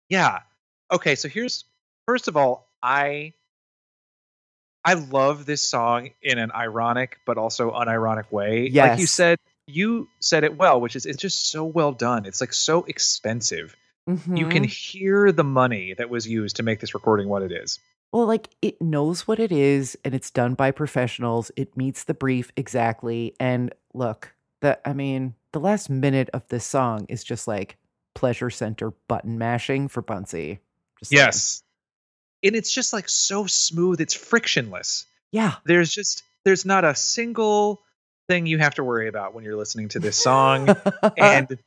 Yeah. 0.10 0.39
Okay, 0.91 1.16
so 1.16 1.28
here's 1.28 1.66
first 2.08 2.28
of 2.30 2.38
all, 2.38 2.70
I 2.82 3.34
I 4.86 4.93
love 4.93 5.45
this 5.45 5.62
song 5.62 6.12
in 6.22 6.38
an 6.38 6.52
ironic 6.54 7.20
but 7.26 7.38
also 7.38 7.72
unironic 7.72 8.32
way. 8.32 8.70
Like 8.89 9.00
you 9.00 9.08
said, 9.08 9.38
you 9.68 10.08
said 10.22 10.43
it 10.45 10.58
well, 10.58 10.80
which 10.80 10.95
is 10.95 11.06
it's 11.06 11.18
just 11.18 11.50
so 11.52 11.66
well 11.66 11.91
done. 11.91 12.26
It's 12.26 12.39
like 12.39 12.54
so 12.54 12.84
expensive. 12.86 13.76
You 14.08 14.48
can 14.48 14.64
Mhm. 14.64 14.70
hear 14.70 15.32
the 15.34 15.43
money 15.43 15.93
that 15.95 16.10
was 16.10 16.26
used 16.26 16.56
to 16.56 16.64
make 16.64 16.80
this 16.80 16.93
recording 16.93 17.28
what 17.28 17.43
it 17.43 17.52
is. 17.52 17.80
well, 18.14 18.26
like 18.26 18.48
it 18.62 18.82
knows 18.82 19.28
what 19.28 19.38
it 19.38 19.52
is, 19.52 19.98
and 20.06 20.16
it's 20.16 20.32
done 20.32 20.54
by 20.54 20.72
professionals. 20.72 21.52
It 21.58 21.76
meets 21.76 22.06
the 22.06 22.14
brief 22.14 22.54
exactly. 22.56 23.36
And 23.38 23.74
look, 23.93 24.34
the 24.62 24.80
I 24.88 24.93
mean, 24.93 25.36
the 25.52 25.60
last 25.60 25.89
minute 25.89 26.30
of 26.34 26.48
this 26.48 26.66
song 26.66 27.06
is 27.10 27.22
just 27.26 27.50
like 27.50 27.76
pleasure 28.18 28.49
center 28.49 28.91
button 29.07 29.38
mashing 29.38 29.88
for 29.88 30.01
Bunsey. 30.01 30.57
Just. 30.99 31.11
Yes. 31.11 31.63
And 32.43 32.55
it's 32.55 32.74
just 32.74 32.91
like 32.91 33.07
so 33.09 33.45
smooth, 33.45 34.01
it's 34.01 34.15
frictionless. 34.15 35.05
yeah. 35.32 35.55
There's 35.65 35.91
just 35.91 36.24
there's 36.43 36.65
not 36.65 36.84
a 36.84 36.95
single 36.95 37.80
thing 38.28 38.47
you 38.47 38.57
have 38.57 38.76
to 38.76 38.84
worry 38.84 39.07
about 39.07 39.36
when 39.36 39.43
you're 39.43 39.55
listening 39.55 39.89
to 39.89 39.99
this 39.99 40.18
song. 40.18 40.70
and 41.18 41.59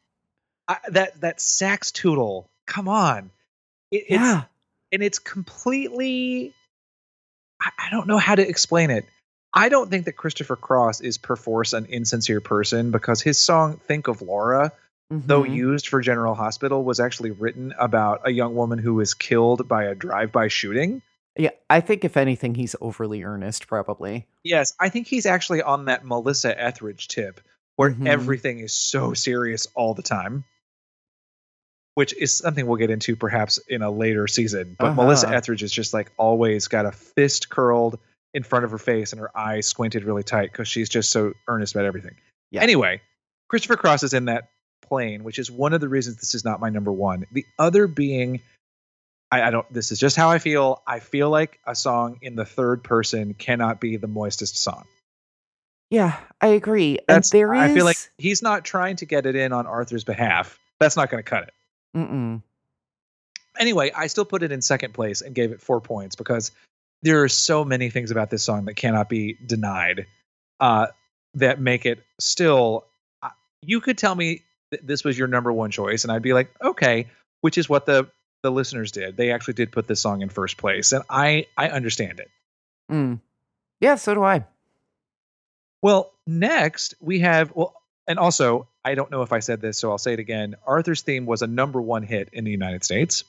I, 0.66 0.78
that 0.88 1.20
that 1.20 1.40
sax 1.40 1.92
tootle, 1.92 2.50
come 2.66 2.88
on, 2.88 3.30
it, 3.92 4.04
it's 4.08 4.10
yeah, 4.10 4.42
and 4.90 5.02
it's 5.02 5.18
completely. 5.20 6.52
I, 7.60 7.70
I 7.78 7.90
don't 7.90 8.08
know 8.08 8.18
how 8.18 8.34
to 8.34 8.48
explain 8.48 8.90
it. 8.90 9.04
I 9.52 9.68
don't 9.68 9.90
think 9.90 10.06
that 10.06 10.12
Christopher 10.12 10.56
Cross 10.56 11.00
is 11.00 11.18
perforce 11.18 11.72
an 11.72 11.86
insincere 11.86 12.40
person 12.40 12.90
because 12.90 13.20
his 13.20 13.38
song 13.38 13.80
"Think 13.86 14.08
of 14.08 14.22
Laura," 14.22 14.72
though 15.10 15.42
Mhm. 15.42 15.54
used 15.54 15.88
for 15.88 16.00
General 16.00 16.34
Hospital, 16.34 16.84
was 16.84 17.00
actually 17.00 17.32
written 17.32 17.74
about 17.78 18.20
a 18.24 18.30
young 18.30 18.54
woman 18.54 18.78
who 18.78 18.94
was 18.94 19.12
killed 19.14 19.66
by 19.68 19.84
a 19.84 19.94
drive-by 19.94 20.48
shooting. 20.48 21.02
yeah. 21.36 21.50
I 21.70 21.80
think 21.80 22.04
if 22.04 22.16
anything, 22.16 22.54
he's 22.54 22.74
overly 22.80 23.22
earnest, 23.22 23.66
probably. 23.66 24.26
Yes, 24.44 24.74
I 24.78 24.88
think 24.88 25.06
he's 25.06 25.26
actually 25.26 25.62
on 25.62 25.86
that 25.86 26.04
Melissa 26.04 26.60
Etheridge 26.60 27.08
tip 27.08 27.40
where 27.76 27.90
Mhm. 27.90 28.06
everything 28.08 28.58
is 28.58 28.74
so 28.74 29.14
serious 29.14 29.66
all 29.74 29.94
the 29.94 30.02
time. 30.02 30.44
Which 31.94 32.14
is 32.16 32.36
something 32.36 32.66
we'll 32.66 32.76
get 32.78 32.90
into 32.90 33.16
perhaps 33.16 33.58
in 33.68 33.82
a 33.82 33.90
later 33.90 34.26
season. 34.26 34.76
But 34.78 34.94
Melissa 34.94 35.26
Uh-huh. 35.28 35.36
Etheridge 35.36 35.62
is 35.62 35.72
just 35.72 35.92
like 35.94 36.10
always 36.16 36.68
got 36.68 36.86
a 36.86 36.92
fist 36.92 37.48
curled 37.50 37.98
in 38.34 38.42
front 38.42 38.64
of 38.64 38.70
her 38.70 38.78
face 38.78 39.12
and 39.12 39.20
her 39.20 39.36
eyes 39.36 39.66
squinted 39.66 40.04
really 40.04 40.22
tight 40.22 40.52
because 40.52 40.68
she's 40.68 40.88
just 40.88 41.10
so 41.10 41.32
earnest 41.48 41.74
about 41.74 41.84
everything. 41.86 42.16
Yeah. 42.50 42.62
Anyway, 42.62 43.00
Christopher 43.48 43.76
Cross 43.76 44.02
is 44.04 44.14
in 44.14 44.26
that 44.26 44.50
plane, 44.90 45.24
which 45.24 45.38
is 45.38 45.50
one 45.50 45.72
of 45.72 45.80
the 45.80 45.88
reasons 45.88 46.16
this 46.16 46.34
is 46.34 46.44
not 46.44 46.60
my 46.60 46.68
number 46.68 46.92
one. 46.92 47.24
The 47.32 47.46
other 47.58 47.86
being 47.86 48.42
I, 49.30 49.42
I 49.42 49.50
don't 49.50 49.72
this 49.72 49.92
is 49.92 49.98
just 49.98 50.16
how 50.16 50.30
I 50.30 50.38
feel. 50.38 50.82
I 50.86 50.98
feel 50.98 51.30
like 51.30 51.60
a 51.66 51.74
song 51.74 52.18
in 52.20 52.34
the 52.34 52.44
third 52.44 52.82
person 52.82 53.34
cannot 53.34 53.80
be 53.80 53.96
the 53.96 54.08
moistest 54.08 54.56
song. 54.56 54.84
Yeah, 55.90 56.18
I 56.40 56.48
agree. 56.48 56.98
That's 57.06 57.32
and 57.32 57.38
there 57.40 57.54
is 57.54 57.60
I 57.60 57.74
feel 57.74 57.84
like 57.84 57.96
he's 58.18 58.42
not 58.42 58.64
trying 58.64 58.96
to 58.96 59.06
get 59.06 59.26
it 59.26 59.36
in 59.36 59.52
on 59.52 59.66
Arthur's 59.66 60.04
behalf. 60.04 60.58
That's 60.78 60.96
not 60.96 61.10
going 61.10 61.22
to 61.22 61.28
cut 61.28 61.44
it. 61.44 61.54
Mm-mm. 61.96 62.42
Anyway, 63.58 63.90
I 63.94 64.06
still 64.06 64.24
put 64.24 64.42
it 64.42 64.52
in 64.52 64.62
second 64.62 64.94
place 64.94 65.20
and 65.20 65.34
gave 65.34 65.52
it 65.52 65.60
four 65.60 65.80
points 65.80 66.16
because 66.16 66.52
there 67.02 67.22
are 67.22 67.28
so 67.28 67.64
many 67.64 67.90
things 67.90 68.10
about 68.10 68.30
this 68.30 68.42
song 68.42 68.66
that 68.66 68.74
cannot 68.74 69.08
be 69.08 69.36
denied 69.44 70.06
uh, 70.60 70.86
that 71.34 71.60
make 71.60 71.86
it 71.86 72.00
still. 72.18 72.86
uh, 73.22 73.30
You 73.62 73.80
could 73.80 73.98
tell 73.98 74.14
me 74.14 74.42
th- 74.70 74.82
this 74.84 75.04
was 75.04 75.18
your 75.18 75.28
number 75.28 75.52
one 75.52 75.70
choice, 75.70 76.04
and 76.04 76.12
I'd 76.12 76.22
be 76.22 76.32
like, 76.32 76.50
okay, 76.62 77.08
which 77.40 77.58
is 77.58 77.68
what 77.68 77.86
the 77.86 78.08
the 78.42 78.50
listeners 78.50 78.92
did. 78.92 79.16
They 79.16 79.32
actually 79.32 79.54
did 79.54 79.72
put 79.72 79.86
this 79.86 80.00
song 80.00 80.22
in 80.22 80.28
first 80.28 80.56
place, 80.56 80.92
and 80.92 81.04
I 81.08 81.46
I 81.56 81.68
understand 81.68 82.20
it. 82.20 82.30
Mm. 82.90 83.20
Yeah, 83.80 83.96
so 83.96 84.14
do 84.14 84.22
I. 84.22 84.44
Well, 85.82 86.12
next 86.26 86.94
we 87.00 87.20
have 87.20 87.52
well, 87.54 87.74
and 88.06 88.18
also 88.18 88.68
I 88.84 88.94
don't 88.94 89.10
know 89.10 89.22
if 89.22 89.32
I 89.32 89.40
said 89.40 89.60
this, 89.60 89.78
so 89.78 89.90
I'll 89.90 89.98
say 89.98 90.14
it 90.14 90.18
again. 90.18 90.56
Arthur's 90.66 91.02
theme 91.02 91.26
was 91.26 91.42
a 91.42 91.46
number 91.46 91.80
one 91.80 92.02
hit 92.02 92.30
in 92.32 92.44
the 92.44 92.50
United 92.50 92.84
States. 92.84 93.24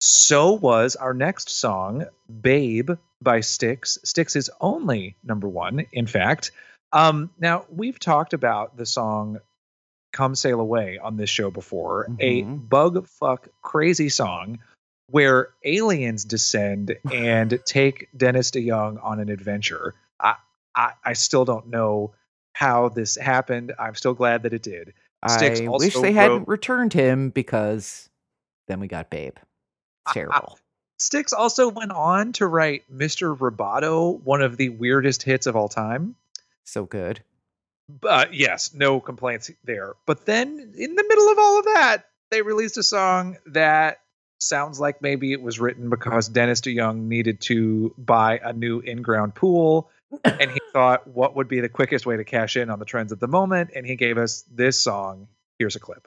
So 0.00 0.52
was 0.52 0.94
our 0.94 1.14
next 1.14 1.50
song, 1.50 2.06
"Babe" 2.28 2.92
by 3.20 3.40
Styx. 3.40 3.98
Styx's 4.04 4.50
only 4.60 5.16
number 5.24 5.48
one, 5.48 5.86
in 5.92 6.06
fact. 6.06 6.52
Um, 6.92 7.30
now 7.38 7.66
we've 7.70 7.98
talked 7.98 8.32
about 8.32 8.76
the 8.76 8.86
song 8.86 9.40
"Come 10.12 10.34
Sail 10.34 10.60
Away" 10.60 10.98
on 10.98 11.16
this 11.16 11.30
show 11.30 11.50
before, 11.50 12.06
a 12.20 12.42
Mhm. 12.42 12.68
bug 12.68 13.06
fuck 13.06 13.48
crazy 13.62 14.08
song 14.08 14.58
where 15.10 15.50
aliens 15.64 16.24
descend 16.24 16.96
and 17.12 17.58
take 17.64 18.08
Dennis 18.16 18.50
DeYoung 18.50 19.02
on 19.02 19.20
an 19.20 19.28
adventure. 19.28 19.94
I, 20.20 20.36
I, 20.74 20.92
I 21.04 21.12
still 21.14 21.44
don't 21.44 21.68
know 21.68 22.12
how 22.52 22.88
this 22.88 23.16
happened. 23.16 23.72
I'm 23.78 23.94
still 23.94 24.14
glad 24.14 24.42
that 24.42 24.52
it 24.52 24.62
did. 24.62 24.92
I 25.22 25.28
wish 25.68 25.94
they 25.94 26.00
wrote- 26.00 26.14
hadn't 26.14 26.48
returned 26.48 26.92
him 26.92 27.30
because 27.30 28.08
then 28.66 28.80
we 28.80 28.86
got 28.88 29.10
Babe. 29.10 29.36
It's 30.06 30.14
terrible. 30.14 30.58
Styx 31.00 31.32
also 31.32 31.68
went 31.68 31.92
on 31.92 32.32
to 32.34 32.46
write 32.46 32.82
Mr. 32.92 33.36
Roboto, 33.36 34.20
one 34.22 34.42
of 34.42 34.56
the 34.56 34.68
weirdest 34.70 35.22
hits 35.22 35.46
of 35.46 35.54
all 35.56 35.68
time. 35.68 36.16
so 36.64 36.84
good. 36.84 37.22
But 37.88 38.34
yes, 38.34 38.74
no 38.74 39.00
complaints 39.00 39.50
there. 39.64 39.94
But 40.06 40.26
then 40.26 40.74
in 40.76 40.94
the 40.94 41.04
middle 41.08 41.28
of 41.30 41.38
all 41.38 41.58
of 41.60 41.64
that, 41.66 42.04
they 42.30 42.42
released 42.42 42.76
a 42.76 42.82
song 42.82 43.38
that 43.46 44.00
sounds 44.38 44.78
like 44.78 45.02
maybe 45.02 45.32
it 45.32 45.42
was 45.42 45.58
written 45.58 45.90
because 45.90 46.28
Dennis 46.28 46.60
DeYoung 46.60 47.08
needed 47.08 47.40
to 47.42 47.94
buy 47.98 48.40
a 48.42 48.52
new 48.52 48.80
in-ground 48.80 49.34
pool 49.34 49.90
and 50.24 50.50
he 50.50 50.60
thought 50.72 51.06
what 51.06 51.34
would 51.36 51.48
be 51.48 51.60
the 51.60 51.68
quickest 51.68 52.06
way 52.06 52.16
to 52.16 52.24
cash 52.24 52.56
in 52.56 52.70
on 52.70 52.78
the 52.78 52.84
trends 52.84 53.10
of 53.10 53.18
the 53.18 53.26
moment 53.26 53.70
and 53.74 53.86
he 53.86 53.96
gave 53.96 54.18
us 54.18 54.44
this 54.50 54.80
song. 54.80 55.28
Here's 55.58 55.76
a 55.76 55.80
clip. 55.80 56.06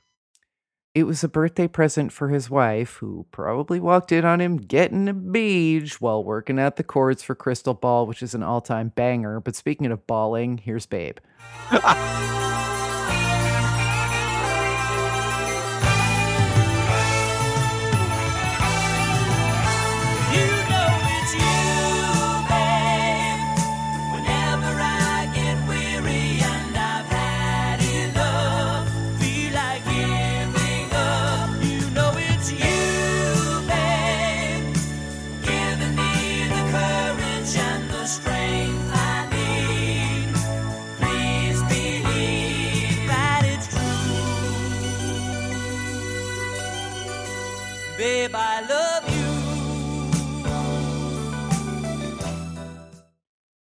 It 0.94 1.04
was 1.04 1.24
a 1.24 1.30
birthday 1.30 1.70
present 1.70 2.12
for 2.12 2.28
his 2.28 2.50
wife, 2.50 2.96
who 2.96 3.26
probably 3.32 3.80
walked 3.80 4.12
in 4.12 4.26
on 4.26 4.42
him 4.42 4.58
getting 4.58 5.08
a 5.08 5.14
beach 5.14 6.02
while 6.02 6.22
working 6.22 6.60
out 6.60 6.76
the 6.76 6.84
chords 6.84 7.24
for 7.24 7.34
Crystal 7.34 7.74
Ball, 7.74 8.06
which 8.06 8.22
is 8.22 8.36
an 8.36 8.44
all 8.44 8.60
time 8.60 8.90
banger. 8.90 9.40
But 9.40 9.56
speaking 9.56 9.90
of 9.90 10.06
balling, 10.06 10.58
here's 10.58 10.86
Babe. 10.86 11.20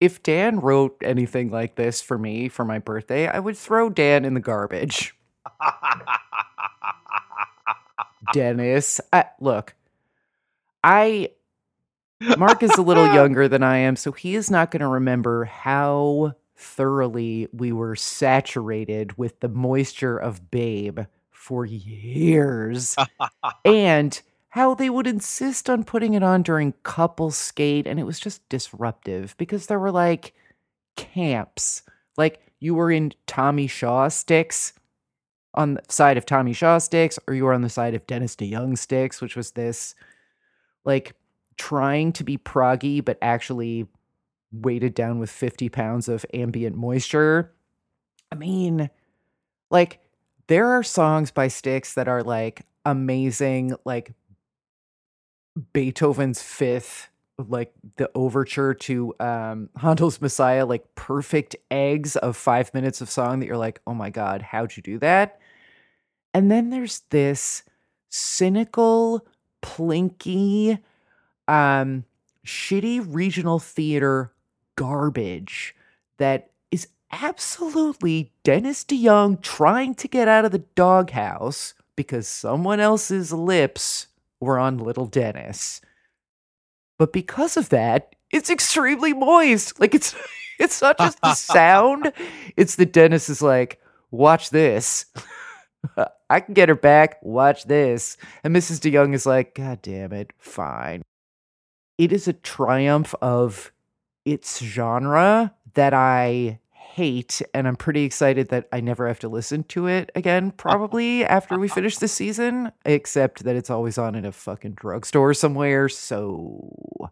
If 0.04 0.22
Dan 0.22 0.60
wrote 0.60 0.98
anything 1.02 1.50
like 1.50 1.76
this 1.76 2.02
for 2.02 2.18
me 2.18 2.50
for 2.50 2.62
my 2.62 2.78
birthday, 2.78 3.26
I 3.26 3.38
would 3.38 3.56
throw 3.56 3.88
Dan 3.88 4.26
in 4.26 4.34
the 4.34 4.40
garbage. 4.40 5.16
Dennis, 8.34 9.00
I, 9.14 9.24
look, 9.40 9.74
I 10.82 11.30
Mark 12.36 12.62
is 12.62 12.76
a 12.76 12.82
little 12.82 13.06
younger 13.14 13.48
than 13.48 13.62
I 13.62 13.78
am, 13.78 13.96
so 13.96 14.12
he 14.12 14.34
is 14.34 14.50
not 14.50 14.70
going 14.70 14.82
to 14.82 14.88
remember 14.88 15.46
how 15.46 16.34
thoroughly 16.54 17.48
we 17.54 17.72
were 17.72 17.96
saturated 17.96 19.16
with 19.16 19.40
the 19.40 19.48
moisture 19.48 20.18
of 20.18 20.50
Babe 20.50 21.00
for 21.30 21.64
years. 21.64 22.94
and 23.64 24.20
how 24.54 24.72
they 24.72 24.88
would 24.88 25.08
insist 25.08 25.68
on 25.68 25.82
putting 25.82 26.14
it 26.14 26.22
on 26.22 26.40
during 26.40 26.72
couple 26.84 27.32
skate 27.32 27.88
and 27.88 27.98
it 27.98 28.04
was 28.04 28.20
just 28.20 28.48
disruptive 28.48 29.34
because 29.36 29.66
there 29.66 29.80
were 29.80 29.90
like 29.90 30.32
camps. 30.94 31.82
Like 32.16 32.40
you 32.60 32.76
were 32.76 32.92
in 32.92 33.10
Tommy 33.26 33.66
Shaw 33.66 34.06
Styx 34.06 34.72
on 35.54 35.74
the 35.74 35.82
side 35.88 36.16
of 36.16 36.24
Tommy 36.24 36.52
Shaw 36.52 36.78
Styx 36.78 37.18
or 37.26 37.34
you 37.34 37.42
were 37.42 37.52
on 37.52 37.62
the 37.62 37.68
side 37.68 37.94
of 37.94 38.06
Dennis 38.06 38.36
DeYoung 38.36 38.78
Styx, 38.78 39.20
which 39.20 39.34
was 39.34 39.50
this 39.50 39.96
like 40.84 41.16
trying 41.56 42.12
to 42.12 42.22
be 42.22 42.38
proggy 42.38 43.04
but 43.04 43.18
actually 43.20 43.88
weighted 44.52 44.94
down 44.94 45.18
with 45.18 45.30
50 45.30 45.68
pounds 45.68 46.08
of 46.08 46.24
ambient 46.32 46.76
moisture. 46.76 47.52
I 48.30 48.36
mean, 48.36 48.88
like 49.72 49.98
there 50.46 50.68
are 50.68 50.84
songs 50.84 51.32
by 51.32 51.48
Styx 51.48 51.94
that 51.94 52.06
are 52.06 52.22
like 52.22 52.64
amazing, 52.84 53.74
like 53.84 54.12
Beethoven's 55.72 56.42
Fifth, 56.42 57.08
like 57.38 57.72
the 57.96 58.10
overture 58.14 58.74
to 58.74 59.14
um 59.20 59.68
Handel's 59.76 60.20
Messiah, 60.20 60.66
like 60.66 60.94
perfect 60.94 61.56
eggs 61.70 62.16
of 62.16 62.36
five 62.36 62.72
minutes 62.74 63.00
of 63.00 63.10
song 63.10 63.40
that 63.40 63.46
you're 63.46 63.56
like, 63.56 63.80
oh 63.86 63.94
my 63.94 64.10
god, 64.10 64.42
how'd 64.42 64.76
you 64.76 64.82
do 64.82 64.98
that? 64.98 65.40
And 66.32 66.50
then 66.50 66.70
there's 66.70 67.00
this 67.10 67.62
cynical, 68.08 69.26
plinky, 69.62 70.78
um, 71.46 72.04
shitty 72.44 73.04
regional 73.08 73.58
theater 73.58 74.32
garbage 74.76 75.74
that 76.18 76.50
is 76.70 76.88
absolutely 77.12 78.32
Dennis 78.42 78.84
DeYoung 78.84 79.40
trying 79.42 79.94
to 79.94 80.08
get 80.08 80.28
out 80.28 80.44
of 80.44 80.52
the 80.52 80.64
doghouse 80.74 81.74
because 81.96 82.26
someone 82.26 82.80
else's 82.80 83.32
lips 83.32 84.08
were 84.40 84.58
on 84.58 84.78
little 84.78 85.06
Dennis. 85.06 85.80
But 86.98 87.12
because 87.12 87.56
of 87.56 87.70
that, 87.70 88.14
it's 88.30 88.50
extremely 88.50 89.12
moist. 89.12 89.80
Like 89.80 89.94
it's 89.94 90.14
it's 90.58 90.80
not 90.82 90.98
just 90.98 91.20
the 91.20 91.34
sound, 91.34 92.12
it's 92.56 92.76
the 92.76 92.86
Dennis 92.86 93.28
is 93.28 93.42
like, 93.42 93.80
watch 94.10 94.50
this. 94.50 95.06
I 96.30 96.40
can 96.40 96.54
get 96.54 96.70
her 96.70 96.74
back. 96.74 97.18
Watch 97.22 97.64
this. 97.64 98.16
And 98.42 98.56
Mrs. 98.56 98.80
DeYoung 98.80 99.14
is 99.14 99.26
like, 99.26 99.54
God 99.54 99.82
damn 99.82 100.12
it, 100.12 100.32
fine. 100.38 101.02
It 101.98 102.12
is 102.12 102.26
a 102.26 102.32
triumph 102.32 103.14
of 103.20 103.70
its 104.24 104.60
genre 104.60 105.54
that 105.74 105.92
I 105.92 106.58
hate, 106.94 107.42
and 107.52 107.66
I'm 107.66 107.74
pretty 107.74 108.04
excited 108.04 108.50
that 108.50 108.68
I 108.72 108.80
never 108.80 109.08
have 109.08 109.18
to 109.20 109.28
listen 109.28 109.64
to 109.64 109.88
it 109.88 110.12
again, 110.14 110.52
probably 110.52 111.24
after 111.24 111.58
we 111.58 111.66
finish 111.66 111.98
the 111.98 112.06
season, 112.06 112.70
except 112.84 113.42
that 113.42 113.56
it's 113.56 113.68
always 113.68 113.98
on 113.98 114.14
in 114.14 114.24
a 114.24 114.30
fucking 114.30 114.74
drugstore 114.74 115.34
somewhere. 115.34 115.88
So, 115.88 117.10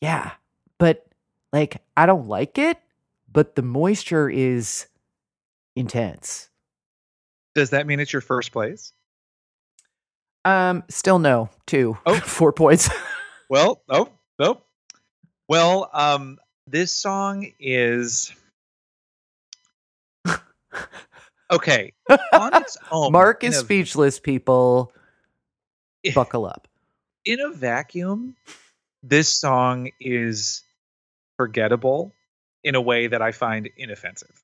yeah. 0.00 0.32
But, 0.78 1.04
like, 1.52 1.82
I 1.96 2.06
don't 2.06 2.28
like 2.28 2.58
it, 2.58 2.78
but 3.30 3.56
the 3.56 3.62
moisture 3.62 4.30
is 4.30 4.86
intense. 5.74 6.48
Does 7.56 7.70
that 7.70 7.88
mean 7.88 7.98
it's 7.98 8.12
your 8.12 8.22
first 8.22 8.52
place? 8.52 8.92
Um, 10.44 10.84
still 10.88 11.18
no, 11.18 11.50
two. 11.66 11.98
Oh. 12.06 12.14
Four 12.20 12.52
points. 12.52 12.88
Well, 13.48 13.82
oh, 13.88 14.10
oh. 14.38 14.62
Well, 15.48 15.90
um, 15.92 16.38
this 16.68 16.92
song 16.92 17.50
is 17.58 18.32
okay 21.50 21.92
own. 22.90 23.12
Mark 23.12 23.44
is 23.44 23.56
a- 23.56 23.60
speechless, 23.60 24.20
people. 24.20 24.92
Buckle 26.14 26.46
up. 26.46 26.68
in 27.24 27.40
a 27.40 27.50
vacuum. 27.50 28.34
This 29.04 29.28
song 29.28 29.90
is 30.00 30.62
forgettable 31.36 32.12
in 32.64 32.74
a 32.74 32.80
way 32.80 33.06
that 33.08 33.22
I 33.22 33.32
find 33.32 33.68
inoffensive. 33.76 34.42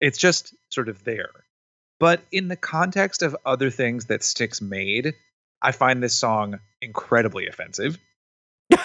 It's 0.00 0.18
just 0.18 0.54
sort 0.70 0.88
of 0.88 1.02
there. 1.04 1.30
But 1.98 2.22
in 2.30 2.46
the 2.48 2.56
context 2.56 3.22
of 3.22 3.36
other 3.44 3.70
things 3.70 4.06
that 4.06 4.22
Styx 4.22 4.60
made, 4.60 5.14
I 5.60 5.72
find 5.72 6.00
this 6.02 6.16
song 6.16 6.60
incredibly 6.80 7.48
offensive 7.48 7.98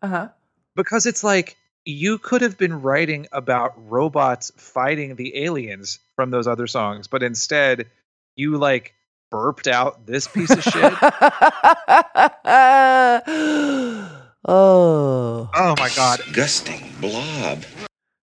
uh-huh. 0.00 0.28
because 0.76 1.06
it's 1.06 1.24
like 1.24 1.56
you 1.84 2.18
could 2.18 2.42
have 2.42 2.58
been 2.58 2.82
writing 2.82 3.26
about 3.32 3.72
robots 3.90 4.52
fighting 4.56 5.16
the 5.16 5.44
aliens 5.44 5.98
from 6.16 6.30
those 6.30 6.46
other 6.46 6.66
songs, 6.66 7.08
but 7.08 7.22
instead 7.22 7.88
you 8.36 8.56
like 8.58 8.94
burped 9.30 9.66
out 9.68 10.06
this 10.06 10.28
piece 10.28 10.50
of 10.50 10.62
shit. 10.62 10.92
Oh. 14.44 15.50
Oh 15.54 15.74
my 15.78 15.90
god, 15.94 16.20
disgusting 16.26 16.90
blob. 17.00 17.62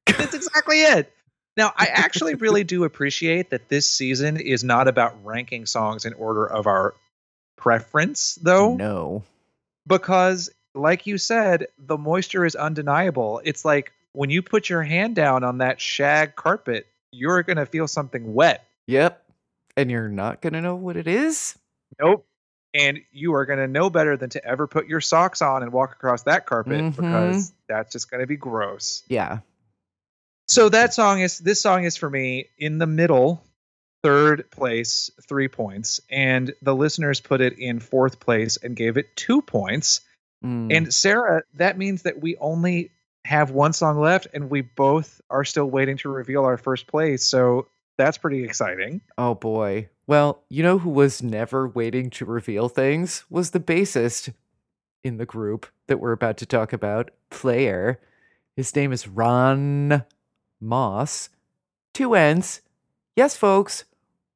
that's 0.05 0.33
exactly 0.33 0.81
it. 0.81 1.11
Now, 1.57 1.71
I 1.75 1.85
actually 1.87 2.35
really 2.35 2.63
do 2.63 2.83
appreciate 2.83 3.51
that 3.51 3.69
this 3.69 3.85
season 3.85 4.37
is 4.37 4.63
not 4.63 4.87
about 4.87 5.23
ranking 5.23 5.65
songs 5.65 6.05
in 6.05 6.13
order 6.13 6.45
of 6.45 6.67
our 6.67 6.95
preference, 7.57 8.35
though, 8.41 8.75
No. 8.75 9.23
because, 9.87 10.49
like 10.75 11.07
you 11.07 11.17
said, 11.17 11.67
the 11.77 11.97
moisture 11.97 12.45
is 12.45 12.55
undeniable. 12.55 13.41
It's 13.43 13.65
like 13.65 13.91
when 14.11 14.29
you 14.29 14.41
put 14.41 14.69
your 14.69 14.83
hand 14.83 15.15
down 15.15 15.43
on 15.43 15.59
that 15.59 15.79
shag 15.81 16.35
carpet, 16.35 16.87
you're 17.11 17.43
going 17.43 17.57
to 17.57 17.65
feel 17.65 17.87
something 17.87 18.33
wet. 18.33 18.65
Yep. 18.87 19.21
And 19.77 19.89
you're 19.89 20.09
not 20.09 20.41
going 20.41 20.53
to 20.53 20.61
know 20.61 20.75
what 20.75 20.95
it 20.97 21.07
is? 21.07 21.57
Nope. 21.99 22.25
And 22.73 22.99
you 23.11 23.33
are 23.35 23.45
going 23.45 23.59
to 23.59 23.67
know 23.67 23.89
better 23.89 24.17
than 24.17 24.29
to 24.31 24.45
ever 24.45 24.67
put 24.67 24.87
your 24.87 25.01
socks 25.01 25.41
on 25.41 25.63
and 25.63 25.71
walk 25.71 25.93
across 25.93 26.23
that 26.23 26.45
carpet 26.45 26.81
Mhm. 26.81 26.95
because 26.95 27.53
that's 27.67 27.91
just 27.93 28.11
going 28.11 28.21
to 28.21 28.27
be 28.27 28.35
gross. 28.35 29.03
Yeah. 29.07 29.39
So 30.47 30.69
that 30.69 30.93
song 30.93 31.21
is 31.21 31.39
this 31.39 31.61
song 31.61 31.85
is 31.85 31.97
for 31.97 32.09
me 32.09 32.49
in 32.57 32.77
the 32.77 32.85
middle, 32.85 33.43
third 34.03 34.51
place, 34.51 35.09
three 35.27 35.47
points, 35.47 35.99
and 36.09 36.53
the 36.61 36.75
listeners 36.75 37.19
put 37.19 37.41
it 37.41 37.57
in 37.57 37.79
fourth 37.79 38.19
place 38.19 38.57
and 38.57 38.75
gave 38.75 38.97
it 38.97 39.15
two 39.15 39.41
points. 39.41 40.01
Mm. 40.45 40.75
And 40.75 40.93
Sarah, 40.93 41.43
that 41.55 41.77
means 41.77 42.03
that 42.03 42.21
we 42.21 42.37
only 42.37 42.91
have 43.25 43.51
one 43.51 43.73
song 43.73 43.99
left, 43.99 44.27
and 44.33 44.49
we 44.49 44.61
both 44.61 45.19
are 45.29 45.43
still 45.43 45.65
waiting 45.65 45.97
to 45.97 46.09
reveal 46.09 46.45
our 46.45 46.57
first 46.57 46.87
place. 46.87 47.25
So 47.25 47.67
that's 47.97 48.17
pretty 48.17 48.43
exciting. 48.43 49.01
oh 49.17 49.35
boy. 49.35 49.89
Well, 50.07 50.43
you 50.49 50.61
know 50.61 50.77
who 50.77 50.91
was 50.91 51.23
never 51.23 51.67
waiting 51.67 52.11
to 52.11 52.25
reveal 52.25 52.69
things? 52.69 53.25
Was 53.29 53.51
the 53.51 53.59
bassist 53.59 54.31
in 55.03 55.17
the 55.17 55.25
group 55.25 55.67
that 55.87 55.99
we're 55.99 56.11
about 56.11 56.37
to 56.37 56.45
talk 56.45 56.73
about, 56.73 57.11
Player. 57.29 57.99
His 58.55 58.75
name 58.75 58.91
is 58.91 59.07
Ron 59.07 60.03
Moss. 60.59 61.29
Two 61.93 62.15
N's. 62.15 62.61
Yes, 63.15 63.35
folks. 63.35 63.85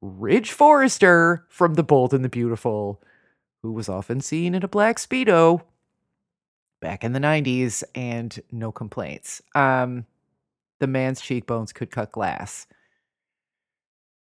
Ridge 0.02 0.52
Forrester 0.52 1.46
from 1.50 1.74
The 1.74 1.84
Bold 1.84 2.14
and 2.14 2.24
the 2.24 2.30
Beautiful, 2.30 3.02
who 3.62 3.72
was 3.72 3.90
often 3.90 4.22
seen 4.22 4.56
in 4.56 4.64
a 4.64 4.68
black 4.68 4.98
Speedo 4.98 5.62
back 6.82 7.04
in 7.04 7.14
the 7.14 7.20
90s 7.20 7.84
and 7.96 8.40
no 8.52 8.72
complaints. 8.72 9.42
Um, 9.56 10.06
the 10.80 10.88
man's 10.88 11.22
cheekbones 11.22 11.74
could 11.74 11.92
cut 11.92 12.12
glass. 12.12 12.68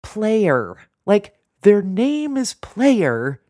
Player. 0.03 0.77
Like, 1.05 1.35
their 1.61 1.81
name 1.81 2.37
is 2.37 2.53
Player. 2.55 3.41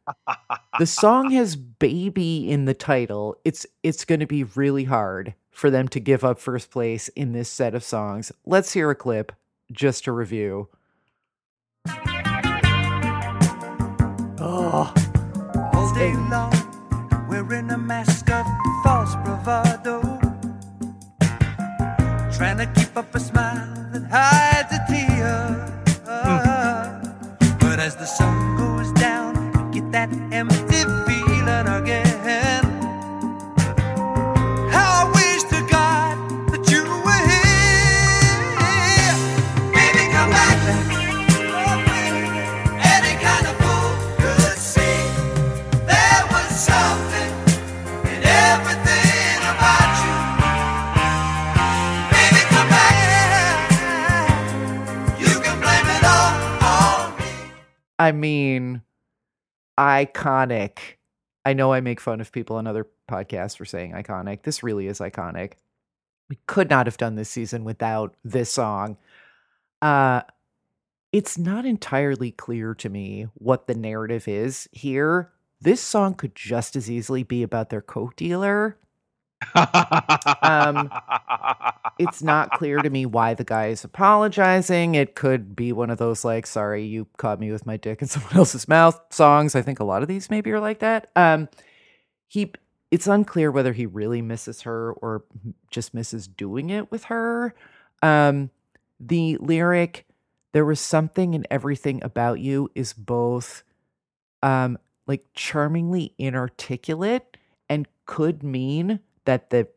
The 0.79 0.85
song 0.85 1.31
has 1.31 1.55
baby 1.55 2.49
in 2.49 2.65
the 2.65 2.73
title. 2.73 3.37
It's 3.43 3.65
it's 3.83 4.05
going 4.05 4.21
to 4.21 4.27
be 4.27 4.43
really 4.43 4.85
hard 4.85 5.33
for 5.51 5.69
them 5.69 5.87
to 5.89 5.99
give 5.99 6.23
up 6.23 6.39
first 6.39 6.71
place 6.71 7.09
in 7.09 7.33
this 7.33 7.49
set 7.49 7.75
of 7.75 7.83
songs. 7.83 8.31
Let's 8.45 8.73
hear 8.73 8.89
a 8.89 8.95
clip 8.95 9.31
just 9.71 10.05
to 10.05 10.11
review. 10.11 10.69
Oh, 14.39 14.93
All 15.73 15.93
day 15.93 16.13
long, 16.13 17.27
wearing 17.29 17.69
a 17.71 17.77
mask 17.77 18.29
Trying 22.37 22.57
to 22.59 22.67
keep 22.67 22.95
up 22.95 23.15
a 23.15 23.19
smile. 23.19 23.89
That 23.91 24.05
hides 24.11 24.71
a 24.71 24.86
I 57.99 58.11
mean, 58.11 58.81
iconic. 59.79 60.79
I 61.45 61.53
know 61.53 61.73
I 61.73 61.81
make 61.81 61.99
fun 61.99 62.21
of 62.21 62.31
people 62.31 62.57
on 62.57 62.67
other 62.67 62.87
podcasts 63.09 63.57
for 63.57 63.65
saying 63.65 63.93
iconic. 63.93 64.43
This 64.43 64.63
really 64.63 64.87
is 64.87 64.99
iconic. 64.99 65.53
We 66.29 66.37
could 66.47 66.69
not 66.69 66.87
have 66.87 66.97
done 66.97 67.15
this 67.15 67.29
season 67.29 67.63
without 67.63 68.15
this 68.23 68.51
song. 68.51 68.97
Uh 69.81 70.21
it's 71.13 71.37
not 71.37 71.65
entirely 71.65 72.31
clear 72.31 72.75
to 72.75 72.89
me 72.89 73.27
what 73.35 73.67
the 73.67 73.75
narrative 73.75 74.27
is 74.27 74.67
here. 74.71 75.31
This 75.61 75.81
song 75.81 76.13
could 76.13 76.35
just 76.35 76.75
as 76.75 76.91
easily 76.91 77.23
be 77.23 77.43
about 77.43 77.69
their 77.69 77.81
coke 77.81 78.15
dealer. 78.15 78.77
Um, 80.41 80.91
It's 81.99 82.21
not 82.21 82.51
clear 82.51 82.77
to 82.77 82.91
me 82.91 83.07
why 83.07 83.33
the 83.33 83.43
guy 83.43 83.67
is 83.69 83.83
apologizing. 83.83 84.93
It 84.93 85.15
could 85.15 85.55
be 85.55 85.71
one 85.71 85.89
of 85.89 85.97
those 85.97 86.23
like, 86.23 86.45
sorry, 86.45 86.83
you 86.85 87.07
caught 87.17 87.39
me 87.39 87.51
with 87.51 87.65
my 87.65 87.75
dick 87.77 88.03
in 88.03 88.07
someone 88.09 88.35
else's 88.35 88.67
mouth 88.67 88.99
songs. 89.09 89.55
I 89.55 89.63
think 89.63 89.79
a 89.79 89.83
lot 89.83 90.03
of 90.03 90.07
these 90.07 90.29
maybe 90.29 90.51
are 90.51 90.59
like 90.59 90.79
that. 90.79 91.09
Um 91.15 91.49
he 92.27 92.53
it's 92.91 93.07
unclear 93.07 93.51
whether 93.51 93.73
he 93.73 93.85
really 93.85 94.21
misses 94.21 94.61
her 94.61 94.93
or 94.93 95.23
just 95.71 95.93
misses 95.93 96.27
doing 96.27 96.69
it 96.69 96.91
with 96.91 97.05
her. 97.05 97.55
Um 98.03 98.51
the 98.99 99.37
lyric 99.37 100.05
there 100.53 100.65
was 100.65 100.79
something 100.79 101.33
in 101.33 101.45
everything 101.51 102.03
about 102.03 102.39
you 102.39 102.69
is 102.75 102.93
both 102.93 103.63
um 104.43 104.77
like 105.07 105.25
charmingly 105.33 106.13
inarticulate 106.17 107.37
and 107.69 107.87
could 108.05 108.43
mean 108.43 108.99
that 109.27 109.51
the 109.51 109.67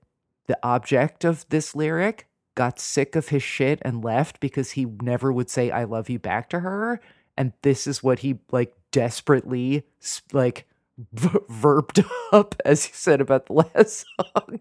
the 0.47 0.59
object 0.63 1.25
of 1.25 1.47
this 1.51 1.77
lyric 1.77 2.27
got 2.55 2.81
sick 2.81 3.15
of 3.15 3.29
his 3.29 3.43
shit 3.43 3.79
and 3.83 4.03
left 4.03 4.41
because 4.41 4.73
he 4.73 4.87
never 5.03 5.33
would 5.33 5.51
say 5.51 5.71
I 5.71 5.85
love 5.85 6.09
you 6.09 6.19
back 6.19 6.49
to 6.51 6.61
her. 6.61 7.01
And 7.37 7.53
this 7.63 7.87
is 7.87 8.03
what 8.03 8.21
he 8.21 8.41
like 8.51 8.75
desperately 8.91 9.85
like 10.33 10.67
v- 11.13 11.39
verbed 11.49 12.05
up 12.33 12.55
as 12.65 12.85
he 12.85 12.93
said 12.93 13.21
about 13.21 13.47
the 13.47 13.53
last 13.75 14.07
song. 14.17 14.61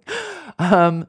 Um 0.60 1.08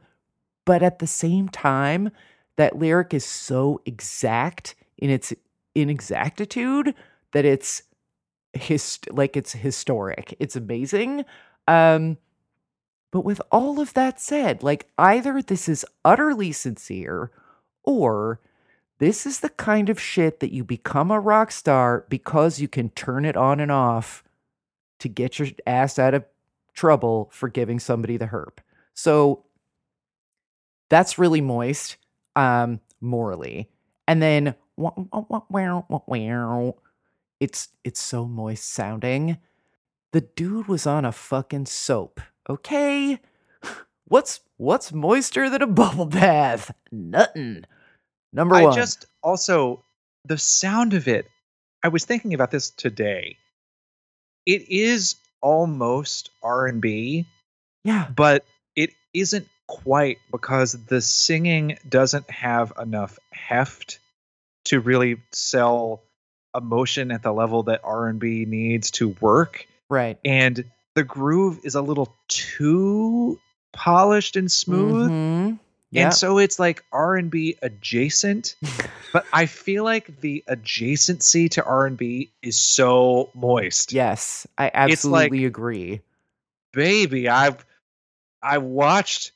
but 0.64 0.83
at 0.83 0.99
the 0.99 1.07
same 1.07 1.49
time 1.49 2.11
that 2.57 2.78
lyric 2.78 3.12
is 3.12 3.24
so 3.24 3.81
exact 3.85 4.74
in 4.99 5.11
its 5.11 5.33
inexactitude 5.74 6.95
that 7.33 7.45
it's 7.45 7.83
his 8.53 8.99
like 9.11 9.37
it's 9.37 9.53
historic. 9.53 10.35
It's 10.39 10.57
amazing. 10.57 11.24
Um 11.68 12.16
but 13.11 13.25
with 13.25 13.41
all 13.51 13.81
of 13.81 13.95
that 13.95 14.21
said 14.21 14.63
like 14.63 14.89
either 14.99 15.43
this 15.43 15.69
is 15.69 15.85
utterly 16.05 16.53
sincere 16.53 17.31
or 17.83 18.41
this 19.01 19.25
is 19.25 19.41
the 19.41 19.49
kind 19.49 19.89
of 19.89 19.99
shit 19.99 20.41
that 20.41 20.53
you 20.53 20.63
become 20.63 21.11
a 21.11 21.19
rock 21.19 21.51
star 21.51 22.05
because 22.11 22.61
you 22.61 22.69
can 22.69 22.91
turn 22.91 23.25
it 23.25 23.37
on 23.37 23.59
and 23.59 23.73
off 23.73 24.23
to 24.99 25.09
get 25.09 25.39
your 25.39 25.49
ass 25.67 25.99
out 25.99 26.13
of 26.13 26.25
trouble 26.75 27.31
for 27.33 27.49
giving 27.49 27.81
somebody 27.81 28.19
the 28.19 28.27
herp. 28.27 28.59
So 28.95 29.45
that's 30.91 31.19
really 31.19 31.41
moist 31.41 31.97
um 32.37 32.81
morally. 33.01 33.71
And 34.07 34.21
then 34.23 34.55
it's 37.41 37.69
it's 37.85 38.01
so 38.01 38.27
moist 38.27 38.65
sounding. 38.69 39.39
The 40.13 40.21
dude 40.21 40.69
was 40.69 40.87
on 40.87 41.07
a 41.07 41.13
fucking 41.13 41.67
soap 41.67 42.21
okay. 42.51 43.18
What's 44.07 44.40
what's 44.57 44.92
moister 44.92 45.48
than 45.48 45.62
a 45.62 45.66
bubble 45.66 46.07
bath? 46.07 46.72
Nothing. 46.90 47.64
Number 48.32 48.57
I 48.57 48.62
one. 48.64 48.72
I 48.72 48.76
just 48.76 49.07
also 49.22 49.84
the 50.24 50.38
sound 50.38 50.94
of 50.94 51.09
it. 51.09 51.30
I 51.82 51.88
was 51.88 52.05
thinking 52.05 52.34
about 52.34 52.51
this 52.51 52.70
today. 52.70 53.36
It 54.46 54.68
is 54.68 55.16
almost 55.40 56.30
R 56.42 56.66
and 56.66 56.80
B, 56.82 57.26
yeah. 57.84 58.09
but 58.14 58.44
it 58.76 58.90
isn't 59.14 59.48
quite 59.66 60.18
because 60.30 60.72
the 60.72 61.01
singing 61.01 61.78
doesn't 61.88 62.28
have 62.30 62.72
enough 62.80 63.18
heft 63.32 64.01
to 64.66 64.80
really 64.80 65.16
sell 65.32 66.03
emotion 66.57 67.11
at 67.11 67.22
the 67.22 67.32
level 67.32 67.64
that 67.64 67.80
R&B 67.84 68.44
needs 68.46 68.90
to 68.92 69.11
work. 69.20 69.66
Right. 69.88 70.18
And 70.24 70.64
the 70.95 71.05
groove 71.05 71.61
is 71.64 71.74
a 71.74 71.82
little 71.82 72.14
too 72.28 73.38
polished 73.72 74.36
and 74.36 74.51
smooth. 74.51 75.11
Mhm. 75.11 75.59
yeah. 75.91 76.05
and 76.07 76.14
so 76.14 76.38
it's 76.38 76.59
like 76.59 76.84
R&B 76.93 77.57
adjacent. 77.62 78.57
But 79.12 79.26
I 79.32 79.47
feel 79.47 79.82
like 79.82 80.20
the 80.20 80.45
adjacency 80.49 81.51
to 81.53 81.64
R&B 81.64 82.30
is 82.43 82.57
so 82.61 83.28
moist. 83.34 83.93
Yes 83.93 84.47
i 84.57 84.66
It's 84.66 84.74
like- 85.05 85.24
absolutely 85.24 85.45
agree. 85.47 86.01
Baby 86.72 87.28
i've 87.28 87.64
I 88.43 88.59
watched 88.59 89.32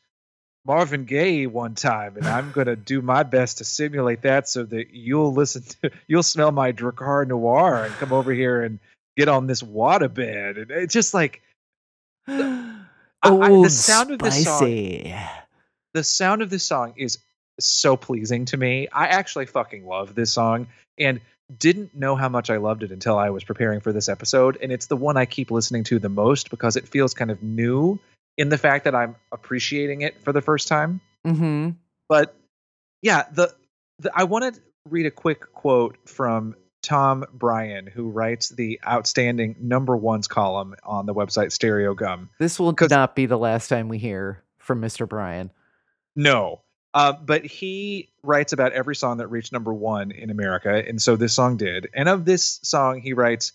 Marvin 0.66 1.04
Gaye 1.04 1.46
one 1.46 1.74
time, 1.74 2.16
and 2.16 2.26
I'm 2.26 2.52
gonna 2.52 2.76
do 2.76 3.02
my 3.02 3.22
best 3.24 3.58
to 3.58 3.64
simulate 3.64 4.22
that 4.22 4.48
so 4.48 4.62
that 4.62 4.94
you'll 4.94 5.32
listen 5.34 5.62
to, 5.82 5.90
you'll 6.06 6.22
smell 6.22 6.52
my 6.52 6.72
Drakkar 6.72 7.26
Noir 7.26 7.84
and 7.84 7.94
come 7.96 8.12
over 8.14 8.32
here 8.32 8.62
and 8.62 8.78
get 9.16 9.28
on 9.28 9.46
this 9.46 9.60
waterbed. 9.62 10.62
And 10.62 10.70
it's 10.70 10.94
just 10.94 11.12
like 11.12 11.42
I- 12.28 12.86
I- 13.22 13.50
oh, 13.50 13.64
the 13.64 13.70
sound 13.70 14.10
of 14.10 14.18
this 14.18 14.44
song- 14.44 14.58
the 15.94 16.04
sound 16.04 16.42
of 16.42 16.50
this 16.50 16.64
song 16.64 16.94
is 16.96 17.18
so 17.60 17.96
pleasing 17.96 18.44
to 18.46 18.56
me. 18.56 18.88
I 18.92 19.06
actually 19.06 19.46
fucking 19.46 19.86
love 19.86 20.14
this 20.14 20.32
song 20.32 20.66
and 20.98 21.20
didn't 21.56 21.94
know 21.94 22.16
how 22.16 22.28
much 22.28 22.50
I 22.50 22.56
loved 22.56 22.82
it 22.82 22.90
until 22.90 23.16
I 23.18 23.30
was 23.30 23.44
preparing 23.44 23.80
for 23.80 23.92
this 23.92 24.08
episode. 24.08 24.58
And 24.60 24.72
it's 24.72 24.86
the 24.86 24.96
one 24.96 25.16
I 25.16 25.26
keep 25.26 25.50
listening 25.50 25.84
to 25.84 25.98
the 25.98 26.08
most 26.08 26.50
because 26.50 26.76
it 26.76 26.88
feels 26.88 27.14
kind 27.14 27.30
of 27.30 27.42
new 27.42 27.98
in 28.36 28.48
the 28.48 28.58
fact 28.58 28.84
that 28.84 28.94
I'm 28.94 29.14
appreciating 29.30 30.00
it 30.00 30.20
for 30.22 30.32
the 30.32 30.40
first 30.40 30.66
time. 30.68 31.00
Mm-hmm. 31.26 31.70
But 32.08 32.34
yeah, 33.02 33.24
the, 33.32 33.54
the 34.00 34.10
I 34.14 34.24
want 34.24 34.54
to 34.54 34.60
read 34.88 35.06
a 35.06 35.10
quick 35.10 35.52
quote 35.52 35.96
from 36.08 36.56
Tom 36.84 37.24
Breihan, 37.36 37.90
who 37.90 38.10
writes 38.10 38.50
the 38.50 38.78
outstanding 38.86 39.56
number 39.58 39.96
ones 39.96 40.28
column 40.28 40.74
on 40.84 41.06
the 41.06 41.14
website 41.14 41.46
Stereogum. 41.46 42.28
This 42.38 42.60
will 42.60 42.74
not 42.90 43.16
be 43.16 43.26
the 43.26 43.38
last 43.38 43.68
time 43.68 43.88
we 43.88 43.98
hear 43.98 44.42
from 44.58 44.80
Mr. 44.80 45.08
Breihan. 45.08 45.50
No. 46.14 46.60
Uh, 46.92 47.12
but 47.12 47.44
he 47.44 48.12
writes 48.22 48.52
about 48.52 48.72
every 48.72 48.94
song 48.94 49.16
that 49.16 49.28
reached 49.28 49.52
number 49.52 49.72
one 49.72 50.12
in 50.12 50.30
America, 50.30 50.84
and 50.86 51.00
so 51.00 51.16
this 51.16 51.32
song 51.32 51.56
did. 51.56 51.88
And 51.94 52.08
of 52.08 52.24
this 52.24 52.60
song, 52.62 53.00
he 53.00 53.14
writes 53.14 53.52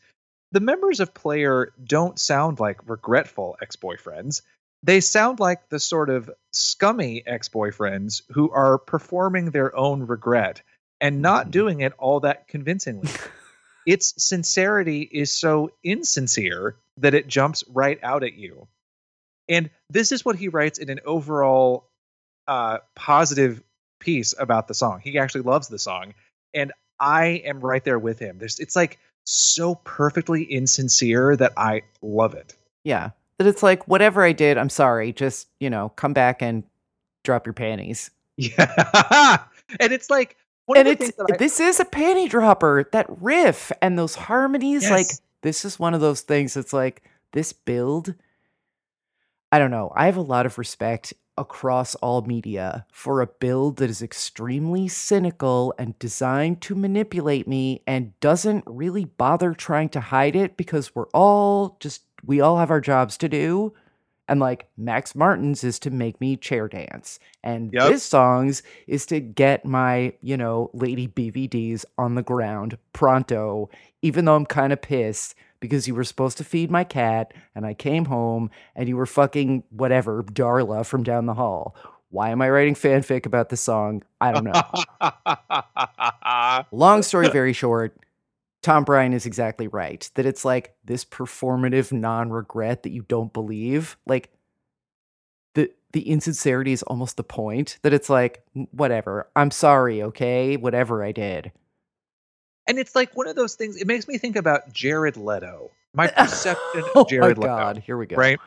The 0.52 0.60
members 0.60 1.00
of 1.00 1.14
Player 1.14 1.72
don't 1.82 2.20
sound 2.20 2.60
like 2.60 2.90
regretful 2.90 3.58
ex 3.62 3.76
boyfriends. 3.76 4.42
They 4.84 5.02
sound 5.02 5.40
like 5.40 5.70
the 5.70 5.80
sort 5.80 6.10
of 6.10 6.30
scummy 6.52 7.24
ex 7.26 7.48
boyfriends 7.48 8.24
who 8.32 8.50
are 8.52 8.78
performing 8.78 9.52
their 9.52 9.74
own 9.76 10.08
regret 10.08 10.62
and 11.02 11.22
not 11.22 11.48
Mhm. 11.48 11.52
doing 11.52 11.80
it 11.82 11.94
all 11.98 12.20
that 12.22 12.48
convincingly. 12.48 13.10
its 13.86 14.14
sincerity 14.24 15.02
is 15.12 15.32
so 15.32 15.72
insincere 15.84 16.76
that 16.98 17.14
it 17.14 17.28
jumps 17.28 17.64
right 17.70 18.00
out 18.04 18.24
at 18.24 18.34
you. 18.34 18.68
And 19.48 19.70
this 19.90 20.12
is 20.12 20.24
what 20.24 20.36
he 20.36 20.48
writes 20.48 20.78
in 20.78 20.90
an 20.90 21.00
overall 21.06 21.90
uh, 22.48 22.80
positive 22.96 23.62
piece 24.00 24.34
about 24.38 24.68
the 24.68 24.74
song. 24.74 25.00
He 25.04 25.18
actually 25.18 25.42
loves 25.42 25.68
the 25.68 25.80
song, 25.80 26.14
and 26.54 26.72
I 27.00 27.42
am 27.46 27.60
right 27.62 27.84
there 27.84 28.00
with 28.00 28.20
him. 28.20 28.38
There's, 28.40 28.60
it's 28.60 28.76
like 28.76 29.00
so 29.24 29.76
perfectly 29.76 30.44
insincere 30.44 31.36
that 31.38 31.54
I 31.58 31.84
love 32.02 32.34
it. 32.34 32.56
Yeah. 32.84 33.12
That 33.38 33.48
it's 33.48 33.64
like, 33.64 33.88
whatever 33.88 34.24
I 34.24 34.34
did, 34.34 34.58
I'm 34.58 34.70
sorry. 34.70 35.14
Just, 35.14 35.48
you 35.60 35.70
know, 35.70 35.90
come 35.96 36.12
back 36.14 36.42
and 36.42 36.64
drop 37.24 37.46
your 37.46 37.54
panties. 37.54 38.12
Yeah, 38.38 39.44
and 39.80 39.92
it's 39.94 40.10
like 40.10 40.38
and 40.78 40.88
it's 40.88 41.12
I, 41.20 41.38
this 41.38 41.60
is 41.60 41.80
a 41.80 41.86
panty 41.86 42.30
dropper. 42.30 42.90
That 42.92 43.08
riff 43.22 43.72
and 43.82 43.98
those 43.98 44.16
harmonies, 44.16 44.90
like 44.90 45.08
this 45.42 45.66
is 45.66 45.80
one 45.80 45.94
of 45.94 46.02
those 46.02 46.22
things 46.22 46.54
that's 46.54 46.74
like 46.74 47.04
this 47.34 47.54
build. 47.54 48.16
I 49.52 49.60
don't 49.60 49.72
know. 49.72 49.92
I 49.96 50.06
have 50.06 50.18
a 50.18 50.22
lot 50.22 50.46
of 50.46 50.58
respect 50.58 51.14
across 51.38 51.96
all 51.96 52.22
media 52.24 52.86
for 52.92 53.22
a 53.22 53.28
build 53.28 53.78
that 53.78 53.90
is 53.90 54.02
extremely 54.02 54.88
cynical 54.90 55.74
and 55.80 55.98
designed 55.98 56.62
to 56.62 56.76
manipulate 56.76 57.48
me 57.48 57.82
and 57.88 58.20
doesn't 58.20 58.64
really 58.68 59.06
bother 59.06 59.54
trying 59.54 59.88
to 59.90 60.02
hide 60.02 60.36
it 60.36 60.58
because 60.58 60.94
we're 60.94 61.08
all 61.14 61.78
just 61.80 62.04
we 62.26 62.42
all 62.42 62.58
have 62.58 62.70
our 62.70 62.82
jobs 62.82 63.18
to 63.18 63.30
do. 63.30 63.74
And 64.30 64.40
like 64.40 64.68
Max 64.78 65.16
Martin's 65.16 65.64
is 65.64 65.80
to 65.80 65.90
make 65.90 66.22
me 66.22 66.38
chair 66.38 66.68
dance. 66.70 67.20
And 67.44 67.74
Yep. 67.74 67.90
this 67.90 68.04
song's 68.04 68.64
is 68.88 69.06
to 69.08 69.20
get 69.20 69.66
my, 69.66 70.14
you 70.22 70.38
know, 70.38 70.70
lady 70.74 71.08
BVDs 71.08 71.84
on 71.98 72.16
the 72.16 72.24
ground 72.24 72.78
pronto, 72.94 73.70
even 74.02 74.26
though 74.26 74.36
I'm 74.36 74.46
kind 74.46 74.72
of 74.72 74.82
pissed 74.82 75.36
because 75.60 75.88
you 75.88 75.96
were 75.96 76.06
supposed 76.06 76.38
to 76.38 76.44
feed 76.46 76.72
my 76.72 76.86
cat 76.86 77.34
and 77.54 77.66
I 77.66 77.74
came 77.74 78.06
home 78.06 78.50
and 78.76 78.88
you 78.88 78.96
were 78.96 79.06
fucking 79.06 79.64
whatever, 79.72 80.24
Darla 80.24 80.86
from 80.86 81.04
down 81.04 81.26
the 81.26 81.34
hall. 81.34 81.76
Why 82.12 82.30
am 82.30 82.42
I 82.42 82.50
writing 82.50 82.76
fanfic 82.76 83.26
about 83.26 83.50
this 83.50 83.62
song? 83.62 84.04
I 84.22 84.32
don't 84.32 84.46
know. 84.46 86.64
Long 86.72 87.04
story 87.04 87.30
very 87.30 87.54
short, 87.54 87.96
Tom 88.62 88.84
Breihan 88.86 89.14
is 89.14 89.26
exactly 89.26 89.68
right 89.68 90.10
that 90.16 90.26
it's 90.26 90.44
like 90.44 90.76
this 90.84 91.06
performative 91.06 91.92
non-regret 91.92 92.84
that 92.84 92.92
you 92.92 93.04
don't 93.04 93.32
believe. 93.32 93.98
Like 94.06 94.30
the 95.56 95.72
the 95.94 96.10
insincerity 96.10 96.72
is 96.74 96.84
almost 96.84 97.18
the 97.18 97.24
point 97.24 97.80
that 97.84 97.94
it's 97.94 98.10
like 98.10 98.44
"Mm, 98.56 98.68
whatever. 98.72 99.30
I'm 99.36 99.52
sorry, 99.52 100.04
okay? 100.04 100.58
Whatever 100.58 101.04
I 101.04 101.12
did. 101.12 101.52
and 102.68 102.78
it's 102.78 102.96
like 102.96 103.16
one 103.16 103.28
of 103.28 103.36
those 103.36 103.56
things. 103.56 103.78
It 103.78 103.88
makes 103.88 104.08
me 104.08 104.18
think 104.18 104.36
about 104.36 104.72
Jared 104.74 105.18
Leto. 105.18 105.72
My 105.94 106.08
perception 106.18 106.84
oh 106.96 107.02
of 107.02 107.08
Jared 107.08 107.38
my 107.38 107.44
Leto. 107.48 107.56
god, 107.58 107.78
here 107.80 107.98
we 107.98 108.06
go. 108.08 108.16
right? 108.16 108.40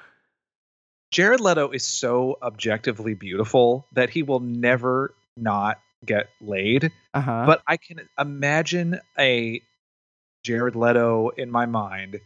Jared 1.10 1.40
Leto 1.40 1.70
is 1.70 1.84
so 1.84 2.38
objectively 2.42 3.14
beautiful 3.14 3.86
that 3.92 4.10
he 4.10 4.22
will 4.22 4.40
never 4.40 5.14
not 5.36 5.78
get 6.06 6.28
laid. 6.40 6.90
Uh-huh. 7.14 7.44
But 7.46 7.62
I 7.66 7.76
can 7.76 8.08
imagine 8.18 8.98
a 9.18 9.60
Jared 10.42 10.76
Leto 10.76 11.30
in 11.30 11.50
my 11.50 11.66
mind 11.66 12.20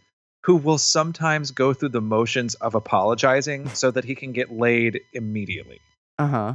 who 0.44 0.56
will 0.56 0.78
sometimes 0.78 1.50
go 1.50 1.74
through 1.74 1.88
the 1.88 2.00
motions 2.00 2.54
of 2.54 2.76
apologizing 2.76 3.68
so 3.70 3.90
that 3.90 4.04
he 4.04 4.14
can 4.14 4.30
get 4.32 4.52
laid 4.52 5.00
immediately. 5.12 5.80
uh-huh. 6.18 6.54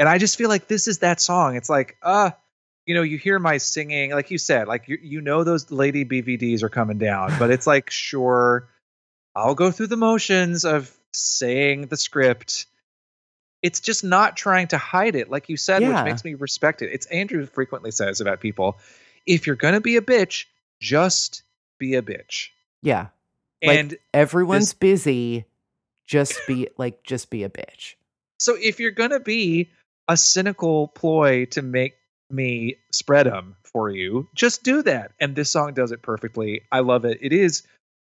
And 0.00 0.08
I 0.08 0.18
just 0.18 0.36
feel 0.38 0.48
like 0.48 0.66
this 0.66 0.88
is 0.88 0.98
that 1.00 1.20
song. 1.20 1.56
It's 1.56 1.68
like, 1.70 1.96
uh, 2.02 2.30
you 2.86 2.94
know, 2.94 3.02
you 3.02 3.18
hear 3.18 3.38
my 3.38 3.58
singing, 3.58 4.10
like 4.12 4.30
you 4.30 4.38
said, 4.38 4.66
like 4.66 4.88
you 4.88 4.98
you 5.00 5.20
know 5.20 5.44
those 5.44 5.70
lady 5.70 6.04
BVDs 6.04 6.62
are 6.62 6.70
coming 6.70 6.96
down, 6.98 7.38
but 7.38 7.50
it's 7.50 7.66
like, 7.66 7.90
sure, 8.08 8.68
I'll 9.36 9.54
go 9.54 9.70
through 9.70 9.88
the 9.88 9.96
motions 9.98 10.64
of 10.64 10.90
saying 11.12 11.86
the 11.86 11.96
script. 11.98 12.66
It's 13.62 13.80
just 13.80 14.02
not 14.02 14.36
trying 14.38 14.68
to 14.68 14.78
hide 14.78 15.14
it, 15.16 15.30
like 15.30 15.50
you 15.50 15.56
said, 15.58 15.82
Yeah. 15.82 15.88
which 16.02 16.04
makes 16.04 16.24
me 16.24 16.34
respect 16.34 16.80
it. 16.82 16.90
It's 16.92 17.06
Andrew 17.06 17.44
frequently 17.46 17.90
says 17.90 18.20
about 18.22 18.40
people, 18.40 18.78
if 19.26 19.46
you're 19.46 19.54
gonna 19.54 19.82
be 19.82 19.98
a 19.98 20.02
bitch, 20.02 20.46
just 20.80 21.42
be 21.78 21.94
a 21.94 22.02
bitch. 22.02 22.48
Yeah. 22.82 23.08
Like- 23.62 23.78
And 23.78 23.98
Everyone's 24.14 24.72
busy. 24.72 25.44
Just 26.06 26.40
be 26.48 26.68
like 26.76 27.04
just 27.04 27.30
be 27.30 27.44
a 27.44 27.48
bitch. 27.48 27.94
So 28.40 28.56
if 28.60 28.80
you're 28.80 28.90
gonna 28.90 29.20
be 29.20 29.70
a 30.08 30.16
cynical 30.16 30.88
ploy 30.88 31.44
to 31.46 31.62
make 31.62 31.94
me 32.30 32.76
spread 32.92 33.26
them 33.26 33.54
for 33.62 33.90
you, 33.90 34.28
just 34.34 34.64
do 34.64 34.82
that. 34.82 35.12
And 35.20 35.36
this 35.36 35.50
song 35.50 35.74
does 35.74 35.92
it 35.92 36.02
perfectly. 36.02 36.62
I 36.72 36.80
love 36.80 37.04
it. 37.04 37.18
It 37.20 37.32
is 37.32 37.62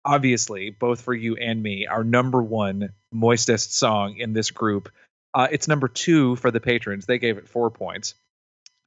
obviously 0.04 0.70
both 0.70 1.02
for 1.02 1.14
you 1.14 1.36
and 1.36 1.62
me 1.62 1.86
our 1.86 2.02
number 2.04 2.42
one 2.42 2.90
moistest 3.14 3.72
song 3.72 4.16
in 4.18 4.32
this 4.32 4.50
group. 4.50 4.90
Uh, 5.32 5.48
it's 5.52 5.68
number 5.68 5.86
two 5.88 6.34
for 6.36 6.50
the 6.50 6.60
patrons. 6.60 7.06
They 7.06 7.18
gave 7.18 7.38
it 7.38 7.48
four 7.48 7.70
points. 7.70 8.14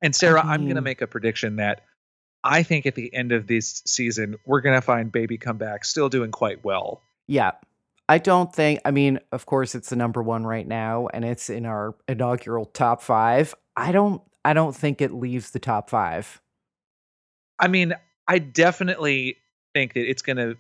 And 0.02 0.14
Sarah, 0.14 0.42
I'm 0.46 0.68
gonna 0.68 0.82
make 0.82 1.02
a 1.02 1.08
prediction 1.08 1.56
that 1.58 1.86
I 2.44 2.64
think 2.64 2.86
at 2.86 2.96
the 2.96 3.14
end 3.14 3.32
of 3.32 3.48
this 3.48 3.82
season 3.86 4.38
we're 4.46 4.62
gonna 4.62 4.82
find 4.82 5.12
Baby 5.12 5.38
Come 5.38 5.58
Back 5.58 5.86
still 5.86 6.10
doing 6.10 6.32
quite 6.32 6.64
well. 6.64 7.02
Yeah. 7.28 7.52
I 8.10 8.20
don't 8.20 8.54
think, 8.54 8.80
I 8.86 8.92
mean, 8.92 9.20
of 9.34 9.46
course 9.46 9.76
it's 9.76 9.90
the 9.90 9.98
number 9.98 10.24
one 10.24 10.46
right 10.46 10.66
now 10.66 11.08
and 11.14 11.26
it's 11.26 11.50
in 11.50 11.66
our 11.66 11.94
inaugural 12.08 12.66
top 12.66 13.02
five. 13.02 13.54
I 13.76 13.92
don't, 13.92 14.22
I 14.46 14.54
don't 14.54 14.74
think 14.74 15.02
it 15.02 15.12
leaves 15.14 15.52
the 15.52 15.60
top 15.60 15.90
five. 15.90 16.42
I 17.60 17.68
mean, 17.68 17.94
I 18.26 18.40
definitely 18.40 19.38
think 19.74 19.94
that 19.94 20.10
it's 20.10 20.22
going 20.22 20.38
to, 20.38 20.56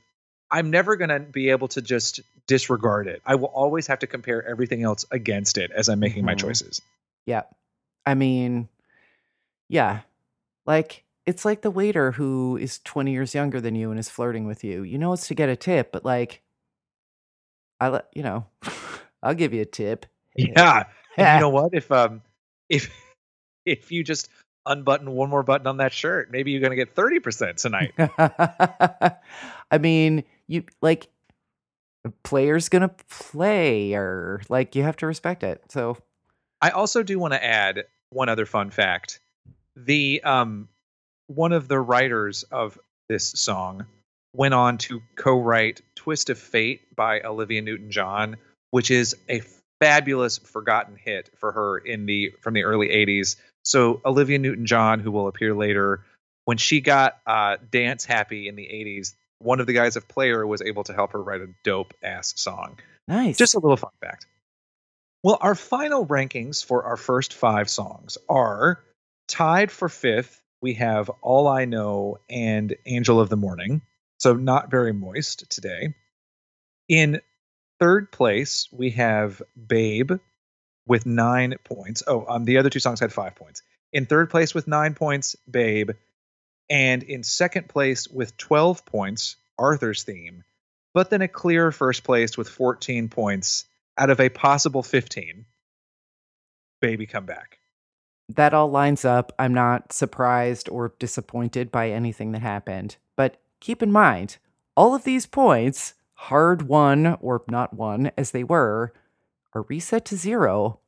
I'm 0.51 0.71
never 0.71 0.97
going 0.97 1.09
to 1.09 1.19
be 1.21 1.51
able 1.51 1.69
to 1.69 1.81
just 1.81 2.19
disregard 2.47 3.07
it. 3.07 3.21
I 3.25 3.35
will 3.35 3.47
always 3.47 3.87
have 3.87 3.99
to 3.99 4.07
compare 4.07 4.45
everything 4.45 4.83
else 4.83 5.05
against 5.09 5.57
it 5.57 5.71
as 5.71 5.87
I'm 5.87 5.99
making 6.01 6.25
my 6.25 6.35
Mhm. 6.35 6.39
choices. 6.39 6.81
Yeah. 7.25 7.43
I 8.05 8.13
mean, 8.15 8.67
yeah. 9.69 10.01
Like, 10.65 11.03
it's 11.27 11.43
like 11.43 11.61
the 11.61 11.69
waiter 11.69 12.13
who 12.13 12.57
is 12.57 12.79
20 12.79 13.11
years 13.11 13.35
younger 13.35 13.59
than 13.59 13.75
you 13.75 13.91
and 13.91 13.99
is 13.99 14.09
flirting 14.09 14.47
with 14.47 14.63
you. 14.63 14.83
You 14.83 14.97
know 14.97 15.11
it's 15.11 15.27
to 15.27 15.35
get 15.35 15.49
a 15.49 15.57
tip, 15.57 15.91
but 15.91 16.05
like, 16.05 16.41
I 17.81 17.89
let, 17.89 18.07
you 18.13 18.23
know, 18.23 18.45
I'll 19.21 19.35
give 19.35 19.53
you 19.53 19.61
a 19.61 19.65
tip. 19.65 20.05
Yeah. 20.35 20.85
And 21.17 21.35
you 21.35 21.41
know 21.41 21.49
what? 21.61 21.73
If, 21.73 21.91
um, 21.91 22.21
if, 22.69 22.89
if 23.65 23.91
you 23.91 24.05
just 24.05 24.29
unbutton 24.65 25.11
one 25.11 25.29
more 25.29 25.43
button 25.43 25.67
on 25.67 25.77
that 25.77 25.91
shirt, 25.91 26.31
maybe 26.31 26.51
you're 26.51 26.61
going 26.61 26.71
to 26.71 26.77
get 26.77 26.95
30% 26.95 27.57
tonight. 27.57 27.93
I 29.69 29.77
mean, 29.77 30.23
you 30.47 30.63
like 30.81 31.09
a 32.05 32.11
player's 32.23 32.69
gonna 32.69 32.95
play 33.09 33.93
or 33.93 34.41
like 34.47 34.75
you 34.75 34.83
have 34.83 34.95
to 34.97 35.07
respect 35.07 35.43
it. 35.43 35.61
So 35.67 35.97
I 36.61 36.69
also 36.69 37.03
do 37.03 37.19
want 37.19 37.33
to 37.33 37.43
add 37.43 37.83
one 38.11 38.29
other 38.29 38.45
fun 38.45 38.69
fact. 38.69 39.19
The 39.75 40.21
um 40.23 40.69
one 41.27 41.53
of 41.53 41.67
the 41.67 41.79
writers 41.79 42.43
of 42.43 42.77
this 43.09 43.31
song 43.31 43.85
went 44.33 44.53
on 44.53 44.77
to 44.77 45.01
co-write 45.15 45.81
Twist 45.95 46.29
of 46.29 46.37
Fate 46.37 46.95
by 46.95 47.21
Olivia 47.21 47.61
Newton-John, 47.61 48.37
which 48.71 48.91
is 48.91 49.15
a 49.29 49.41
fabulous 49.79 50.37
forgotten 50.37 50.95
hit 50.95 51.29
for 51.37 51.51
her 51.51 51.77
in 51.77 52.05
the 52.05 52.33
from 52.41 52.53
the 52.53 52.63
early 52.63 52.89
80s. 52.89 53.35
So 53.63 54.01
Olivia 54.05 54.39
Newton-John, 54.39 54.99
who 54.99 55.11
will 55.11 55.27
appear 55.27 55.53
later, 55.53 56.03
when 56.45 56.57
she 56.57 56.81
got 56.81 57.19
uh, 57.25 57.57
Dance 57.71 58.05
Happy 58.05 58.47
in 58.47 58.55
the 58.55 58.63
80s, 58.63 59.13
one 59.39 59.59
of 59.59 59.67
the 59.67 59.73
guys 59.73 59.95
of 59.95 60.07
Player 60.07 60.45
was 60.47 60.61
able 60.61 60.83
to 60.85 60.93
help 60.93 61.11
her 61.11 61.21
write 61.21 61.41
a 61.41 61.49
dope 61.63 61.93
ass 62.01 62.33
song. 62.37 62.79
Nice. 63.07 63.37
Just 63.37 63.55
a 63.55 63.59
little 63.59 63.77
fun 63.77 63.91
fact. 64.01 64.25
Well, 65.23 65.37
our 65.41 65.55
final 65.55 66.05
rankings 66.05 66.63
for 66.63 66.83
our 66.83 66.97
first 66.97 67.33
five 67.33 67.69
songs 67.69 68.17
are 68.29 68.81
tied 69.27 69.71
for 69.71 69.89
fifth. 69.89 70.41
We 70.61 70.75
have 70.75 71.09
All 71.21 71.47
I 71.47 71.65
Know 71.65 72.19
and 72.29 72.75
Angel 72.85 73.19
of 73.19 73.29
the 73.29 73.37
Morning. 73.37 73.81
So 74.17 74.33
not 74.33 74.71
very 74.71 74.93
moist 74.93 75.49
today. 75.49 75.93
In 76.89 77.21
third 77.79 78.11
place, 78.11 78.67
we 78.71 78.91
have 78.91 79.41
Babe 79.55 80.13
with 80.87 81.05
nine 81.05 81.55
points. 81.63 82.03
Oh, 82.07 82.25
um, 82.27 82.45
the 82.45 82.57
other 82.57 82.69
two 82.69 82.79
songs 82.79 82.99
had 82.99 83.13
five 83.13 83.35
points. 83.35 83.61
In 83.93 84.05
third 84.05 84.29
place 84.29 84.53
with 84.55 84.67
nine 84.67 84.95
points, 84.95 85.35
Babe. 85.49 85.91
And 86.69 87.03
in 87.03 87.23
second 87.23 87.69
place 87.69 88.07
with 88.07 88.35
12 88.37 88.85
points, 88.85 89.35
Arthur's 89.57 90.03
theme. 90.03 90.43
But 90.93 91.09
then 91.09 91.21
a 91.21 91.27
clear 91.27 91.71
first 91.71 92.03
place 92.03 92.37
with 92.37 92.49
14 92.49 93.09
points 93.09 93.65
out 93.97 94.09
of 94.09 94.19
a 94.19 94.29
possible 94.29 94.83
15. 94.83 95.45
Baby 96.81 97.05
come 97.05 97.25
back. 97.25 97.56
That 98.29 98.53
all 98.53 98.69
lines 98.69 99.05
up. 99.05 99.31
I'm 99.39 99.53
not 99.53 99.93
surprised 99.93 100.67
or 100.69 100.93
disappointed 100.99 101.71
by 101.71 101.89
anything 101.89 102.31
that 102.33 102.41
happened. 102.41 102.97
But 103.15 103.39
keep 103.59 103.81
in 103.81 103.91
mind, 103.91 104.37
all 104.75 104.93
of 104.93 105.03
these 105.03 105.25
points, 105.25 105.93
hard 106.13 106.63
won 106.63 107.17
or 107.21 107.43
not 107.47 107.73
won 107.73 108.11
as 108.17 108.31
they 108.31 108.43
were, 108.43 108.93
are 109.53 109.61
reset 109.63 110.05
to 110.05 110.17
zero 110.17 110.79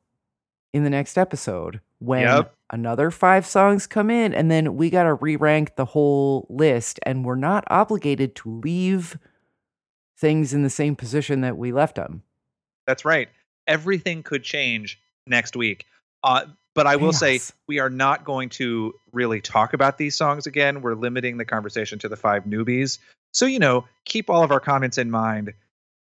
in 0.72 0.84
the 0.84 0.90
next 0.90 1.16
episode 1.18 1.80
when 1.98 2.22
Yep. 2.22 2.54
another 2.70 3.10
five 3.10 3.44
songs 3.46 3.86
come 3.86 4.10
in 4.10 4.32
and 4.32 4.50
then 4.50 4.76
we 4.76 4.90
got 4.90 5.02
to 5.04 5.14
re-rank 5.14 5.76
the 5.76 5.86
whole 5.86 6.46
list 6.48 7.00
and 7.04 7.24
we're 7.24 7.34
not 7.34 7.64
obligated 7.68 8.36
to 8.36 8.50
leave 8.60 9.18
things 10.16 10.52
in 10.52 10.62
the 10.62 10.70
same 10.70 10.94
position 10.94 11.40
that 11.40 11.56
we 11.56 11.72
left 11.72 11.96
them. 11.96 12.22
That's 12.86 13.04
right. 13.04 13.28
Everything 13.66 14.22
could 14.22 14.42
change 14.44 15.00
next 15.26 15.56
week. 15.56 15.86
Uh, 16.22 16.46
but 16.74 16.86
I 16.86 16.96
will 16.96 17.12
say 17.12 17.40
we 17.66 17.78
are 17.80 17.90
not 17.90 18.24
going 18.24 18.48
to 18.50 18.94
really 19.12 19.40
talk 19.40 19.72
about 19.74 19.98
these 19.98 20.16
songs 20.16 20.46
again. 20.46 20.82
We're 20.82 20.94
limiting 20.94 21.36
the 21.36 21.44
conversation 21.44 21.98
to 22.00 22.08
the 22.08 22.16
five 22.16 22.44
newbies. 22.44 22.98
So, 23.32 23.46
you 23.46 23.58
know, 23.58 23.86
keep 24.04 24.30
all 24.30 24.42
of 24.42 24.50
our 24.50 24.60
comments 24.60 24.98
in 24.98 25.10
mind. 25.10 25.52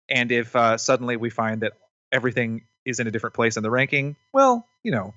And 0.09 0.31
if 0.33 0.55
uh, 0.57 0.77
suddenly 0.79 1.17
we 1.17 1.31
find 1.31 1.63
that 1.63 1.73
everything 2.13 2.63
is 2.85 2.99
in 3.01 3.07
a 3.07 3.11
different 3.11 3.35
place 3.35 3.57
in 3.57 3.63
the 3.63 3.71
ranking, 3.71 4.17
well, 4.33 4.67
you 4.83 4.91
know, 4.91 5.15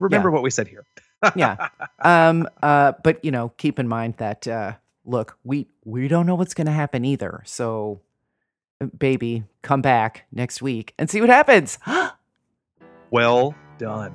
remember 0.00 0.28
Yeah. 0.28 0.34
what 0.34 0.42
we 0.42 0.50
said 0.50 0.68
here. 0.68 0.84
Yeah. 1.34 1.68
um 1.98 2.46
uh 2.62 2.92
but 3.02 3.24
you 3.24 3.32
know 3.32 3.48
keep 3.56 3.80
in 3.80 3.88
mind 3.88 4.14
that 4.18 4.46
uh 4.46 4.74
look 5.04 5.36
we 5.42 5.66
we 5.84 6.06
don't 6.06 6.26
know 6.26 6.36
what's 6.36 6.54
gonna 6.54 6.70
happen 6.70 7.04
either 7.04 7.42
so 7.44 8.00
baby 8.96 9.42
come 9.62 9.82
back 9.82 10.26
next 10.30 10.62
week 10.62 10.94
and 10.96 11.10
see 11.10 11.20
what 11.20 11.28
happens 11.28 11.76
well 13.10 13.52
done. 13.78 14.14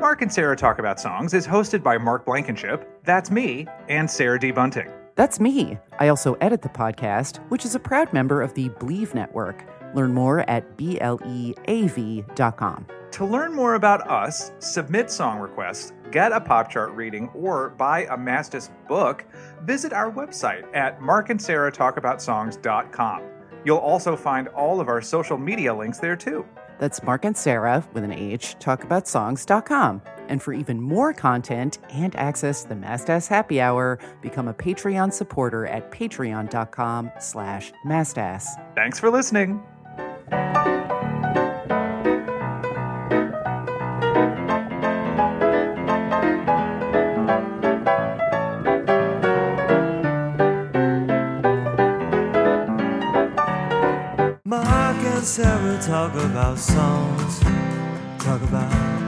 Mark 0.00 0.22
and 0.22 0.32
Sarah 0.32 0.56
Talk 0.56 0.80
About 0.80 0.98
Songs 0.98 1.32
is 1.32 1.46
hosted 1.46 1.82
by 1.82 1.96
Mark 1.96 2.24
Blankenship, 2.24 2.88
that's 3.04 3.30
me, 3.30 3.68
and 3.88 4.10
Sarah 4.10 4.40
D. 4.40 4.50
Bunting. 4.50 4.97
That's 5.18 5.40
me 5.40 5.76
i 5.98 6.08
also 6.08 6.34
edit 6.34 6.62
the 6.62 6.68
podcast 6.68 7.38
which 7.50 7.64
is 7.64 7.74
a 7.74 7.80
proud 7.80 8.12
member 8.12 8.40
of 8.40 8.54
the 8.54 8.68
Bleav 8.80 9.14
network 9.14 9.64
learn 9.94 10.14
more 10.14 10.48
at 10.48 10.64
E 10.78 10.96
bleav.com 11.66 12.86
To 13.10 13.24
learn 13.24 13.52
more 13.52 13.74
about 13.74 14.08
us, 14.08 14.52
submit 14.60 15.10
song 15.10 15.40
requests, 15.40 15.92
get 16.12 16.30
a 16.30 16.40
pop 16.40 16.70
chart 16.70 16.92
reading, 16.92 17.28
or 17.34 17.70
buy 17.70 18.04
a 18.04 18.16
Mastas 18.16 18.70
book, 18.86 19.24
visit 19.62 19.92
our 19.92 20.12
website 20.12 20.64
at 20.72 21.00
markandsarahtalkaboutsongs.com. 21.00 23.22
You'll 23.64 23.78
also 23.78 24.14
find 24.14 24.46
all 24.48 24.80
of 24.80 24.88
our 24.88 25.02
social 25.02 25.38
media 25.38 25.74
links 25.74 25.98
there 25.98 26.16
too. 26.16 26.46
That's 26.78 27.02
Mark 27.02 27.24
and 27.24 27.36
Sarah 27.36 27.84
with 27.92 28.04
an 28.04 28.12
H, 28.12 28.54
talkaboutsongs.com. 28.60 30.02
And 30.28 30.42
for 30.42 30.52
even 30.52 30.80
more 30.80 31.12
content 31.12 31.78
and 31.90 32.14
access 32.16 32.62
to 32.62 32.68
the 32.68 32.74
Mastas 32.74 33.28
Happy 33.28 33.60
Hour, 33.60 33.98
become 34.20 34.46
a 34.48 34.54
Patreon 34.54 35.12
supporter 35.12 35.66
at 35.66 35.90
patreon.com 35.90 37.10
slash 37.18 37.72
mastas. 37.86 38.44
Thanks 38.74 39.00
for 39.00 39.10
listening. 39.10 39.62
Mark 54.44 54.96
and 54.96 55.24
Sarah 55.24 55.78
talk 55.82 56.14
about 56.14 56.58
songs. 56.58 57.40
Talk 58.18 58.42
about 58.42 59.07